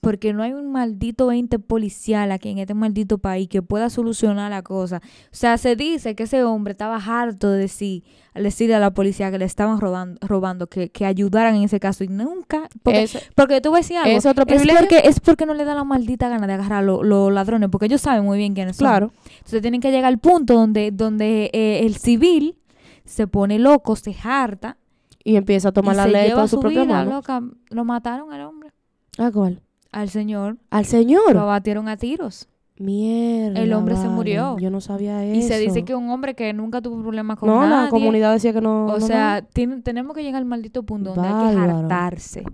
porque 0.00 0.32
no 0.32 0.42
hay 0.42 0.52
un 0.54 0.72
maldito 0.72 1.30
ente 1.30 1.58
policial 1.58 2.32
aquí 2.32 2.48
en 2.48 2.58
este 2.58 2.72
maldito 2.72 3.18
país 3.18 3.48
que 3.48 3.60
pueda 3.60 3.90
solucionar 3.90 4.50
la 4.50 4.62
cosa. 4.62 4.98
O 5.26 5.28
sea, 5.30 5.58
se 5.58 5.76
dice 5.76 6.14
que 6.14 6.22
ese 6.22 6.42
hombre 6.42 6.72
estaba 6.72 6.96
harto 6.96 7.50
de 7.50 7.58
decir, 7.58 8.02
decirle 8.34 8.76
a 8.76 8.78
la 8.78 8.92
policía 8.94 9.30
que 9.30 9.38
le 9.38 9.44
estaban 9.44 9.78
robando, 9.78 10.18
robando 10.26 10.68
que, 10.68 10.88
que 10.90 11.04
ayudaran 11.04 11.54
en 11.56 11.64
ese 11.64 11.78
caso 11.80 12.02
y 12.02 12.08
nunca... 12.08 12.68
Porque, 12.82 13.02
Ese- 13.02 13.22
porque 13.34 13.56
a 13.56 13.60
decir 13.60 13.96
algo. 13.98 14.16
¿Es 14.16 14.24
otro 14.24 14.44
es 14.44 14.48
privilegio? 14.48 14.80
porque, 14.80 15.02
es 15.06 15.20
porque 15.20 15.44
no 15.44 15.52
le 15.52 15.64
da 15.66 15.74
la 15.74 15.84
maldita 15.84 16.30
gana 16.30 16.46
de 16.46 16.54
agarrar 16.54 16.78
a 16.78 16.82
lo- 16.82 17.02
los 17.02 17.30
ladrones, 17.30 17.68
porque 17.70 17.84
ellos 17.86 18.00
saben 18.00 18.24
muy 18.24 18.38
bien 18.38 18.54
quiénes 18.54 18.76
son. 18.76 18.86
Claro. 18.86 19.12
Entonces 19.36 19.60
tienen 19.60 19.82
que 19.82 19.90
llegar 19.90 20.06
al 20.06 20.18
punto 20.18 20.54
donde, 20.54 20.92
donde 20.92 21.50
eh, 21.52 21.80
el 21.84 21.96
civil 21.96 22.56
se 23.04 23.26
pone 23.26 23.58
loco, 23.58 23.96
se 23.96 24.16
harta 24.24 24.78
Y 25.24 25.36
empieza 25.36 25.68
a 25.68 25.72
tomar 25.72 25.94
y 25.94 25.96
la 25.98 26.06
ley 26.06 26.30
por 26.32 26.48
su 26.48 26.56
su 26.56 26.60
propia 26.60 26.84
vida, 26.84 26.94
mano. 26.94 27.10
loca. 27.16 27.42
Lo 27.68 27.84
mataron 27.84 28.32
al 28.32 28.40
hombre, 28.42 28.70
¿A 29.18 29.30
cuál? 29.30 29.60
Al 29.92 30.08
señor. 30.10 30.56
Al 30.70 30.84
señor. 30.84 31.34
Lo 31.34 31.46
batieron 31.46 31.88
a 31.88 31.96
tiros. 31.96 32.48
Mierda. 32.78 33.60
El 33.60 33.72
hombre 33.74 33.94
se 33.96 34.08
murió. 34.08 34.56
Yo 34.58 34.70
no 34.70 34.80
sabía 34.80 35.22
eso. 35.24 35.34
Y 35.38 35.42
se 35.42 35.58
dice 35.58 35.84
que 35.84 35.94
un 35.94 36.08
hombre 36.10 36.34
que 36.34 36.52
nunca 36.54 36.80
tuvo 36.80 37.02
problemas 37.02 37.38
con 37.38 37.48
No, 37.50 37.60
nadie. 37.66 37.84
la 37.84 37.90
comunidad 37.90 38.32
decía 38.32 38.52
que 38.54 38.60
no. 38.62 38.86
o 38.86 38.98
no, 38.98 39.06
sea, 39.06 39.42
tiene- 39.52 39.82
tenemos 39.82 40.16
que 40.16 40.22
llegar 40.22 40.38
al 40.38 40.46
maldito 40.46 40.82
punto 40.82 41.14
donde 41.14 41.28
hay 41.28 41.54
que 41.56 41.60
hartarse. 41.60 42.44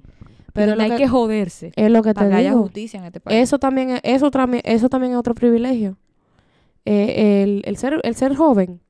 Pero 0.53 0.75
lo 0.75 0.83
hay 0.83 0.91
que- 0.91 0.97
que 0.97 1.09
joderse. 1.09 1.73
no. 1.77 1.85
Es 1.85 1.91
lo 1.93 2.03
que 2.03 2.13
Para 2.15 2.27
te 2.27 2.33
que 2.33 2.39
haya 2.39 2.53
justicia 2.55 2.99
en 2.99 3.05
este 3.07 3.21
país. 3.21 3.39
Eso 3.41 3.59
también, 3.59 3.91
es, 3.91 4.01
eso, 4.03 4.31
eso 4.65 4.89
también 4.89 5.13
es 5.13 5.19
otro 5.19 5.35
privilegio. 5.35 5.97
Eh, 6.85 7.43
el, 7.45 7.63
el, 7.65 7.77
ser, 7.77 8.01
el 8.03 8.15
ser 8.17 8.35
joven. 8.35 8.81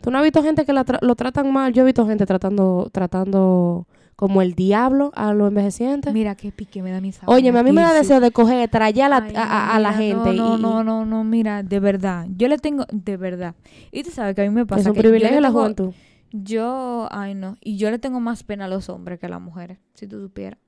Tú 0.00 0.10
no 0.10 0.18
has 0.18 0.24
visto 0.24 0.42
gente 0.42 0.64
que 0.66 0.72
la 0.72 0.84
tra- 0.84 0.98
lo 1.00 1.14
tratan 1.14 1.50
mal. 1.52 1.72
Yo 1.72 1.82
he 1.82 1.86
visto 1.86 2.06
gente 2.06 2.26
tratando, 2.26 2.88
tratando 2.92 3.86
como 4.18 4.42
el 4.42 4.54
diablo 4.54 5.12
a 5.14 5.32
los 5.32 5.46
envejecientes. 5.46 6.12
Mira 6.12 6.34
qué 6.34 6.50
pique 6.50 6.82
me 6.82 6.90
da 6.90 7.00
mi 7.00 7.12
Oye, 7.26 7.50
a 7.50 7.62
mí 7.62 7.70
me 7.70 7.82
da 7.82 7.94
deseo 7.94 8.18
de 8.18 8.32
coger, 8.32 8.68
traer 8.68 9.02
a 9.02 9.08
la, 9.08 9.16
Ay, 9.18 9.32
a, 9.36 9.42
a- 9.44 9.76
a 9.76 9.78
la 9.78 9.92
gente. 9.92 10.34
No, 10.34 10.56
y, 10.56 10.60
no, 10.60 10.82
no, 10.82 11.06
no, 11.06 11.22
mira, 11.22 11.62
de 11.62 11.78
verdad. 11.78 12.26
Yo 12.36 12.48
le 12.48 12.58
tengo, 12.58 12.84
de 12.90 13.16
verdad. 13.16 13.54
Y 13.92 14.02
tú 14.02 14.10
sabes 14.10 14.34
que 14.34 14.42
a 14.42 14.44
mí 14.44 14.50
me 14.50 14.66
pasa 14.66 14.80
es 14.80 14.86
un 14.88 14.94
que 14.94 15.00
privilegio 15.02 15.40
la 15.40 15.52
juventud. 15.52 15.92
Yo, 16.32 17.06
ay 17.12 17.34
no, 17.36 17.56
y 17.60 17.76
yo 17.76 17.92
le 17.92 18.00
tengo 18.00 18.18
más 18.18 18.42
pena 18.42 18.64
a 18.64 18.68
los 18.68 18.88
hombres 18.88 19.20
que 19.20 19.26
a 19.26 19.28
las 19.28 19.40
mujeres, 19.40 19.78
si 19.94 20.08
tú 20.08 20.20
supieras. 20.20 20.58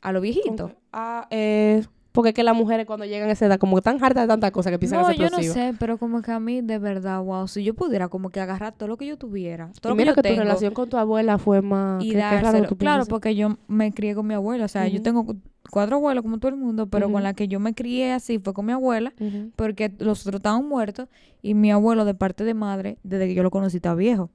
A 0.00 0.12
los 0.12 0.22
viejitos. 0.22 0.70
Ah, 0.92 1.26
eh, 1.30 1.84
porque 2.12 2.28
es 2.30 2.34
que 2.34 2.42
las 2.42 2.54
mujeres 2.54 2.86
cuando 2.86 3.06
llegan 3.06 3.28
a 3.28 3.32
esa 3.32 3.46
edad, 3.46 3.58
como 3.58 3.74
que 3.76 3.80
están 3.80 4.02
hartas 4.04 4.24
de 4.24 4.28
tantas 4.28 4.50
cosas 4.50 4.70
que 4.70 4.78
piensan 4.78 5.00
No, 5.00 5.06
ser 5.06 5.16
yo 5.16 5.22
no 5.22 5.26
explosivas. 5.28 5.54
sé, 5.54 5.74
pero 5.78 5.98
como 5.98 6.20
que 6.22 6.30
a 6.30 6.38
mí, 6.40 6.60
de 6.60 6.78
verdad, 6.78 7.22
wow, 7.22 7.48
si 7.48 7.64
yo 7.64 7.74
pudiera 7.74 8.08
como 8.08 8.28
que 8.30 8.40
agarrar 8.40 8.74
todo 8.74 8.88
lo 8.88 8.96
que 8.98 9.06
yo 9.06 9.16
tuviera, 9.16 9.70
todo 9.80 9.92
Y 9.92 9.92
lo 9.92 9.96
que 9.96 10.02
mira 10.02 10.10
yo 10.12 10.14
que 10.16 10.22
tu 10.22 10.28
tengo, 10.28 10.40
relación 10.42 10.74
con 10.74 10.88
tu 10.88 10.96
abuela 10.98 11.38
fue 11.38 11.62
más... 11.62 12.04
y 12.04 12.14
dárselo. 12.14 12.68
tú 12.68 12.76
Claro, 12.76 13.04
porque 13.06 13.34
yo 13.34 13.56
me 13.66 13.92
crié 13.92 14.14
con 14.14 14.26
mi 14.26 14.34
abuela, 14.34 14.66
o 14.66 14.68
sea, 14.68 14.86
yo 14.88 14.96
Ujú. 14.96 15.02
tengo 15.02 15.24
cu- 15.26 15.36
cuatro 15.70 15.96
abuelos 15.96 16.22
como 16.22 16.38
todo 16.38 16.50
el 16.50 16.56
mundo, 16.56 16.86
pero 16.86 17.06
Ujú. 17.06 17.14
con 17.14 17.22
la 17.22 17.32
que 17.34 17.48
yo 17.48 17.58
me 17.60 17.74
crié 17.74 18.12
así 18.12 18.38
fue 18.38 18.52
con 18.52 18.66
mi 18.66 18.72
abuela, 18.72 19.14
Ujú. 19.18 19.50
porque 19.56 19.90
los 19.98 20.20
otros 20.26 20.40
estaban 20.40 20.68
muertos, 20.68 21.08
y 21.40 21.54
mi 21.54 21.70
abuelo 21.72 22.04
de 22.04 22.14
parte 22.14 22.44
de 22.44 22.52
madre, 22.54 22.98
desde 23.02 23.26
que 23.28 23.34
yo 23.34 23.42
lo 23.42 23.50
conocí, 23.50 23.78
está 23.78 23.94
viejo. 23.94 24.30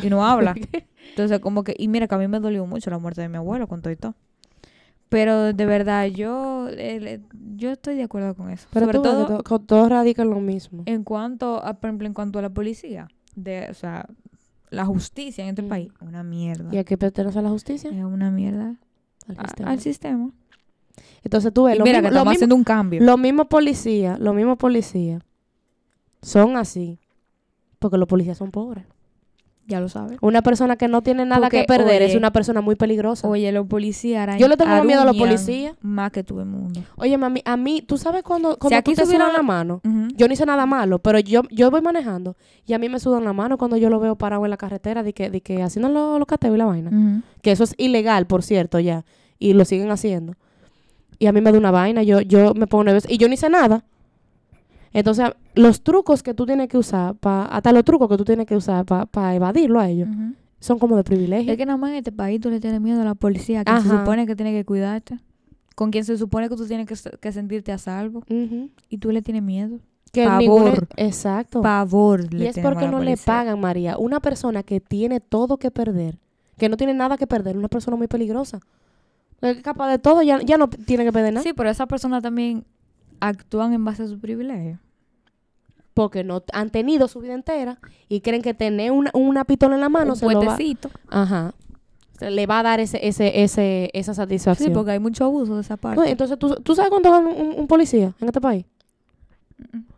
Y 0.00 0.10
no 0.10 0.24
habla. 0.24 0.54
Entonces, 1.08 1.40
como 1.40 1.64
que, 1.64 1.74
y 1.76 1.88
mira 1.88 2.06
que 2.06 2.14
a 2.14 2.18
mí 2.18 2.28
me 2.28 2.38
dolió 2.38 2.64
mucho 2.66 2.88
la 2.90 2.98
muerte 2.98 3.20
de 3.20 3.28
mi 3.28 3.36
abuelo 3.36 3.66
con 3.66 3.82
todo 3.82 3.92
y 3.92 3.96
todo. 3.96 4.14
Pero 5.10 5.52
de 5.52 5.66
verdad, 5.66 6.06
yo, 6.06 6.68
eh, 6.70 7.20
yo 7.56 7.70
estoy 7.72 7.96
de 7.96 8.04
acuerdo 8.04 8.34
con 8.34 8.48
eso. 8.48 8.66
Pero 8.72 8.86
Sobre 8.86 8.96
tú 8.98 9.02
ves 9.02 9.10
que 9.10 9.58
todo 9.66 9.88
lo 10.24 10.40
mismo. 10.40 10.84
en 10.86 11.04
cuanto 11.04 11.62
a, 11.62 11.74
por 11.74 11.88
ejemplo, 11.90 12.06
en 12.06 12.14
cuanto 12.14 12.38
a 12.38 12.42
la 12.42 12.48
policía, 12.50 13.08
de, 13.34 13.66
o 13.70 13.74
sea, 13.74 14.06
la 14.70 14.84
justicia 14.86 15.42
en 15.44 15.50
este 15.50 15.62
Mm. 15.62 15.68
país, 15.68 15.92
una 16.00 16.22
mierda. 16.22 16.72
¿Y 16.72 16.78
a 16.78 16.84
qué 16.84 16.96
pertenece 16.96 17.38
a 17.38 17.42
la 17.42 17.50
justicia? 17.50 17.90
Es 17.90 18.04
una 18.04 18.30
mierda. 18.30 18.76
Al 19.28 19.36
A- 19.38 19.42
sistema. 19.48 19.70
al 19.70 19.80
sistema. 19.80 20.30
Entonces 21.24 21.52
tú 21.52 21.64
ves, 21.64 21.76
lo 21.76 21.84
mira 21.84 21.98
mismo- 21.98 22.08
que 22.08 22.14
lo 22.14 22.16
estamos 22.20 22.30
mismo- 22.32 22.38
haciendo 22.38 22.54
un 22.56 22.64
cambio. 22.64 23.00
Los 23.02 23.18
mismos 23.18 23.46
policías, 23.48 24.18
los 24.20 24.34
mismos 24.34 24.58
policías 24.58 25.22
son 26.22 26.56
así 26.56 26.98
porque 27.80 27.98
los 27.98 28.06
policías 28.08 28.38
son 28.38 28.50
pobres. 28.52 28.84
Ya 29.70 29.80
lo 29.80 29.88
sabes. 29.88 30.18
Una 30.20 30.42
persona 30.42 30.76
que 30.76 30.88
no 30.88 31.00
tiene 31.00 31.24
nada 31.24 31.42
Porque, 31.42 31.60
que 31.60 31.64
perder 31.64 32.02
es 32.02 32.10
oye, 32.10 32.18
una 32.18 32.32
persona 32.32 32.60
muy 32.60 32.74
peligrosa. 32.74 33.26
Oye, 33.26 33.44
Oye, 33.44 33.52
los 33.52 33.66
policías 33.66 34.38
Yo 34.38 34.48
le 34.48 34.56
tengo 34.56 34.70
miedo 34.84 35.00
a 35.00 35.04
los 35.06 35.16
policías. 35.16 35.74
Más 35.80 36.10
que 36.10 36.22
todo 36.24 36.40
el 36.40 36.46
mundo. 36.46 36.80
mami, 37.18 37.40
a 37.44 37.56
mí, 37.56 37.80
¿tú 37.80 37.96
sabes 37.96 38.22
cuando, 38.22 38.58
cuando 38.58 38.76
aquí 38.76 38.92
tú 38.92 38.96
te 38.96 39.06
sudan 39.06 39.28
la- 39.28 39.38
la 39.38 39.42
mano? 39.42 39.80
Yo 40.16 40.26
no 40.26 40.34
hice 40.34 40.44
nada 40.44 40.66
malo, 40.66 40.98
pero 40.98 41.18
yo, 41.20 41.42
yo 41.50 41.70
voy 41.70 41.80
manejando 41.80 42.36
y 42.66 42.72
a 42.74 42.78
mí 42.78 42.88
me 42.88 42.98
sudan 43.00 43.24
la 43.24 43.32
mano 43.32 43.56
cuando 43.56 43.76
yo 43.76 43.88
lo 43.88 44.00
veo 44.00 44.16
parado 44.16 44.44
en 44.44 44.50
la 44.50 44.56
carretera 44.56 45.02
de 45.02 45.12
que, 45.14 45.30
de 45.30 45.40
que 45.40 45.62
haciendo 45.62 45.88
los 45.88 46.18
lo 46.18 46.26
cateos 46.26 46.54
y 46.54 46.58
la 46.58 46.64
vaina. 46.66 47.22
Que 47.40 47.52
eso 47.52 47.64
es 47.64 47.74
ilegal, 47.78 48.26
por 48.26 48.42
cierto, 48.42 48.80
ya. 48.80 49.04
Y 49.38 49.52
lo 49.54 49.64
siguen 49.64 49.90
haciendo. 49.90 50.34
Y 51.18 51.26
a 51.26 51.32
mí 51.32 51.40
me 51.40 51.52
da 51.52 51.58
una 51.58 51.70
vaina, 51.70 52.02
yo, 52.02 52.20
yo 52.20 52.54
me 52.54 52.66
pongo 52.66 52.84
nerviosa. 52.84 53.08
Y 53.10 53.18
yo 53.18 53.28
no 53.28 53.34
hice 53.34 53.48
nada. 53.48 53.84
Entonces, 54.92 55.30
los 55.54 55.82
trucos 55.82 56.22
que 56.22 56.34
tú 56.34 56.46
tienes 56.46 56.68
que 56.68 56.76
usar, 56.76 57.14
pa, 57.14 57.44
hasta 57.46 57.72
los 57.72 57.84
trucos 57.84 58.08
que 58.08 58.16
tú 58.16 58.24
tienes 58.24 58.46
que 58.46 58.56
usar 58.56 58.84
para 58.84 59.34
evadirlo 59.34 59.78
a 59.80 59.88
ellos, 59.88 60.08
son 60.58 60.78
como 60.78 60.96
de 60.96 61.04
privilegio. 61.04 61.52
Es 61.52 61.56
que 61.58 61.64
nada 61.66 61.76
más 61.76 61.90
en 61.90 61.96
este 61.96 62.12
país 62.12 62.40
tú 62.40 62.50
le 62.50 62.60
tienes 62.60 62.80
miedo 62.80 63.00
a 63.00 63.04
la 63.04 63.14
policía, 63.14 63.64
que 63.64 63.80
se 63.80 63.88
supone 63.88 64.26
que 64.26 64.36
tiene 64.36 64.52
que 64.52 64.64
cuidarte. 64.64 65.18
Con 65.76 65.90
quien 65.90 66.04
se 66.04 66.18
supone 66.18 66.48
que 66.48 66.56
tú 66.56 66.66
tienes 66.66 66.86
que, 66.86 67.18
que 67.18 67.32
sentirte 67.32 67.72
a 67.72 67.78
salvo. 67.78 68.24
Y 68.28 68.98
tú 68.98 69.10
le 69.12 69.22
tienes 69.22 69.42
miedo. 69.42 69.78
Que 70.12 70.24
Pavor. 70.26 70.40
ninguna- 70.40 70.88
exacto. 70.96 71.62
Pavor 71.62 72.34
le 72.34 72.44
y 72.44 72.46
es 72.48 72.58
porque 72.58 72.88
no 72.88 72.98
le 73.00 73.16
pagan, 73.16 73.60
María. 73.60 73.96
Una 73.96 74.18
persona 74.18 74.64
que 74.64 74.80
tiene 74.80 75.20
todo 75.20 75.56
que 75.56 75.70
perder, 75.70 76.18
que 76.58 76.68
no 76.68 76.76
tiene 76.76 76.94
nada 76.94 77.16
que 77.16 77.28
perder, 77.28 77.56
una 77.56 77.68
persona 77.68 77.96
muy 77.96 78.08
peligrosa. 78.08 78.58
Es 79.40 79.62
capaz 79.62 79.88
de 79.88 79.98
todo, 79.98 80.20
ya, 80.22 80.42
ya 80.42 80.58
no 80.58 80.68
tiene 80.68 81.04
que 81.04 81.12
perder 81.12 81.32
nada. 81.32 81.44
Sí, 81.44 81.52
pero 81.54 81.70
esas 81.70 81.86
personas 81.86 82.22
también 82.22 82.64
actúan 83.20 83.72
en 83.72 83.84
base 83.84 84.02
a 84.02 84.06
su 84.08 84.18
privilegio. 84.18 84.78
Porque 85.94 86.24
no 86.24 86.42
han 86.52 86.70
tenido 86.70 87.08
su 87.08 87.20
vida 87.20 87.34
entera 87.34 87.78
y 88.08 88.20
creen 88.20 88.42
que 88.42 88.54
tener 88.54 88.92
una, 88.92 89.10
una 89.12 89.44
pistola 89.44 89.74
en 89.74 89.80
la 89.80 89.88
mano 89.88 90.12
Un 90.12 90.16
se 90.16 90.26
lo 90.26 90.38
va, 90.38 90.44
puentecito. 90.44 90.90
ajá, 91.08 91.52
se 92.18 92.30
le 92.30 92.46
va 92.46 92.60
a 92.60 92.62
dar 92.62 92.80
ese, 92.80 93.06
ese, 93.06 93.42
ese, 93.42 93.90
esa 93.92 94.14
satisfacción. 94.14 94.68
Sí, 94.68 94.74
porque 94.74 94.92
hay 94.92 94.98
mucho 94.98 95.24
abuso 95.24 95.54
de 95.56 95.62
esa 95.62 95.76
parte. 95.76 96.00
No, 96.00 96.06
entonces, 96.06 96.38
¿tú, 96.38 96.54
¿tú 96.56 96.74
sabes 96.74 96.90
cuánto 96.90 97.10
gana 97.10 97.28
un, 97.28 97.54
un 97.58 97.66
policía 97.66 98.14
en 98.20 98.28
este 98.28 98.40
país? 98.40 98.64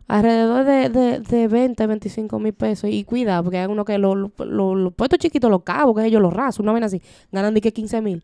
Alrededor 0.07 0.65
de, 0.65 0.89
de, 0.89 1.19
de 1.19 1.47
20, 1.47 1.87
25 1.87 2.39
mil 2.39 2.53
pesos. 2.53 2.89
Y 2.89 3.03
cuidado, 3.03 3.43
porque 3.43 3.59
hay 3.59 3.67
uno 3.67 3.85
que 3.85 3.97
los 3.97 4.15
lo, 4.37 4.91
puestos 4.91 5.19
chiquitos, 5.19 5.49
los 5.49 5.63
cabos, 5.63 5.95
que 5.95 6.05
ellos 6.05 6.21
los 6.21 6.33
rasos, 6.33 6.59
una 6.59 6.73
vez 6.73 6.83
así, 6.83 7.01
ganan 7.31 7.53
de 7.53 7.61
que 7.61 7.71
15 7.71 8.01
mil. 8.01 8.23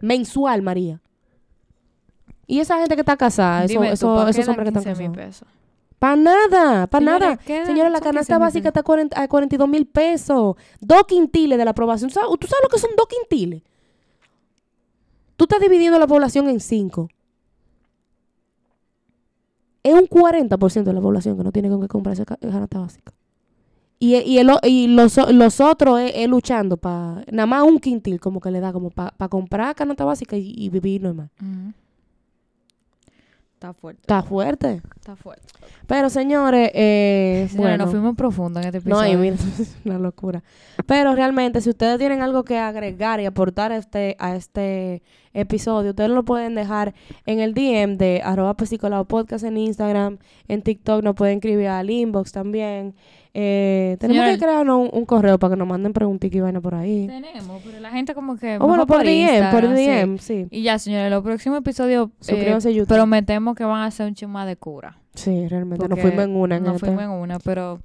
Mensual, 0.00 0.62
María. 0.62 1.00
Y 2.46 2.60
esa 2.60 2.78
gente 2.78 2.94
que 2.94 3.00
está 3.02 3.16
casada, 3.16 3.66
Dime 3.66 3.92
eso- 3.92 4.14
¿pa' 4.14 4.24
qué 4.26 4.30
esos 4.32 4.48
hombres 4.48 4.72
que 4.72 4.78
están 4.78 4.94
15 4.94 5.02
mil 5.02 5.12
casados. 5.16 5.38
pesos? 5.40 5.48
Para 5.98 6.16
nada, 6.16 6.86
para 6.88 7.04
nada. 7.04 7.36
¿qué 7.38 7.58
dan? 7.58 7.66
Señora, 7.66 7.88
la 7.88 8.00
canasta 8.00 8.34
15.000 8.36 8.40
básica 8.40 8.68
está 8.68 8.80
a 8.80 8.82
40 8.82 9.20
a 9.22 9.28
42 9.28 9.68
mil 9.68 9.86
pesos. 9.86 10.56
Dos 10.80 11.04
quintiles 11.08 11.56
de 11.56 11.64
la 11.64 11.70
aprobación. 11.70 12.10
¿Tú 12.10 12.14
sabes, 12.14 12.28
¿Tú 12.38 12.46
sabes 12.46 12.62
lo 12.62 12.68
que 12.68 12.78
son 12.78 12.90
dos 12.96 13.06
quintiles? 13.08 13.62
Tú 15.36 15.44
estás 15.44 15.60
dividiendo 15.60 15.98
la 15.98 16.06
población 16.06 16.48
en 16.48 16.60
cinco. 16.60 17.08
Es 19.82 19.94
un 19.94 20.06
40% 20.06 20.84
de 20.84 20.92
la 20.92 21.00
población 21.00 21.36
que 21.36 21.44
no 21.44 21.52
tiene 21.52 21.68
con 21.68 21.80
qué 21.80 21.88
comprar 21.88 22.14
esa 22.14 22.24
ca- 22.24 22.36
canasta 22.38 22.78
básica. 22.78 23.12
Y, 23.98 24.16
y, 24.16 24.38
el 24.38 24.50
o- 24.50 24.60
y 24.62 24.86
los, 24.88 25.16
los 25.32 25.60
otros 25.60 26.00
es, 26.00 26.12
es 26.14 26.28
luchando 26.28 26.76
para... 26.76 27.24
Nada 27.30 27.46
más 27.46 27.62
un 27.64 27.78
quintil 27.78 28.18
como 28.20 28.40
que 28.40 28.50
le 28.50 28.60
da 28.60 28.72
como 28.72 28.90
para 28.90 29.28
comprar 29.28 29.74
canasta 29.74 30.04
básica 30.04 30.36
y, 30.36 30.52
y 30.56 30.68
vivir 30.70 31.02
normal. 31.02 31.30
Ujú. 31.40 31.72
Está 33.64 33.72
fuerte. 33.72 34.00
Está 34.02 34.22
fuerte. 34.22 34.82
Está 34.96 35.16
fuerte. 35.16 35.46
Pero 35.86 36.10
señores, 36.10 36.70
eh, 36.74 37.48
bueno... 37.54 37.78
nos 37.78 37.90
fuimos 37.90 38.14
profundo 38.14 38.60
en 38.60 38.66
este 38.66 38.80
No, 38.88 39.02
episodio. 39.02 39.12
y 39.12 39.30
mira, 39.30 39.36
es 39.58 39.76
una 39.84 39.98
locura. 39.98 40.42
Pero 40.86 41.14
realmente, 41.14 41.62
si 41.62 41.70
ustedes 41.70 41.98
tienen 41.98 42.20
algo 42.20 42.44
que 42.44 42.58
agregar 42.58 43.20
y 43.20 43.26
aportar 43.26 43.72
a 43.72 43.78
este, 43.78 44.16
a 44.18 44.36
este 44.36 45.02
episodio, 45.32 45.90
ustedes 45.90 46.10
lo 46.10 46.24
pueden 46.24 46.54
dejar 46.54 46.94
en 47.24 47.40
el 47.40 47.54
DM 47.54 47.96
de 47.96 48.20
arroba 48.22 48.54
podcast 48.54 49.44
en 49.44 49.56
Instagram, 49.56 50.18
en 50.48 50.62
TikTok 50.62 51.02
nos 51.02 51.14
pueden 51.14 51.36
escribir 51.38 51.68
al 51.68 51.88
inbox 51.88 52.32
también. 52.32 52.94
Eh, 53.36 53.96
tenemos 53.98 54.30
que 54.30 54.38
crear 54.38 54.70
un, 54.70 54.88
un 54.92 55.04
correo 55.04 55.40
para 55.40 55.54
que 55.54 55.58
nos 55.58 55.66
manden 55.66 55.92
preguntas 55.92 56.30
y 56.32 56.40
vaina 56.40 56.60
por 56.60 56.76
ahí. 56.76 57.08
Tenemos, 57.08 57.60
pero 57.64 57.80
la 57.80 57.90
gente 57.90 58.14
como 58.14 58.36
que... 58.36 58.58
O 58.58 58.66
bueno, 58.68 58.86
por 58.86 58.98
DM, 59.02 59.50
por 59.50 59.64
Instagram, 59.64 60.18
sí. 60.18 60.34
DM, 60.34 60.44
sí. 60.44 60.46
Y 60.52 60.62
ya, 60.62 60.78
señores, 60.78 61.10
los 61.10 61.24
próximos 61.24 61.58
episodios 61.58 62.08
eh, 62.08 62.12
Suscríbanse 62.20 62.68
a 62.68 62.70
YouTube. 62.70 62.94
prometemos 62.94 63.56
que 63.56 63.64
van 63.64 63.82
a 63.82 63.90
ser 63.90 64.06
un 64.06 64.14
chima 64.14 64.46
de 64.46 64.54
cura. 64.56 64.98
Sí, 65.14 65.48
realmente. 65.48 65.88
Nos 65.88 65.98
fuimos 65.98 66.24
en 66.24 66.36
una. 66.36 66.56
En 66.56 66.62
Nos 66.62 66.76
este. 66.76 66.86
fuimos 66.86 67.02
en 67.02 67.10
una, 67.10 67.40
pero... 67.40 67.80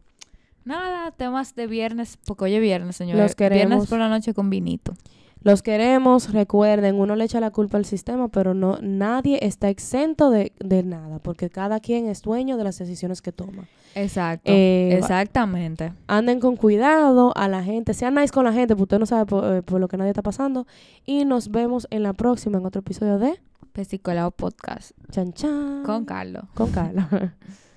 Nada, 0.66 1.10
temas 1.12 1.56
de 1.56 1.66
viernes, 1.66 2.20
porque 2.28 2.44
hoy 2.44 2.54
es 2.54 2.62
viernes, 2.62 2.96
señores. 2.96 3.20
Los 3.20 3.36
queremos. 3.36 3.68
Viernes 3.68 3.90
por 3.90 3.98
la 3.98 4.10
noche 4.10 4.36
con 4.36 4.52
vinito. 4.52 4.94
Los 5.42 5.62
queremos, 5.62 6.34
recuerden, 6.34 6.96
uno 6.96 7.16
le 7.16 7.24
echa 7.24 7.40
la 7.40 7.52
culpa 7.52 7.78
al 7.78 7.86
sistema, 7.86 8.28
pero 8.28 8.54
no 8.54 8.78
nadie 8.82 9.40
está 9.42 9.70
exento 9.70 10.30
de, 10.30 10.52
de 10.60 10.84
nada, 10.84 11.20
porque 11.20 11.50
cada 11.50 11.80
quien 11.80 12.08
es 12.08 12.22
dueño 12.22 12.58
de 12.58 12.66
las 12.66 12.78
decisiones 12.78 13.22
que 13.22 13.32
toma. 13.32 13.68
Exacto. 13.96 14.52
Eh, 14.52 14.98
Exactamente. 14.98 15.94
Anden 16.08 16.40
con 16.40 16.56
cuidado 16.58 17.32
a 17.38 17.48
la 17.48 17.64
gente, 17.64 17.94
sean 17.94 18.16
nice 18.16 18.34
con 18.34 18.44
la 18.46 18.54
gente, 18.54 18.76
porque 18.76 18.96
usted 18.96 19.00
no 19.00 19.06
sabe 19.06 19.26
por, 19.26 19.56
eh, 19.56 19.62
por 19.62 19.80
lo 19.80 19.88
que 19.88 19.98
nadie 19.98 20.12
está 20.12 20.22
pasando. 20.22 20.68
Y 21.06 21.26
nos 21.26 21.50
vemos 21.52 21.88
en 21.90 22.04
la 22.04 22.14
próxima, 22.14 22.58
en 22.58 22.66
otro 22.66 22.82
episodio 22.82 23.18
de 23.18 23.40
Pesicolado 23.72 24.32
Podcast 24.32 24.92
Chan 25.12 25.34
Chan. 25.34 25.84
con 25.86 26.06
Carlos. 26.06 26.44
Con 26.54 26.72
Carla. 26.72 27.36